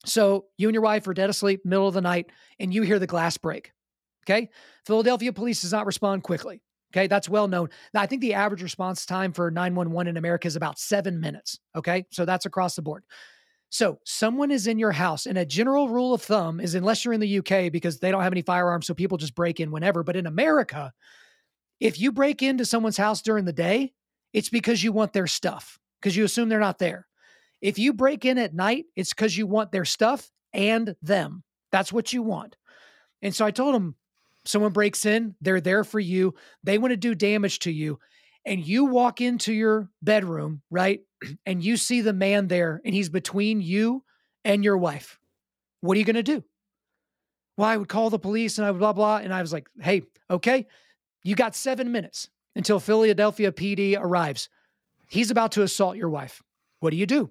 So 0.05 0.47
you 0.57 0.69
and 0.69 0.75
your 0.75 0.83
wife 0.83 1.07
are 1.07 1.15
dead 1.15 1.31
asleep, 1.31 1.65
middle 1.65 1.89
of 1.89 1.95
the 1.95 2.01
night, 2.01 2.31
and 2.59 2.73
you 2.73 2.83
hear 2.83 2.99
the 2.99 3.07
glass 3.07 3.37
break. 3.37 3.73
Okay. 4.25 4.51
Philadelphia 4.87 5.33
police 5.33 5.63
does 5.63 5.73
not 5.73 5.87
respond 5.87 6.23
quickly. 6.23 6.63
Okay. 6.95 7.07
That's 7.07 7.29
well 7.29 7.49
known. 7.49 7.69
Now, 7.93 8.03
I 8.03 8.07
think 8.07 8.21
the 8.21 8.35
average 8.35 8.63
response 8.63 9.05
time 9.07 9.33
for 9.33 9.51
911 9.51 10.09
in 10.09 10.17
America 10.17 10.47
is 10.47 10.57
about 10.57 10.79
seven 10.79 11.21
minutes. 11.21 11.59
Okay. 11.77 12.07
So 12.11 12.25
that's 12.25 12.47
across 12.47 12.77
the 12.77 12.83
board. 12.83 13.05
So 13.71 13.99
someone 14.05 14.53
is 14.53 14.69
in 14.69 14.79
your 14.79 14.93
house, 14.93 15.27
and 15.27 15.37
a 15.37 15.45
general 15.45 15.89
rule 15.89 16.15
of 16.15 16.23
thumb 16.23 16.61
is 16.61 16.77
unless 16.77 17.05
you're 17.05 17.13
in 17.13 17.19
the 17.19 17.39
UK 17.39 17.73
because 17.73 17.99
they 17.99 18.13
don't 18.13 18.23
have 18.23 18.33
any 18.33 18.43
firearms, 18.43 18.87
so 18.87 18.95
people 18.95 19.19
just 19.19 19.35
break 19.35 19.59
in 19.59 19.73
whenever. 19.73 20.05
But 20.05 20.15
in 20.15 20.29
America, 20.29 20.93
if 21.81 21.99
you 21.99 22.13
break 22.13 22.41
into 22.41 22.65
someone's 22.65 22.97
house 22.97 23.21
during 23.21 23.47
the 23.47 23.53
day, 23.53 23.93
it's 24.33 24.49
because 24.49 24.85
you 24.85 24.93
want 24.93 25.13
their 25.13 25.27
stuff 25.27 25.81
because 26.01 26.17
you 26.17 26.25
assume 26.25 26.49
they're 26.49 26.61
not 26.61 26.79
there. 26.79 27.09
If 27.61 27.79
you 27.79 27.93
break 27.93 28.25
in 28.25 28.39
at 28.39 28.55
night, 28.55 28.87
it's 28.97 29.13
because 29.13 29.37
you 29.37 29.47
want 29.47 29.73
their 29.73 29.85
stuff 29.85 30.31
and 30.53 30.97
them. 31.03 31.43
That's 31.73 31.93
what 31.93 32.13
you 32.13 32.23
want. 32.23 32.57
And 33.23 33.35
so 33.35 33.45
I 33.45 33.51
told 33.51 33.75
him, 33.75 33.97
someone 34.45 34.73
breaks 34.73 35.07
in, 35.07 35.35
they're 35.41 35.61
there 35.61 35.85
for 35.85 35.99
you, 35.99 36.35
they 36.63 36.79
want 36.79 36.93
to 36.93 36.97
do 36.97 37.15
damage 37.15 37.61
to 37.61 37.71
you, 37.71 37.99
and 38.45 38.67
you 38.67 38.85
walk 38.85 39.21
into 39.21 39.53
your 39.53 39.89
bedroom, 40.03 40.63
right? 40.71 41.01
And 41.47 41.65
you 41.65 41.79
see 41.79 42.03
the 42.03 42.13
man 42.13 42.49
there 42.49 42.83
and 42.85 42.95
he's 42.95 43.09
between 43.09 43.63
you 43.63 44.05
and 44.45 44.63
your 44.63 44.77
wife. 44.77 45.19
What 45.81 45.97
are 45.97 45.99
you 45.99 46.05
going 46.05 46.17
to 46.17 46.23
do? 46.23 46.45
Well, 47.57 47.69
I 47.69 47.79
would 47.79 47.89
call 47.89 48.11
the 48.11 48.19
police 48.19 48.59
and 48.59 48.67
I 48.67 48.71
would 48.71 48.79
blah, 48.79 48.93
blah. 48.93 49.17
And 49.17 49.33
I 49.33 49.41
was 49.41 49.51
like, 49.51 49.69
hey, 49.81 50.03
okay, 50.31 50.67
you 51.23 51.35
got 51.35 51.55
seven 51.55 51.93
minutes 51.93 52.29
until 52.55 52.79
Philadelphia 52.79 53.53
PD 53.53 53.97
arrives. 53.99 54.51
He's 55.09 55.31
about 55.31 55.53
to 55.53 55.63
assault 55.63 55.97
your 55.97 56.11
wife. 56.11 56.43
What 56.81 56.91
do 56.91 56.97
you 56.97 57.07
do? 57.07 57.31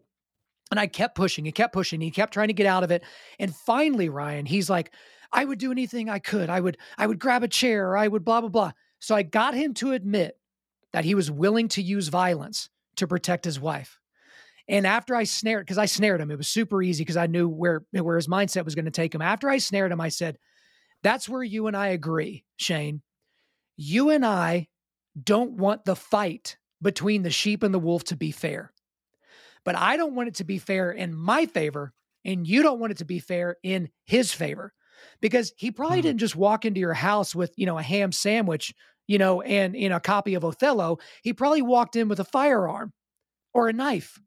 And 0.72 0.80
I 0.80 0.88
kept 0.88 1.16
pushing 1.16 1.46
and 1.46 1.56
kept 1.56 1.74
pushing. 1.74 2.02
He 2.02 2.12
kept 2.12 2.34
trying 2.34 2.48
to 2.48 2.54
get 2.54 2.66
out 2.66 2.84
of 2.84 2.92
it. 2.92 3.04
And 3.40 3.56
finally, 3.56 4.10
Ryan, 4.10 4.46
he's 4.46 4.70
like, 4.70 4.92
I 5.32 5.46
would 5.46 5.60
do 5.60 5.72
anything 5.72 6.10
I 6.10 6.20
could. 6.20 6.50
I 6.50 6.60
would, 6.60 6.78
I 6.98 7.08
would 7.08 7.20
grab 7.20 7.44
a 7.44 7.48
chair. 7.48 7.90
or 7.90 7.98
I 7.98 8.08
would 8.08 8.24
blah, 8.24 8.42
blah, 8.42 8.50
blah. 8.50 8.72
So 9.00 9.16
I 9.16 9.24
got 9.24 9.54
him 9.54 9.74
to 9.76 9.92
admit 9.92 10.38
that 10.94 11.06
he 11.06 11.16
was 11.16 11.30
willing 11.30 11.68
to 11.70 11.82
use 11.82 12.08
violence 12.08 12.70
to 12.96 13.08
protect 13.08 13.46
his 13.46 13.60
wife. 13.60 14.00
And 14.68 14.88
after 14.88 15.16
I 15.16 15.26
snared, 15.26 15.66
because 15.66 15.78
I 15.78 15.86
snared 15.86 16.22
him, 16.22 16.32
it 16.32 16.38
was 16.38 16.48
super 16.48 16.82
easy 16.82 17.04
because 17.04 17.18
I 17.18 17.28
knew 17.28 17.50
where, 17.50 17.84
where 17.92 18.16
his 18.16 18.28
mindset 18.28 18.64
was 18.64 18.76
going 18.76 18.86
to 18.86 18.92
take 18.92 19.14
him. 19.14 19.22
After 19.22 19.50
I 19.50 19.58
snared 19.58 19.92
him, 19.92 20.00
I 20.00 20.10
said, 20.10 20.38
That's 21.02 21.28
where 21.28 21.44
you 21.44 21.68
and 21.68 21.76
I 21.76 21.88
agree, 21.88 22.46
Shane. 22.56 23.02
You 23.76 24.10
and 24.10 24.26
I 24.26 24.68
don't 25.22 25.54
want 25.54 25.86
the 25.86 25.96
fight 25.96 26.58
between 26.82 27.24
the 27.24 27.30
sheep 27.30 27.64
and 27.64 27.74
the 27.74 27.80
wolf 27.80 28.04
to 28.06 28.16
be 28.16 28.32
fair. 28.32 28.73
But 29.66 29.76
I 29.78 29.98
don't 29.98 30.16
want 30.16 30.30
it 30.30 30.36
to 30.36 30.44
be 30.44 30.58
fair 30.58 30.92
in 30.92 31.16
my 31.16 31.46
favor, 31.46 31.94
and 32.26 32.48
you 32.48 32.64
don't 32.64 32.80
want 32.80 32.92
it 32.92 32.98
to 32.98 33.06
be 33.06 33.20
fair 33.20 33.58
in 33.64 33.90
his 34.06 34.34
favor 34.34 34.74
because 35.22 35.54
he 35.58 35.72
probably 35.72 35.98
mm-hmm. 35.98 36.08
didn't 36.08 36.20
just 36.20 36.36
walk 36.36 36.66
into 36.66 36.80
your 36.80 36.94
house 36.94 37.34
with, 37.34 37.54
you 37.56 37.66
know, 37.66 37.78
a 37.78 37.84
ham 37.84 38.12
sandwich, 38.12 38.74
you 39.08 39.18
know, 39.18 39.42
and 39.42 39.76
in 39.76 39.92
a 39.92 40.00
copy 40.00 40.34
of 40.34 40.46
Othello. 40.46 41.00
He 41.22 41.34
probably 41.34 41.62
walked 41.62 41.96
in 41.96 42.08
with 42.08 42.20
a 42.20 42.26
firearm 42.26 42.94
or 43.54 43.70
a 43.70 43.74
knife. 43.74 44.20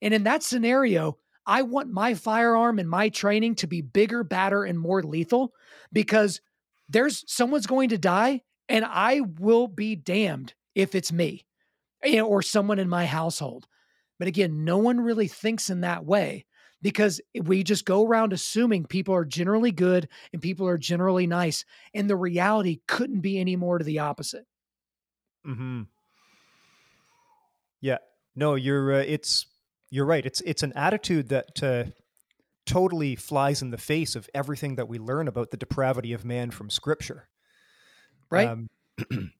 And 0.00 0.14
in 0.14 0.24
that 0.24 0.42
scenario, 0.42 1.18
I 1.46 1.62
want 1.62 1.90
my 1.90 2.14
firearm 2.14 2.78
and 2.78 2.88
my 2.88 3.08
training 3.08 3.56
to 3.56 3.66
be 3.66 3.80
bigger, 3.80 4.22
badder, 4.22 4.64
and 4.64 4.78
more 4.78 5.02
lethal 5.02 5.52
because 5.92 6.40
there's 6.88 7.24
someone's 7.30 7.66
going 7.66 7.90
to 7.90 7.98
die 7.98 8.42
and 8.68 8.84
I 8.84 9.20
will 9.20 9.66
be 9.66 9.96
damned 9.96 10.54
if 10.74 10.94
it's 10.94 11.10
me 11.10 11.46
you 12.04 12.16
know, 12.16 12.26
or 12.26 12.42
someone 12.42 12.78
in 12.78 12.88
my 12.88 13.06
household. 13.06 13.66
But 14.18 14.28
again, 14.28 14.64
no 14.64 14.78
one 14.78 15.00
really 15.00 15.28
thinks 15.28 15.70
in 15.70 15.82
that 15.82 16.04
way 16.04 16.46
because 16.82 17.20
we 17.42 17.62
just 17.62 17.84
go 17.84 18.06
around 18.06 18.32
assuming 18.32 18.84
people 18.84 19.14
are 19.14 19.24
generally 19.24 19.72
good 19.72 20.08
and 20.32 20.42
people 20.42 20.66
are 20.66 20.78
generally 20.78 21.26
nice. 21.26 21.64
And 21.94 22.08
the 22.08 22.16
reality 22.16 22.80
couldn't 22.86 23.20
be 23.20 23.38
any 23.38 23.56
more 23.56 23.78
to 23.78 23.84
the 23.84 24.00
opposite. 24.00 24.46
Hmm. 25.44 25.82
Yeah. 27.80 27.98
No, 28.34 28.54
you're. 28.54 28.94
Uh, 28.94 29.04
it's. 29.06 29.46
You're 29.90 30.06
right. 30.06 30.24
It's. 30.24 30.40
It's 30.42 30.62
an 30.62 30.72
attitude 30.74 31.28
that 31.28 31.62
uh, 31.62 31.84
totally 32.66 33.16
flies 33.16 33.62
in 33.62 33.70
the 33.70 33.78
face 33.78 34.14
of 34.16 34.28
everything 34.34 34.76
that 34.76 34.88
we 34.88 34.98
learn 34.98 35.28
about 35.28 35.50
the 35.50 35.56
depravity 35.56 36.12
of 36.12 36.24
man 36.24 36.50
from 36.50 36.70
Scripture. 36.70 37.28
Right. 38.30 38.48
Um, 38.48 38.68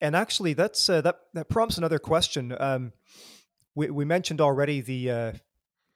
and 0.00 0.16
actually, 0.16 0.54
that's 0.54 0.88
uh, 0.88 1.00
that. 1.02 1.16
That 1.34 1.48
prompts 1.48 1.76
another 1.76 1.98
question. 1.98 2.54
Um, 2.58 2.92
we 3.74 3.90
we 3.90 4.04
mentioned 4.04 4.40
already 4.40 4.80
the 4.80 5.10
uh, 5.10 5.32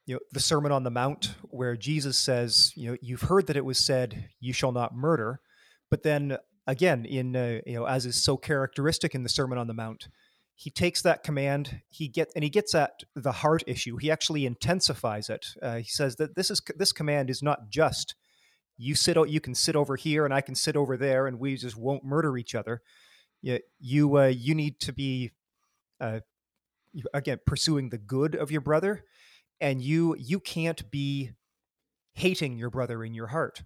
you 0.05 0.15
know 0.15 0.19
the 0.31 0.39
sermon 0.39 0.71
on 0.71 0.83
the 0.83 0.91
mount 0.91 1.35
where 1.43 1.75
jesus 1.75 2.17
says 2.17 2.71
you 2.75 2.91
know 2.91 2.97
you've 3.01 3.23
heard 3.23 3.47
that 3.47 3.57
it 3.57 3.65
was 3.65 3.77
said 3.77 4.29
you 4.39 4.53
shall 4.53 4.71
not 4.71 4.95
murder. 4.95 5.39
But 5.91 6.03
then 6.03 6.37
again 6.67 7.05
in 7.05 7.35
uh, 7.35 7.61
you 7.65 7.75
know 7.75 7.85
as 7.85 8.05
is 8.05 8.21
so 8.21 8.37
characteristic 8.37 9.15
in 9.15 9.23
the 9.23 9.29
sermon 9.29 9.57
on 9.57 9.67
the 9.67 9.73
mount 9.73 10.07
he 10.55 10.69
takes 10.69 11.01
that 11.01 11.21
command 11.21 11.81
he 11.89 12.07
get 12.07 12.31
and 12.33 12.43
he 12.43 12.49
gets 12.49 12.73
at 12.73 13.01
the 13.13 13.31
heart 13.31 13.63
issue. 13.67 13.97
He 13.97 14.09
actually 14.09 14.45
intensifies 14.45 15.29
it. 15.29 15.47
Uh, 15.61 15.77
he 15.77 15.89
says 15.89 16.15
that 16.15 16.35
this 16.35 16.49
is 16.49 16.61
this 16.77 16.93
command 16.93 17.29
is 17.29 17.43
not 17.43 17.69
just 17.69 18.15
you 18.77 18.95
sit 18.95 19.17
you 19.29 19.41
can 19.41 19.55
sit 19.55 19.75
over 19.75 19.95
here 19.95 20.25
and 20.25 20.33
i 20.33 20.41
can 20.41 20.55
sit 20.55 20.75
over 20.75 20.97
there 20.97 21.27
and 21.27 21.39
we 21.39 21.55
just 21.55 21.77
won't 21.77 22.05
murder 22.05 22.37
each 22.37 22.55
other. 22.55 22.81
You 23.41 23.59
you, 23.79 24.17
uh, 24.17 24.27
you 24.27 24.55
need 24.55 24.79
to 24.81 24.93
be 24.93 25.31
uh, 25.99 26.21
again 27.13 27.39
pursuing 27.45 27.89
the 27.89 27.97
good 27.97 28.35
of 28.35 28.51
your 28.51 28.61
brother 28.61 29.03
and 29.59 29.81
you 29.81 30.15
you 30.17 30.39
can't 30.39 30.89
be 30.91 31.31
hating 32.13 32.57
your 32.57 32.69
brother 32.69 33.03
in 33.03 33.13
your 33.13 33.27
heart. 33.27 33.63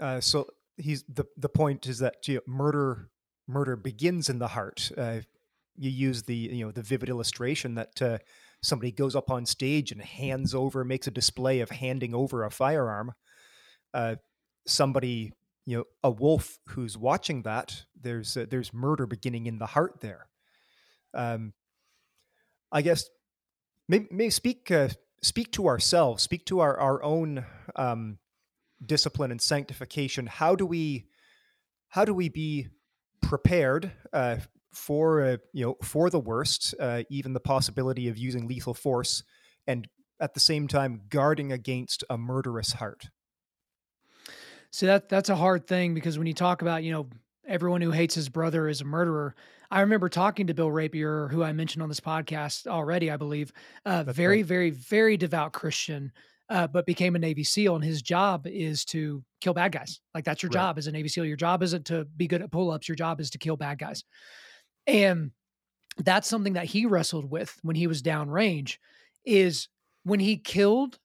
Uh, 0.00 0.20
so 0.20 0.46
he's 0.76 1.04
the 1.04 1.24
the 1.36 1.48
point 1.48 1.86
is 1.86 1.98
that 1.98 2.26
you 2.28 2.36
know, 2.36 2.40
murder 2.46 3.08
murder 3.48 3.76
begins 3.76 4.28
in 4.28 4.38
the 4.38 4.48
heart. 4.48 4.90
Uh, 4.96 5.20
you 5.76 5.90
use 5.90 6.22
the 6.24 6.34
you 6.34 6.64
know 6.64 6.72
the 6.72 6.82
vivid 6.82 7.08
illustration 7.08 7.74
that 7.74 8.02
uh, 8.02 8.18
somebody 8.62 8.90
goes 8.90 9.16
up 9.16 9.30
on 9.30 9.46
stage 9.46 9.92
and 9.92 10.02
hands 10.02 10.54
over 10.54 10.84
makes 10.84 11.06
a 11.06 11.12
display 11.12 11.60
of 11.60 11.70
handing 11.70 12.14
over 12.14 12.44
a 12.44 12.50
firearm. 12.50 13.12
Uh, 13.94 14.16
somebody 14.66 15.32
you 15.64 15.78
know 15.78 15.84
a 16.02 16.10
wolf 16.10 16.58
who's 16.68 16.98
watching 16.98 17.42
that 17.42 17.84
there's 18.00 18.36
uh, 18.36 18.46
there's 18.48 18.72
murder 18.72 19.06
beginning 19.06 19.46
in 19.46 19.58
the 19.58 19.66
heart 19.66 20.00
there. 20.00 20.28
Um, 21.14 21.52
I 22.72 22.82
guess 22.82 23.04
maybe, 23.88 24.08
maybe 24.10 24.30
speak 24.30 24.70
uh, 24.70 24.88
speak 25.22 25.52
to 25.52 25.66
ourselves, 25.66 26.22
speak 26.22 26.44
to 26.46 26.60
our 26.60 26.78
our 26.78 27.02
own 27.02 27.44
um, 27.74 28.18
discipline 28.84 29.30
and 29.30 29.40
sanctification. 29.40 30.26
How 30.26 30.54
do 30.54 30.66
we 30.66 31.06
how 31.88 32.04
do 32.04 32.14
we 32.14 32.28
be 32.28 32.68
prepared 33.22 33.92
uh, 34.12 34.36
for 34.72 35.22
uh, 35.22 35.36
you 35.52 35.66
know 35.66 35.76
for 35.82 36.10
the 36.10 36.20
worst, 36.20 36.74
uh, 36.78 37.02
even 37.10 37.32
the 37.32 37.40
possibility 37.40 38.08
of 38.08 38.18
using 38.18 38.46
lethal 38.46 38.74
force, 38.74 39.22
and 39.66 39.88
at 40.20 40.34
the 40.34 40.40
same 40.40 40.68
time 40.68 41.02
guarding 41.08 41.52
against 41.52 42.04
a 42.10 42.18
murderous 42.18 42.72
heart? 42.72 43.08
So 44.70 44.86
that 44.86 45.08
that's 45.08 45.28
a 45.28 45.36
hard 45.36 45.66
thing 45.66 45.94
because 45.94 46.18
when 46.18 46.26
you 46.26 46.34
talk 46.34 46.62
about 46.62 46.84
you 46.84 46.92
know 46.92 47.08
everyone 47.46 47.80
who 47.80 47.92
hates 47.92 48.14
his 48.14 48.28
brother 48.28 48.68
is 48.68 48.80
a 48.80 48.84
murderer. 48.84 49.34
I 49.70 49.80
remember 49.80 50.08
talking 50.08 50.46
to 50.46 50.54
Bill 50.54 50.70
Rapier, 50.70 51.28
who 51.28 51.42
I 51.42 51.52
mentioned 51.52 51.82
on 51.82 51.88
this 51.88 52.00
podcast 52.00 52.66
already, 52.66 53.10
I 53.10 53.16
believe, 53.16 53.52
uh, 53.84 54.04
very, 54.04 54.38
right. 54.38 54.46
very, 54.46 54.70
very 54.70 55.16
devout 55.16 55.52
Christian, 55.52 56.12
uh, 56.48 56.66
but 56.66 56.86
became 56.86 57.16
a 57.16 57.18
Navy 57.18 57.44
SEAL. 57.44 57.74
And 57.74 57.84
his 57.84 58.02
job 58.02 58.46
is 58.46 58.84
to 58.86 59.22
kill 59.40 59.54
bad 59.54 59.72
guys. 59.72 60.00
Like 60.14 60.24
that's 60.24 60.42
your 60.42 60.50
right. 60.50 60.60
job 60.60 60.78
as 60.78 60.86
a 60.86 60.92
Navy 60.92 61.08
SEAL. 61.08 61.24
Your 61.24 61.36
job 61.36 61.62
isn't 61.62 61.86
to 61.86 62.04
be 62.16 62.26
good 62.26 62.42
at 62.42 62.52
pull 62.52 62.70
ups, 62.70 62.88
your 62.88 62.96
job 62.96 63.20
is 63.20 63.30
to 63.30 63.38
kill 63.38 63.56
bad 63.56 63.78
guys. 63.78 64.04
And 64.86 65.32
that's 65.98 66.28
something 66.28 66.54
that 66.54 66.66
he 66.66 66.86
wrestled 66.86 67.30
with 67.30 67.58
when 67.62 67.76
he 67.76 67.86
was 67.86 68.02
downrange 68.02 68.76
is 69.24 69.68
when 70.04 70.20
he 70.20 70.36
killed 70.36 70.98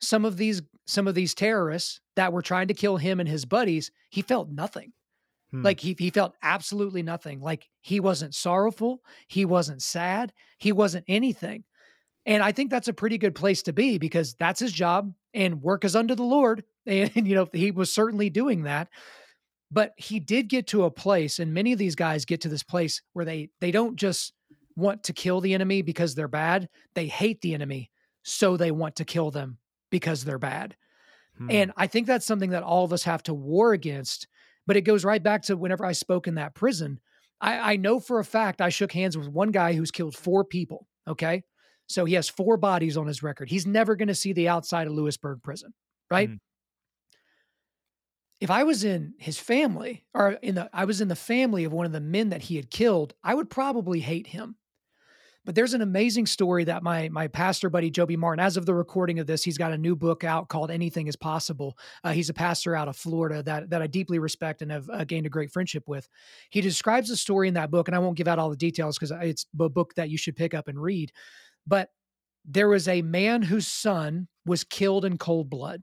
some 0.00 0.24
of 0.24 0.36
these 0.36 0.62
some 0.86 1.08
of 1.08 1.14
these 1.14 1.34
terrorists 1.34 2.00
that 2.14 2.32
were 2.32 2.42
trying 2.42 2.68
to 2.68 2.74
kill 2.74 2.96
him 2.96 3.18
and 3.18 3.28
his 3.28 3.44
buddies 3.44 3.90
he 4.10 4.22
felt 4.22 4.50
nothing 4.50 4.92
Hmm. 5.56 5.62
Like 5.62 5.80
he 5.80 5.96
he 5.98 6.10
felt 6.10 6.34
absolutely 6.42 7.02
nothing. 7.02 7.40
Like 7.40 7.68
he 7.80 8.00
wasn't 8.00 8.34
sorrowful, 8.34 9.02
he 9.28 9.44
wasn't 9.44 9.82
sad, 9.82 10.32
he 10.58 10.72
wasn't 10.72 11.04
anything. 11.08 11.64
And 12.26 12.42
I 12.42 12.52
think 12.52 12.70
that's 12.70 12.88
a 12.88 12.92
pretty 12.92 13.18
good 13.18 13.34
place 13.36 13.62
to 13.62 13.72
be 13.72 13.98
because 13.98 14.34
that's 14.34 14.58
his 14.60 14.72
job 14.72 15.12
and 15.32 15.62
work 15.62 15.84
is 15.84 15.94
under 15.94 16.14
the 16.14 16.22
Lord. 16.22 16.64
And, 16.88 17.26
you 17.26 17.34
know, 17.34 17.48
he 17.52 17.72
was 17.72 17.92
certainly 17.92 18.30
doing 18.30 18.62
that. 18.62 18.86
But 19.72 19.90
he 19.96 20.20
did 20.20 20.46
get 20.46 20.68
to 20.68 20.84
a 20.84 20.90
place, 20.92 21.40
and 21.40 21.52
many 21.52 21.72
of 21.72 21.80
these 21.80 21.96
guys 21.96 22.24
get 22.24 22.42
to 22.42 22.48
this 22.48 22.62
place 22.62 23.02
where 23.12 23.24
they 23.24 23.50
they 23.60 23.72
don't 23.72 23.96
just 23.96 24.32
want 24.76 25.02
to 25.04 25.12
kill 25.12 25.40
the 25.40 25.52
enemy 25.52 25.82
because 25.82 26.14
they're 26.14 26.28
bad. 26.28 26.68
They 26.94 27.08
hate 27.08 27.40
the 27.40 27.54
enemy, 27.54 27.90
so 28.22 28.56
they 28.56 28.70
want 28.70 28.94
to 28.96 29.04
kill 29.04 29.32
them 29.32 29.58
because 29.90 30.24
they're 30.24 30.38
bad. 30.38 30.76
Hmm. 31.38 31.50
And 31.50 31.72
I 31.76 31.88
think 31.88 32.06
that's 32.06 32.26
something 32.26 32.50
that 32.50 32.62
all 32.62 32.84
of 32.84 32.92
us 32.92 33.02
have 33.02 33.24
to 33.24 33.34
war 33.34 33.72
against. 33.72 34.28
But 34.66 34.76
it 34.76 34.82
goes 34.82 35.04
right 35.04 35.22
back 35.22 35.42
to 35.42 35.56
whenever 35.56 35.84
I 35.84 35.92
spoke 35.92 36.26
in 36.26 36.34
that 36.36 36.54
prison. 36.54 37.00
I, 37.40 37.72
I 37.72 37.76
know 37.76 38.00
for 38.00 38.18
a 38.18 38.24
fact 38.24 38.60
I 38.60 38.68
shook 38.68 38.92
hands 38.92 39.16
with 39.16 39.28
one 39.28 39.52
guy 39.52 39.74
who's 39.74 39.90
killed 39.90 40.16
four 40.16 40.44
people. 40.44 40.86
Okay. 41.08 41.42
So 41.88 42.04
he 42.04 42.14
has 42.14 42.28
four 42.28 42.56
bodies 42.56 42.96
on 42.96 43.06
his 43.06 43.22
record. 43.22 43.48
He's 43.48 43.66
never 43.66 43.94
going 43.94 44.08
to 44.08 44.14
see 44.14 44.32
the 44.32 44.48
outside 44.48 44.86
of 44.86 44.92
Lewisburg 44.92 45.42
prison, 45.42 45.72
right? 46.10 46.28
Hmm. 46.30 46.34
If 48.40 48.50
I 48.50 48.64
was 48.64 48.84
in 48.84 49.14
his 49.18 49.38
family 49.38 50.04
or 50.12 50.32
in 50.32 50.56
the 50.56 50.68
I 50.72 50.84
was 50.84 51.00
in 51.00 51.08
the 51.08 51.16
family 51.16 51.64
of 51.64 51.72
one 51.72 51.86
of 51.86 51.92
the 51.92 52.00
men 52.00 52.30
that 52.30 52.42
he 52.42 52.56
had 52.56 52.70
killed, 52.70 53.14
I 53.24 53.34
would 53.34 53.48
probably 53.48 54.00
hate 54.00 54.26
him. 54.26 54.56
But 55.46 55.54
there's 55.54 55.74
an 55.74 55.80
amazing 55.80 56.26
story 56.26 56.64
that 56.64 56.82
my 56.82 57.08
my 57.08 57.28
pastor 57.28 57.70
buddy 57.70 57.88
Joby 57.88 58.16
Martin, 58.16 58.44
as 58.44 58.56
of 58.56 58.66
the 58.66 58.74
recording 58.74 59.20
of 59.20 59.28
this, 59.28 59.44
he's 59.44 59.56
got 59.56 59.72
a 59.72 59.78
new 59.78 59.94
book 59.94 60.24
out 60.24 60.48
called 60.48 60.72
"Anything 60.72 61.06
Is 61.06 61.14
Possible." 61.14 61.78
Uh, 62.02 62.10
he's 62.10 62.28
a 62.28 62.34
pastor 62.34 62.74
out 62.74 62.88
of 62.88 62.96
Florida 62.96 63.44
that 63.44 63.70
that 63.70 63.80
I 63.80 63.86
deeply 63.86 64.18
respect 64.18 64.60
and 64.60 64.72
have 64.72 64.90
uh, 64.90 65.04
gained 65.04 65.24
a 65.24 65.30
great 65.30 65.52
friendship 65.52 65.84
with. 65.86 66.08
He 66.50 66.60
describes 66.60 67.10
a 67.10 67.16
story 67.16 67.46
in 67.46 67.54
that 67.54 67.70
book, 67.70 67.86
and 67.86 67.94
I 67.94 68.00
won't 68.00 68.16
give 68.16 68.26
out 68.26 68.40
all 68.40 68.50
the 68.50 68.56
details 68.56 68.98
because 68.98 69.12
it's 69.22 69.46
a 69.58 69.68
book 69.68 69.94
that 69.94 70.10
you 70.10 70.18
should 70.18 70.34
pick 70.34 70.52
up 70.52 70.66
and 70.66 70.82
read. 70.82 71.12
But 71.64 71.90
there 72.44 72.68
was 72.68 72.88
a 72.88 73.02
man 73.02 73.42
whose 73.42 73.68
son 73.68 74.26
was 74.44 74.64
killed 74.64 75.04
in 75.04 75.16
cold 75.16 75.48
blood, 75.48 75.80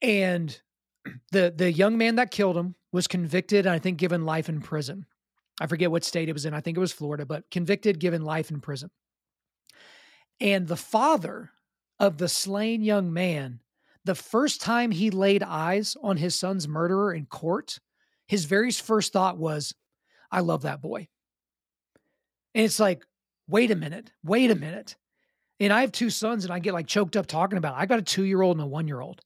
and 0.00 0.56
the 1.32 1.52
the 1.54 1.72
young 1.72 1.98
man 1.98 2.14
that 2.14 2.30
killed 2.30 2.56
him 2.56 2.76
was 2.92 3.08
convicted 3.08 3.66
and 3.66 3.74
I 3.74 3.80
think 3.80 3.98
given 3.98 4.24
life 4.24 4.48
in 4.48 4.60
prison. 4.60 5.04
I 5.60 5.66
forget 5.66 5.90
what 5.90 6.04
state 6.04 6.28
it 6.28 6.32
was 6.32 6.44
in. 6.44 6.54
I 6.54 6.60
think 6.60 6.76
it 6.76 6.80
was 6.80 6.92
Florida, 6.92 7.26
but 7.26 7.50
convicted, 7.50 7.98
given 7.98 8.22
life 8.22 8.50
in 8.50 8.60
prison. 8.60 8.90
And 10.40 10.68
the 10.68 10.76
father 10.76 11.50
of 11.98 12.18
the 12.18 12.28
slain 12.28 12.82
young 12.82 13.12
man, 13.12 13.60
the 14.04 14.14
first 14.14 14.60
time 14.60 14.90
he 14.90 15.10
laid 15.10 15.42
eyes 15.42 15.96
on 16.02 16.16
his 16.16 16.34
son's 16.34 16.68
murderer 16.68 17.12
in 17.12 17.26
court, 17.26 17.78
his 18.26 18.44
very 18.44 18.70
first 18.70 19.12
thought 19.12 19.36
was, 19.36 19.74
I 20.30 20.40
love 20.40 20.62
that 20.62 20.80
boy. 20.80 21.08
And 22.54 22.64
it's 22.64 22.78
like, 22.78 23.04
wait 23.48 23.70
a 23.70 23.76
minute, 23.76 24.12
wait 24.22 24.50
a 24.50 24.54
minute. 24.54 24.96
And 25.60 25.72
I 25.72 25.80
have 25.80 25.92
two 25.92 26.10
sons 26.10 26.44
and 26.44 26.52
I 26.52 26.60
get 26.60 26.74
like 26.74 26.86
choked 26.86 27.16
up 27.16 27.26
talking 27.26 27.58
about 27.58 27.74
it. 27.74 27.80
I 27.80 27.86
got 27.86 27.98
a 27.98 28.02
two 28.02 28.24
year 28.24 28.42
old 28.42 28.56
and 28.56 28.64
a 28.64 28.68
one 28.68 28.86
year 28.86 29.00
old. 29.00 29.20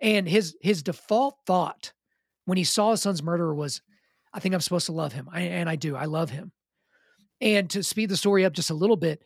And 0.00 0.26
his 0.26 0.56
his 0.62 0.82
default 0.82 1.36
thought 1.46 1.92
when 2.46 2.56
he 2.56 2.64
saw 2.64 2.92
his 2.92 3.02
son's 3.02 3.22
murderer 3.22 3.54
was, 3.54 3.82
I 4.32 4.40
think 4.40 4.54
I'm 4.54 4.60
supposed 4.60 4.86
to 4.86 4.92
love 4.92 5.12
him. 5.12 5.28
I, 5.32 5.40
and 5.42 5.68
I 5.68 5.76
do. 5.76 5.96
I 5.96 6.04
love 6.04 6.30
him. 6.30 6.52
And 7.40 7.68
to 7.70 7.82
speed 7.82 8.10
the 8.10 8.16
story 8.16 8.44
up 8.44 8.52
just 8.52 8.70
a 8.70 8.74
little 8.74 8.96
bit, 8.96 9.22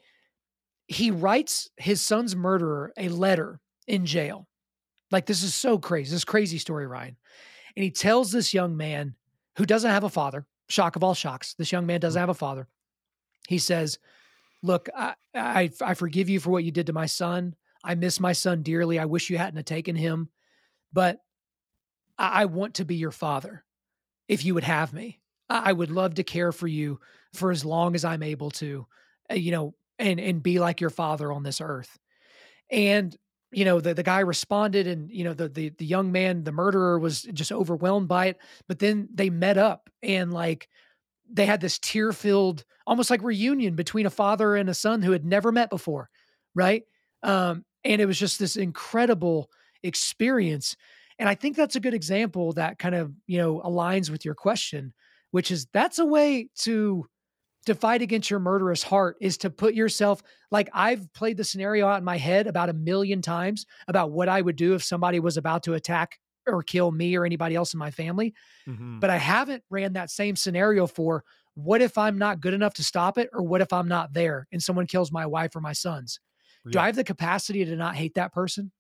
he 0.87 1.11
writes 1.11 1.69
his 1.77 2.01
son's 2.01 2.37
murderer 2.37 2.93
a 2.97 3.09
letter 3.09 3.61
in 3.87 4.07
jail. 4.07 4.47
Like, 5.11 5.27
this 5.27 5.43
is 5.43 5.55
so 5.55 5.79
crazy. 5.79 6.11
This 6.11 6.25
crazy 6.25 6.59
story, 6.59 6.87
Ryan. 6.87 7.17
And 7.77 7.85
he 7.85 7.91
tells 7.91 8.31
this 8.31 8.55
young 8.55 8.77
man 8.77 9.15
who 9.57 9.67
doesn't 9.67 9.91
have 9.91 10.05
a 10.05 10.11
father, 10.11 10.47
shock 10.69 10.97
of 10.97 11.05
all 11.05 11.15
shocks, 11.15 11.55
this 11.55 11.73
young 11.73 11.87
man 11.87 12.01
doesn't 12.01 12.19
mm-hmm. 12.19 12.23
have 12.23 12.29
a 12.31 12.35
father. 12.35 12.69
He 13.49 13.59
says, 13.59 13.99
Look, 14.63 14.89
I, 14.97 15.15
I, 15.35 15.71
I 15.83 15.93
forgive 15.93 16.31
you 16.31 16.41
for 16.41 16.49
what 16.49 16.65
you 16.65 16.71
did 16.71 16.87
to 16.87 16.95
my 16.95 17.05
son. 17.05 17.55
I 17.85 17.97
miss 17.97 18.19
my 18.19 18.33
son 18.33 18.63
dearly. 18.63 18.99
I 18.99 19.05
wish 19.05 19.29
you 19.29 19.37
hadn't 19.37 19.57
have 19.57 19.67
taken 19.67 19.95
him, 19.95 20.31
but 20.91 21.19
I, 22.17 22.43
I 22.43 22.45
want 22.47 22.75
to 22.75 22.87
be 22.87 22.95
your 22.95 23.11
father 23.11 23.63
if 24.29 24.45
you 24.45 24.55
would 24.55 24.65
have 24.65 24.93
me. 24.93 25.21
I 25.51 25.73
would 25.73 25.91
love 25.91 26.15
to 26.15 26.25
care 26.25 26.53
for 26.53 26.67
you 26.67 27.01
for 27.35 27.51
as 27.51 27.65
long 27.65 27.95
as 27.95 28.05
I'm 28.05 28.23
able 28.23 28.51
to, 28.53 28.87
uh, 29.31 29.35
you 29.35 29.53
know, 29.53 29.75
and 29.99 30.19
and 30.19 30.43
be 30.43 30.59
like 30.59 30.81
your 30.81 30.91
father 30.91 31.33
on 31.33 31.43
this 31.43 31.61
earth. 31.61 31.99
And 32.71 33.17
you 33.53 33.65
know, 33.65 33.81
the 33.81 33.95
the 33.95 34.03
guy 34.03 34.21
responded, 34.21 34.87
and 34.87 35.11
you 35.11 35.25
know, 35.25 35.35
the 35.35 35.49
the 35.49 35.69
the 35.71 35.87
young 35.87 36.13
man, 36.13 36.45
the 36.45 36.53
murderer, 36.53 36.99
was 36.99 37.23
just 37.23 37.53
overwhelmed 37.53 38.09
by 38.09 38.27
it. 38.27 38.39
But 38.69 38.79
then 38.79 39.09
they 39.13 39.31
met 39.31 39.59
up, 39.59 39.91
and 40.03 40.33
like 40.33 40.69
they 41.31 41.47
had 41.47 41.61
this 41.61 41.79
tear 41.79 42.13
filled, 42.13 42.65
almost 42.87 43.11
like 43.11 43.23
reunion 43.23 43.75
between 43.75 44.07
a 44.07 44.11
father 44.11 44.57
and 44.57 44.69
a 44.69 44.75
son 44.75 45.03
who 45.03 45.13
had 45.13 45.25
never 45.25 45.53
met 45.53 45.71
before, 45.71 46.11
right? 46.55 46.85
Um, 47.23 47.65
and 47.85 48.01
it 48.01 48.07
was 48.07 48.19
just 48.19 48.39
this 48.39 48.57
incredible 48.57 49.51
experience. 49.83 50.77
And 51.19 51.29
I 51.29 51.35
think 51.35 51.57
that's 51.57 51.77
a 51.77 51.81
good 51.81 51.95
example 51.95 52.53
that 52.53 52.79
kind 52.79 52.95
of, 52.95 53.13
you 53.27 53.39
know, 53.39 53.61
aligns 53.61 54.11
with 54.11 54.25
your 54.25 54.35
question, 54.35 54.93
which 55.31 55.51
is 55.51 55.67
that's 55.73 55.99
a 55.99 56.07
way 56.07 56.49
to 56.61 57.07
to 57.67 57.75
fight 57.75 58.03
against 58.03 58.31
your 58.31 58.41
murderous 58.41 58.83
heart 58.83 59.17
is 59.21 59.39
to 59.39 59.51
put 59.51 59.75
yourself 59.75 60.23
like 60.51 60.69
I've 60.73 61.11
played 61.15 61.37
the 61.37 61.45
scenario 61.45 61.87
out 61.87 61.99
in 61.99 62.05
my 62.05 62.19
head 62.19 62.47
about 62.47 62.69
a 62.69 62.75
million 62.75 63.23
times 63.23 63.65
about 63.89 64.11
what 64.11 64.29
I 64.29 64.41
would 64.41 64.57
do 64.57 64.75
if 64.75 64.85
somebody 64.85 65.19
was 65.21 65.37
about 65.37 65.63
to 65.65 65.75
attack 65.75 66.19
or 66.47 66.63
kill 66.63 66.93
me 66.93 67.17
or 67.17 67.25
anybody 67.25 67.55
else 67.55 67.73
in 67.73 67.79
my 67.79 67.91
family. 67.91 68.35
Mm-hmm. 68.69 69.01
But 69.01 69.11
I 69.11 69.17
haven't 69.17 69.63
ran 69.71 69.95
that 69.95 70.11
same 70.11 70.37
scenario 70.37 70.87
for 70.87 71.25
what 71.55 71.81
if 71.81 71.97
I'm 71.97 72.19
not 72.19 72.41
good 72.41 72.55
enough 72.55 72.75
to 72.75 72.85
stop 72.85 73.17
it 73.17 73.31
or 73.33 73.43
what 73.43 73.61
if 73.61 73.73
I'm 73.73 73.89
not 73.89 74.13
there 74.13 74.47
and 74.53 74.63
someone 74.63 74.87
kills 74.87 75.11
my 75.11 75.25
wife 75.25 75.57
or 75.57 75.61
my 75.61 75.73
sons? 75.73 76.21
Yeah. 76.67 76.73
Do 76.73 76.79
I 76.81 76.87
have 76.87 76.97
the 76.97 77.05
capacity 77.05 77.65
to 77.65 77.77
not 77.77 77.97
hate 77.97 78.15
that 78.15 78.33
person? 78.33 78.73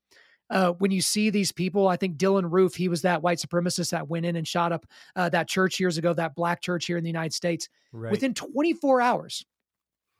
Uh, 0.54 0.70
when 0.72 0.92
you 0.92 1.02
see 1.02 1.30
these 1.30 1.50
people, 1.52 1.88
I 1.88 1.96
think 1.96 2.16
Dylann 2.16 2.50
Roof, 2.50 2.76
he 2.76 2.88
was 2.88 3.02
that 3.02 3.22
white 3.22 3.38
supremacist 3.38 3.90
that 3.90 4.08
went 4.08 4.24
in 4.24 4.36
and 4.36 4.46
shot 4.46 4.72
up 4.72 4.86
uh, 5.16 5.28
that 5.30 5.48
church 5.48 5.80
years 5.80 5.98
ago, 5.98 6.14
that 6.14 6.36
black 6.36 6.62
church 6.62 6.86
here 6.86 6.96
in 6.96 7.02
the 7.02 7.10
United 7.10 7.34
States. 7.34 7.68
Right. 7.92 8.12
Within 8.12 8.34
24 8.34 9.00
hours, 9.00 9.44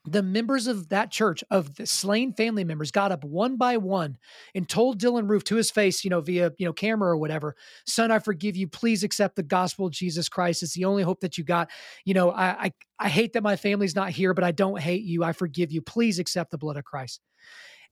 the 0.06 0.22
members 0.22 0.66
of 0.66 0.88
that 0.90 1.10
church, 1.10 1.42
of 1.50 1.76
the 1.76 1.86
slain 1.86 2.32
family 2.32 2.64
members, 2.64 2.90
got 2.90 3.12
up 3.12 3.24
one 3.24 3.56
by 3.56 3.76
one 3.76 4.18
and 4.54 4.68
told 4.68 5.00
Dylann 5.00 5.30
Roof 5.30 5.44
to 5.44 5.56
his 5.56 5.70
face, 5.70 6.04
you 6.04 6.10
know, 6.10 6.20
via 6.20 6.50
you 6.58 6.66
know 6.66 6.72
camera 6.72 7.10
or 7.10 7.16
whatever, 7.16 7.56
"Son, 7.86 8.10
I 8.10 8.18
forgive 8.18 8.56
you. 8.56 8.68
Please 8.68 9.02
accept 9.02 9.36
the 9.36 9.42
gospel 9.42 9.86
of 9.86 9.92
Jesus 9.92 10.28
Christ. 10.28 10.62
It's 10.62 10.74
the 10.74 10.84
only 10.84 11.02
hope 11.02 11.20
that 11.20 11.38
you 11.38 11.44
got. 11.44 11.70
You 12.04 12.14
know, 12.14 12.30
I 12.30 12.64
I, 12.64 12.72
I 12.98 13.08
hate 13.08 13.32
that 13.32 13.42
my 13.42 13.56
family's 13.56 13.96
not 13.96 14.10
here, 14.10 14.34
but 14.34 14.44
I 14.44 14.52
don't 14.52 14.78
hate 14.78 15.04
you. 15.04 15.24
I 15.24 15.32
forgive 15.32 15.72
you. 15.72 15.80
Please 15.80 16.18
accept 16.18 16.50
the 16.50 16.58
blood 16.58 16.76
of 16.76 16.84
Christ." 16.84 17.20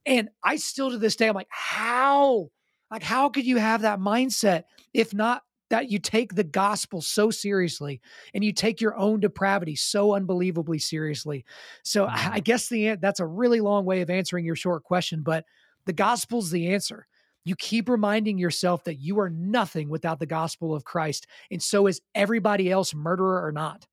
And 0.07 0.31
I 0.43 0.57
still 0.57 0.91
to 0.91 0.99
this 0.99 1.17
day, 1.17 1.29
I'm 1.29 1.35
like, 1.35 1.49
how? 1.51 2.51
Like, 2.91 3.03
how 3.03 3.29
could 3.29 3.47
you 3.47 3.57
have 3.57 3.83
that 3.83 4.01
mindset 4.01 4.65
if 4.93 5.15
not 5.15 5.43
that 5.71 5.91
you 5.91 5.99
take 5.99 6.35
the 6.35 6.45
gospel 6.45 7.01
so 7.01 7.31
seriously 7.31 8.03
and 8.35 8.45
you 8.45 8.53
take 8.53 8.83
your 8.83 8.95
own 8.97 9.21
depravity 9.21 9.75
so 9.77 10.15
unbelievably 10.15 10.79
seriously? 10.79 11.45
So 11.83 12.07
I 12.07 12.11
mm-hmm. 12.11 12.39
guess 12.41 12.69
the 12.69 12.97
that's 12.97 13.21
a 13.21 13.27
really 13.27 13.61
long 13.61 13.85
way 13.85 14.03
of 14.03 14.11
answering 14.11 14.45
your 14.45 14.57
short 14.57 14.85
question, 14.85 15.23
but 15.23 15.45
the 15.87 15.93
gospel's 15.93 16.51
the 16.51 16.73
answer. 16.75 17.07
You 17.45 17.57
keep 17.57 17.89
reminding 17.89 18.39
yourself 18.39 18.85
that 18.85 19.01
you 19.01 19.19
are 19.19 19.31
nothing 19.31 19.89
without 19.89 20.21
the 20.21 20.27
gospel 20.27 20.75
of 20.75 20.85
Christ, 20.85 21.27
and 21.51 21.63
so 21.63 21.87
is 21.87 22.01
everybody 22.15 22.71
else, 22.71 22.95
murderer 22.95 23.45
or 23.45 23.51
not. 23.51 23.87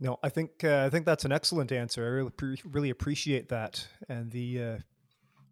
No, 0.00 0.18
I 0.22 0.28
think 0.28 0.62
uh, 0.62 0.84
I 0.86 0.90
think 0.90 1.06
that's 1.06 1.24
an 1.24 1.32
excellent 1.32 1.72
answer. 1.72 2.04
I 2.04 2.08
really 2.08 2.60
really 2.64 2.90
appreciate 2.90 3.48
that, 3.48 3.86
and 4.08 4.30
the 4.30 4.62
uh, 4.62 4.78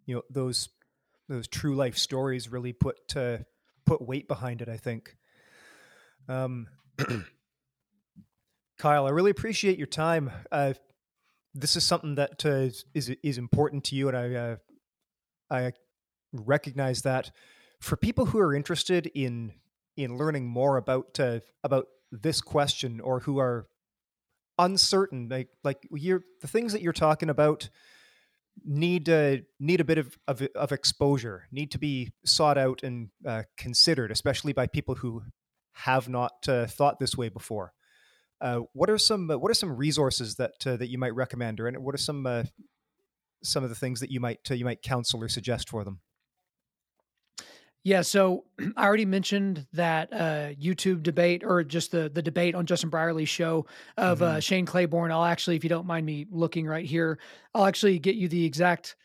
you 0.06 0.14
know 0.14 0.22
those 0.30 0.68
those 1.28 1.48
true 1.48 1.74
life 1.74 1.98
stories 1.98 2.48
really 2.48 2.72
put 2.72 3.16
uh, 3.16 3.38
put 3.84 4.00
weight 4.00 4.28
behind 4.28 4.62
it. 4.62 4.68
I 4.68 4.76
think. 4.76 5.16
Um, 6.28 6.68
Kyle, 8.78 9.06
I 9.06 9.10
really 9.10 9.30
appreciate 9.30 9.78
your 9.78 9.86
time. 9.86 10.30
Uh, 10.52 10.74
this 11.54 11.76
is 11.76 11.84
something 11.84 12.14
that 12.16 12.44
uh, 12.44 12.70
is 12.94 13.16
is 13.22 13.38
important 13.38 13.84
to 13.84 13.96
you, 13.96 14.08
and 14.08 14.16
I 14.16 14.34
uh, 14.34 14.56
I 15.50 15.72
recognize 16.32 17.02
that 17.02 17.32
for 17.80 17.96
people 17.96 18.26
who 18.26 18.38
are 18.38 18.54
interested 18.54 19.10
in 19.14 19.52
in 19.96 20.16
learning 20.16 20.46
more 20.46 20.76
about 20.76 21.18
uh, 21.18 21.40
about 21.64 21.86
this 22.12 22.40
question 22.40 23.00
or 23.00 23.20
who 23.20 23.38
are 23.38 23.66
uncertain 24.58 25.28
like 25.28 25.48
like 25.64 25.86
you're 25.92 26.22
the 26.40 26.48
things 26.48 26.72
that 26.72 26.80
you're 26.80 26.92
talking 26.92 27.28
about 27.28 27.68
need 28.64 29.08
uh, 29.08 29.36
need 29.60 29.80
a 29.80 29.84
bit 29.84 29.98
of, 29.98 30.16
of, 30.26 30.42
of 30.54 30.72
exposure 30.72 31.46
need 31.52 31.70
to 31.70 31.78
be 31.78 32.12
sought 32.24 32.56
out 32.56 32.82
and 32.82 33.10
uh, 33.26 33.42
considered 33.58 34.10
especially 34.10 34.52
by 34.52 34.66
people 34.66 34.94
who 34.96 35.22
have 35.76 36.08
not 36.08 36.48
uh, 36.48 36.66
thought 36.66 36.98
this 36.98 37.16
way 37.16 37.28
before. 37.28 37.74
Uh, 38.40 38.60
what 38.72 38.88
are 38.88 38.98
some 38.98 39.28
what 39.28 39.50
are 39.50 39.54
some 39.54 39.76
resources 39.76 40.36
that 40.36 40.66
uh, 40.66 40.76
that 40.76 40.88
you 40.88 40.98
might 40.98 41.14
recommend 41.14 41.60
or 41.60 41.70
what 41.72 41.94
are 41.94 41.98
some 41.98 42.26
uh, 42.26 42.44
some 43.42 43.62
of 43.62 43.70
the 43.70 43.76
things 43.76 44.00
that 44.00 44.10
you 44.10 44.20
might 44.20 44.38
you 44.50 44.64
might 44.64 44.82
counsel 44.82 45.22
or 45.22 45.28
suggest 45.28 45.68
for 45.68 45.84
them 45.84 46.00
yeah, 47.86 48.02
so 48.02 48.42
I 48.76 48.84
already 48.84 49.04
mentioned 49.04 49.64
that 49.72 50.12
uh, 50.12 50.48
YouTube 50.60 51.04
debate 51.04 51.44
or 51.44 51.62
just 51.62 51.92
the 51.92 52.08
the 52.08 52.20
debate 52.20 52.56
on 52.56 52.66
Justin 52.66 52.90
Brierley's 52.90 53.28
show 53.28 53.66
of 53.96 54.22
uh, 54.22 54.26
mm-hmm. 54.26 54.36
uh, 54.38 54.40
Shane 54.40 54.66
Claiborne. 54.66 55.12
I'll 55.12 55.24
actually, 55.24 55.54
if 55.54 55.62
you 55.62 55.70
don't 55.70 55.86
mind 55.86 56.04
me 56.04 56.26
looking 56.28 56.66
right 56.66 56.84
here, 56.84 57.20
I'll 57.54 57.64
actually 57.64 58.00
get 58.00 58.16
you 58.16 58.26
the 58.26 58.44
exact. 58.44 58.96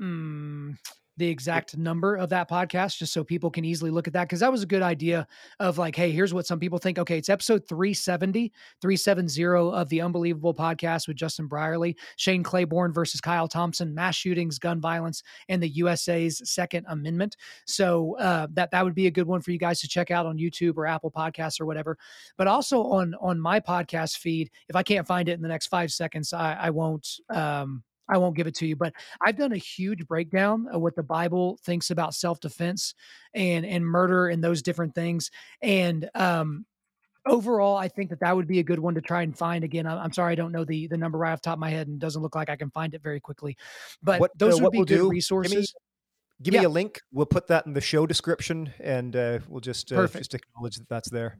Um, 0.00 0.76
the 1.16 1.28
exact 1.28 1.76
number 1.76 2.16
of 2.16 2.28
that 2.30 2.50
podcast 2.50 2.98
just 2.98 3.12
so 3.12 3.22
people 3.22 3.50
can 3.50 3.64
easily 3.64 3.90
look 3.90 4.06
at 4.06 4.12
that 4.12 4.24
because 4.24 4.40
that 4.40 4.50
was 4.50 4.62
a 4.62 4.66
good 4.66 4.82
idea 4.82 5.26
of 5.60 5.78
like 5.78 5.94
hey 5.94 6.10
here's 6.10 6.34
what 6.34 6.46
some 6.46 6.58
people 6.58 6.78
think. 6.78 6.98
Okay 6.98 7.18
it's 7.18 7.28
episode 7.28 7.66
370 7.68 8.52
370 8.80 9.44
of 9.72 9.88
the 9.88 10.00
unbelievable 10.00 10.54
podcast 10.54 11.06
with 11.08 11.16
justin 11.16 11.46
brierley 11.46 11.96
shane 12.16 12.42
claiborne 12.42 12.92
versus 12.92 13.20
kyle 13.20 13.48
thompson 13.48 13.94
mass 13.94 14.14
shootings 14.14 14.58
gun 14.58 14.80
violence 14.80 15.22
and 15.48 15.62
the 15.62 15.68
usa's 15.68 16.40
second 16.44 16.84
amendment. 16.88 17.36
So 17.66 18.16
uh, 18.18 18.48
that 18.52 18.70
that 18.70 18.84
would 18.84 18.94
be 18.94 19.06
a 19.06 19.10
good 19.10 19.26
one 19.26 19.40
for 19.40 19.50
you 19.50 19.58
guys 19.58 19.80
to 19.80 19.88
check 19.88 20.10
out 20.10 20.26
on 20.26 20.38
youtube 20.38 20.76
or 20.76 20.86
apple 20.86 21.10
podcasts 21.10 21.60
or 21.60 21.66
whatever. 21.66 21.96
But 22.36 22.46
also 22.46 22.82
on 22.84 23.14
on 23.20 23.40
my 23.40 23.60
podcast 23.60 24.18
feed 24.18 24.50
if 24.68 24.76
i 24.76 24.82
can't 24.82 25.06
find 25.06 25.28
it 25.28 25.32
in 25.32 25.42
the 25.42 25.48
next 25.48 25.68
five 25.68 25.92
seconds 25.92 26.32
i, 26.32 26.54
I 26.54 26.70
won't 26.70 27.06
um, 27.30 27.82
I 28.08 28.18
won't 28.18 28.36
give 28.36 28.46
it 28.46 28.54
to 28.56 28.66
you, 28.66 28.76
but 28.76 28.92
I've 29.24 29.36
done 29.36 29.52
a 29.52 29.58
huge 29.58 30.06
breakdown 30.06 30.66
of 30.70 30.82
what 30.82 30.96
the 30.96 31.02
Bible 31.02 31.58
thinks 31.64 31.90
about 31.90 32.14
self-defense 32.14 32.94
and 33.34 33.64
and 33.64 33.84
murder 33.84 34.28
and 34.28 34.42
those 34.42 34.62
different 34.62 34.94
things. 34.94 35.30
And 35.62 36.08
um, 36.14 36.66
overall, 37.26 37.76
I 37.76 37.88
think 37.88 38.10
that 38.10 38.20
that 38.20 38.36
would 38.36 38.46
be 38.46 38.58
a 38.58 38.62
good 38.62 38.78
one 38.78 38.94
to 38.94 39.00
try 39.00 39.22
and 39.22 39.36
find. 39.36 39.64
Again, 39.64 39.86
I'm, 39.86 40.12
sorry 40.12 40.32
I 40.32 40.34
don't 40.34 40.52
know 40.52 40.64
the 40.64 40.86
the 40.88 40.96
number 40.96 41.18
right 41.18 41.32
off 41.32 41.40
the 41.40 41.46
top 41.46 41.56
of 41.56 41.60
my 41.60 41.70
head, 41.70 41.88
and 41.88 41.98
doesn't 41.98 42.22
look 42.22 42.34
like 42.34 42.50
I 42.50 42.56
can 42.56 42.70
find 42.70 42.94
it 42.94 43.02
very 43.02 43.20
quickly. 43.20 43.56
But 44.02 44.20
what, 44.20 44.38
those 44.38 44.60
uh, 44.60 44.64
would 44.64 44.72
be 44.72 44.78
we'll 44.78 44.86
good 44.86 44.96
do, 44.96 45.08
resources. 45.08 45.74
Give 46.42 46.52
me, 46.52 46.58
give 46.58 46.60
me, 46.60 46.64
a 46.64 46.68
link. 46.68 47.00
We'll 47.12 47.26
put 47.26 47.46
that 47.48 47.66
in 47.66 47.72
the 47.72 47.80
show 47.80 48.06
description, 48.06 48.72
and 48.80 49.14
uh, 49.16 49.38
we'll 49.48 49.60
just 49.60 49.92
uh, 49.92 50.06
just 50.08 50.34
acknowledge 50.34 50.76
that 50.76 50.88
that's 50.88 51.10
there. 51.10 51.38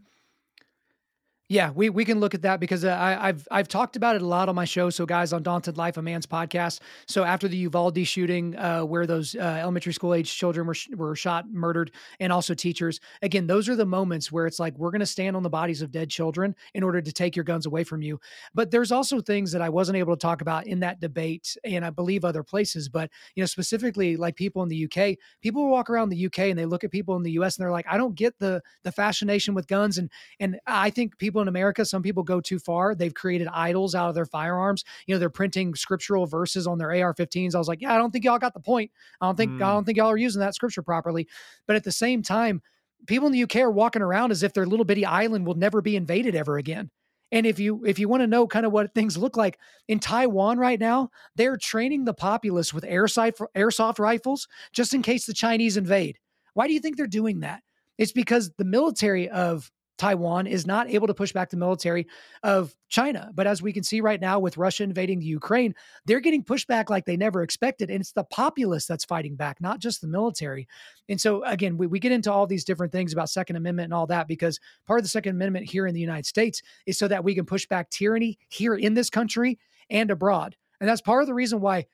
Yeah, 1.51 1.73
we, 1.73 1.91
we 1.91 2.07
can 2.07 2.21
look 2.21 2.35
at 2.35 2.41
that 2.43 2.59
because 2.59 2.87
uh, 2.87 2.97
I, 2.99 3.27
have 3.27 3.47
I've 3.51 3.69
talked 3.69 3.97
about 3.97 4.17
it 4.17 4.23
a 4.23 4.27
lot 4.27 4.49
on 4.49 4.55
my 4.55 4.65
show. 4.65 4.89
So, 4.89 5.05
guys, 5.05 5.31
Undaunted 5.31 5.77
Life, 5.77 5.99
a 5.99 6.03
man's 6.03 6.25
podcast. 6.25 6.81
So, 7.07 7.23
after 7.23 7.49
the 7.49 7.57
Uvalde 7.59 8.07
shooting, 8.07 8.57
uh, 8.57 8.81
where 8.87 9.07
those 9.07 9.35
uh, 9.35 9.59
elementary 9.61 9.93
school 9.93 10.15
age 10.15 10.35
children 10.35 10.67
were 10.67 10.75
were 10.97 11.15
shot, 11.15 11.45
murdered, 11.53 11.91
and 12.19 12.33
also 12.33 12.55
teachers, 12.55 12.99
again, 13.21 13.47
those 13.47 13.69
are 13.69 13.77
the 13.77 13.85
moments 13.85 14.33
where 14.33 14.47
it's 14.47 14.59
like 14.59 14.75
we're 14.79 14.91
going 14.91 15.01
to 15.01 15.07
stand 15.07 15.37
on 15.37 15.43
the 15.43 15.51
bodies 15.51 15.83
of 15.83 15.91
dead 15.91 16.09
children 16.09 16.55
in 16.73 16.83
order 16.83 17.03
to 17.03 17.13
take 17.13 17.37
your 17.37 17.45
guns 17.45 17.67
away 17.67 17.85
from 17.85 18.01
you. 18.01 18.19
But 18.55 18.71
there's 18.71 18.91
also 18.91 19.21
things 19.21 19.53
that 19.53 19.61
I 19.61 19.69
wasn't 19.69 19.99
able 19.99 20.17
to 20.17 20.21
talk 20.21 20.41
about 20.41 20.67
in 20.67 20.81
that 20.81 20.99
debate, 20.99 21.59
and 21.63 21.85
I 21.85 21.91
believe 21.91 22.25
other 22.25 22.43
places. 22.43 22.89
But 22.89 23.11
you 23.35 23.43
know, 23.43 23.47
specifically 23.47 24.17
like 24.17 24.37
people 24.37 24.63
in 24.63 24.71
the 24.71 24.87
UK, 24.87 25.19
people 25.43 25.69
walk 25.69 25.91
around 25.91 26.09
the 26.09 26.25
UK 26.25 26.39
and 26.39 26.59
they 26.59 26.65
look 26.65 26.85
at 26.85 26.91
people 26.91 27.17
in 27.17 27.23
the 27.23 27.33
US 27.33 27.59
and 27.59 27.65
they're 27.65 27.71
like, 27.71 27.87
I 27.87 27.99
don't 27.99 28.15
get 28.15 28.39
the 28.39 28.63
the 28.83 28.93
fascination 28.93 29.53
with 29.53 29.67
guns, 29.67 29.99
and 29.99 30.11
and 30.41 30.59
I 30.67 30.89
think 30.89 31.19
people 31.19 31.34
people 31.35 31.43
in 31.43 31.49
America, 31.49 31.85
some 31.85 32.01
people 32.01 32.23
go 32.23 32.41
too 32.41 32.61
far. 32.61 32.95
They've 32.95 33.13
created 33.13 33.49
idols 33.53 33.97
out 33.97 34.09
of 34.09 34.15
their 34.15 34.25
firearms. 34.25 34.85
You 35.07 35.15
know, 35.15 35.19
they're 35.19 35.29
printing 35.29 35.75
scriptural 35.75 36.27
verses 36.27 36.69
on 36.69 36.79
their 36.79 36.91
AR-15s. 36.91 37.57
I 37.57 37.59
was 37.59 37.67
like, 37.67 37.81
yeah, 37.81 37.93
I 37.93 37.99
don't 37.99 38.13
think 38.13 38.25
y'all 38.25 38.39
got 38.39 38.55
the 38.55 38.61
point. 38.61 38.93
I 39.21 39.27
don't 39.27 39.37
think 39.37 39.51
mm. 39.51 39.57
I 39.57 39.73
don't 39.73 39.85
think 39.85 39.99
y'all 39.99 40.11
are 40.11 40.17
using 40.17 40.39
that 40.41 40.55
scripture 40.55 40.83
properly. 40.83 41.27
But 41.67 41.75
at 41.75 41.83
the 41.83 41.91
same 41.91 42.23
time, 42.23 42.63
people 43.09 43.27
in 43.27 43.33
the 43.33 43.43
UK 43.43 43.57
are 43.57 43.71
walking 43.71 44.01
around 44.01 44.31
as 44.31 44.45
if 44.45 44.53
their 44.53 44.65
little 44.67 44.85
bitty 44.85 45.05
island 45.05 45.45
will 45.45 45.57
never 45.57 45.83
be 45.83 45.97
invaded 45.97 46.37
ever 46.37 46.57
again. 46.57 46.91
And 47.33 47.47
if 47.47 47.59
you 47.59 47.85
if 47.85 47.99
you 47.99 48.09
want 48.09 48.23
to 48.23 48.29
know 48.29 48.47
kind 48.47 48.65
of 48.65 48.71
what 48.71 48.95
things 48.95 49.19
look 49.19 49.37
like 49.37 49.59
in 49.89 49.99
Taiwan 49.99 50.59
right 50.59 50.79
now, 50.79 51.11
they're 51.35 51.57
training 51.57 52.05
the 52.05 52.15
populace 52.15 52.73
with 52.73 52.85
airsoft 52.85 53.45
airsoft 53.57 53.99
rifles 53.99 54.47
just 54.73 54.95
in 54.95 55.03
case 55.03 55.27
the 55.27 55.35
Chinese 55.35 55.77
invade. 55.77 56.21
Why 56.53 56.69
do 56.69 56.75
you 56.75 56.79
think 56.79 56.97
they're 56.97 57.09
doing 57.09 57.41
that? 57.41 57.63
It's 57.99 58.13
because 58.13 58.53
the 58.57 58.65
military 58.65 59.29
of 59.29 59.71
Taiwan 59.97 60.47
is 60.47 60.67
not 60.67 60.91
able 60.91 61.07
to 61.07 61.15
push 61.15 61.33
back 61.33 61.51
the 61.51 61.57
military 61.57 62.07
of 62.43 62.75
China. 62.89 63.31
But 63.35 63.47
as 63.47 63.63
we 63.63 63.73
can 63.73 63.85
see 63.85 64.01
right 64.01 64.21
now 64.21 64.39
with 64.39 64.57
Russia 64.57 64.83
invading 64.83 65.21
the 65.21 65.27
Ukraine, 65.27 65.75
they're 66.05 66.21
getting 66.21 66.43
pushed 66.43 66.67
back 66.67 66.91
like 66.91 67.05
they 67.05 67.17
never 67.17 67.43
expected. 67.43 67.91
And 67.91 68.01
it's 68.01 68.13
the 68.13 68.25
populace 68.25 68.87
that's 68.87 69.05
fighting 69.05 69.37
back, 69.37 69.61
not 69.61 69.79
just 69.79 70.01
the 70.01 70.09
military. 70.09 70.67
And 71.09 71.21
so, 71.21 71.45
again, 71.45 71.77
we, 71.77 71.87
we 71.87 72.01
get 72.01 72.13
into 72.13 72.33
all 72.33 72.47
these 72.47 72.65
different 72.65 72.93
things 72.93 73.13
about 73.13 73.31
Second 73.31 73.57
Amendment 73.57 73.87
and 73.87 73.95
all 73.95 74.07
that 74.09 74.27
because 74.27 74.59
part 74.87 74.99
of 74.99 75.05
the 75.05 75.11
Second 75.11 75.37
Amendment 75.37 75.71
here 75.71 75.87
in 75.87 75.95
the 75.95 76.01
United 76.01 76.27
States 76.27 76.63
is 76.87 76.99
so 76.99 77.09
that 77.09 77.25
we 77.25 77.35
can 77.35 77.47
push 77.47 77.67
back 77.67 77.91
tyranny 77.91 78.39
here 78.49 78.75
in 78.75 78.95
this 78.95 79.11
country 79.11 79.59
and 79.91 80.11
abroad. 80.11 80.57
And 80.81 80.89
that's 80.89 81.01
part 81.01 81.23
of 81.23 81.29
the 81.29 81.35
reason 81.35 81.61
why 81.61 81.87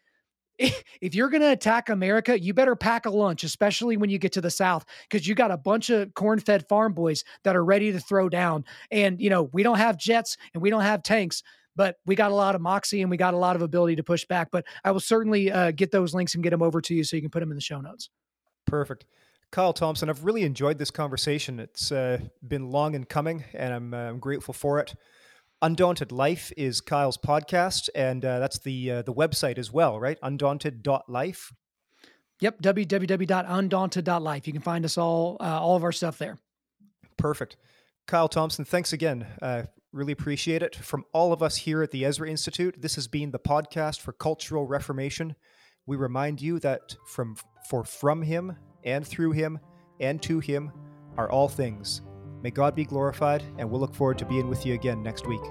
if 1.01 1.15
you're 1.15 1.31
going 1.31 1.41
to 1.41 1.51
attack 1.51 1.89
America, 1.89 2.39
you 2.39 2.53
better 2.53 2.77
pack 2.77 3.07
a 3.07 3.11
lunch, 3.11 3.45
especially 3.45 3.97
when 3.97 4.11
you 4.11 4.19
get 4.19 4.33
to 4.33 4.41
the 4.41 4.51
South, 4.51 4.85
because 5.09 5.27
you 5.27 5.35
got 5.35 5.51
a 5.51 5.57
bunch 5.57 5.89
of 5.89 6.13
corn 6.15 6.39
fed 6.39 6.69
farm 6.69 6.93
boys 6.93 7.25
that 7.45 7.57
are 7.57 7.65
ready 7.65 7.93
to 7.93 8.01
throw 8.01 8.29
down. 8.29 8.65
And, 8.91 9.21
you 9.21 9.31
know, 9.31 9.45
we 9.53 9.63
don't 9.63 9.79
have 9.79 9.97
jets 9.97 10.37
and 10.53 10.63
we 10.63 10.69
don't 10.69 10.83
have 10.83 11.03
tanks, 11.03 11.43
but 11.77 11.97
we 12.05 12.15
got 12.15 12.31
a 12.31 12.35
lot 12.35 12.55
of 12.55 12.61
moxie 12.61 13.01
and 13.01 13.11
we 13.11 13.17
got 13.17 13.33
a 13.33 13.39
lot 13.39 13.57
of 13.57 13.63
ability 13.63 13.97
to 13.97 14.03
push 14.03 14.27
back. 14.27 14.51
But 14.51 14.67
I 14.85 14.91
will 14.91 15.01
certainly 15.01 15.51
uh, 15.51 15.71
get 15.71 15.91
those 15.91 16.13
links 16.13 16.35
and 16.35 16.45
get 16.45 16.51
them 16.51 16.63
over 16.63 16.83
to 16.83 16.95
you 16.95 17.05
so 17.05 17.17
you 17.17 17.23
can 17.23 17.31
put 17.31 17.41
them 17.41 17.51
in 17.51 17.57
the 17.57 17.63
show 17.63 17.81
notes. 17.81 18.11
Perfect. 18.67 19.07
Kyle 19.51 19.73
Thompson, 19.73 20.11
I've 20.11 20.25
really 20.25 20.43
enjoyed 20.43 20.79
this 20.79 20.91
conversation. 20.91 21.59
It's 21.59 21.91
uh, 21.91 22.19
been 22.47 22.71
long 22.71 22.95
in 22.95 23.05
coming, 23.05 23.45
and 23.55 23.75
I'm, 23.75 23.95
uh, 23.95 24.11
I'm 24.11 24.19
grateful 24.19 24.55
for 24.55 24.79
it. 24.79 24.95
Undaunted 25.63 26.11
Life 26.11 26.53
is 26.57 26.81
Kyle's 26.81 27.19
podcast, 27.19 27.91
and 27.95 28.25
uh, 28.25 28.39
that's 28.39 28.59
the 28.59 28.91
uh, 28.91 29.03
the 29.03 29.13
website 29.13 29.59
as 29.59 29.71
well, 29.71 30.01
right? 30.01 30.19
Undaunted.life. 30.23 31.53
Yep, 32.41 32.63
www.undaunted.life. 32.63 34.47
You 34.47 34.53
can 34.55 34.63
find 34.63 34.85
us 34.87 34.97
all 34.97 35.37
uh, 35.39 35.61
all 35.61 35.77
of 35.77 35.85
our 35.85 35.93
stuff 35.93 36.17
there. 36.17 36.39
Perfect. 37.19 37.59
Kyle 38.07 38.29
Thompson, 38.29 38.65
thanks 38.65 38.95
again. 38.95 39.27
Uh, 39.43 39.65
really 39.93 40.13
appreciate 40.13 40.63
it. 40.63 40.75
From 40.77 41.05
all 41.13 41.33
of 41.33 41.43
us 41.43 41.57
here 41.57 41.83
at 41.83 41.91
the 41.91 42.07
Ezra 42.07 42.29
Institute, 42.29 42.81
this 42.81 42.95
has 42.95 43.07
been 43.07 43.31
the 43.31 43.39
podcast 43.39 44.01
for 44.01 44.13
cultural 44.13 44.67
reformation. 44.67 45.37
We 45.87 45.97
remind 45.97 46.41
you 46.41 46.59
that 46.61 46.97
from 47.07 47.37
for 47.69 47.85
from 47.85 48.23
him 48.23 48.57
and 48.83 49.07
through 49.07 49.33
him 49.33 49.59
and 50.01 50.23
to 50.23 50.41
him 50.41 50.73
are 51.19 51.31
all 51.31 51.49
things 51.49 52.01
May 52.43 52.51
God 52.51 52.74
be 52.74 52.84
glorified, 52.84 53.43
and 53.59 53.70
we'll 53.70 53.80
look 53.80 53.95
forward 53.95 54.18
to 54.18 54.24
being 54.24 54.49
with 54.49 54.64
you 54.64 54.74
again 54.74 55.03
next 55.03 55.26
week. 55.26 55.43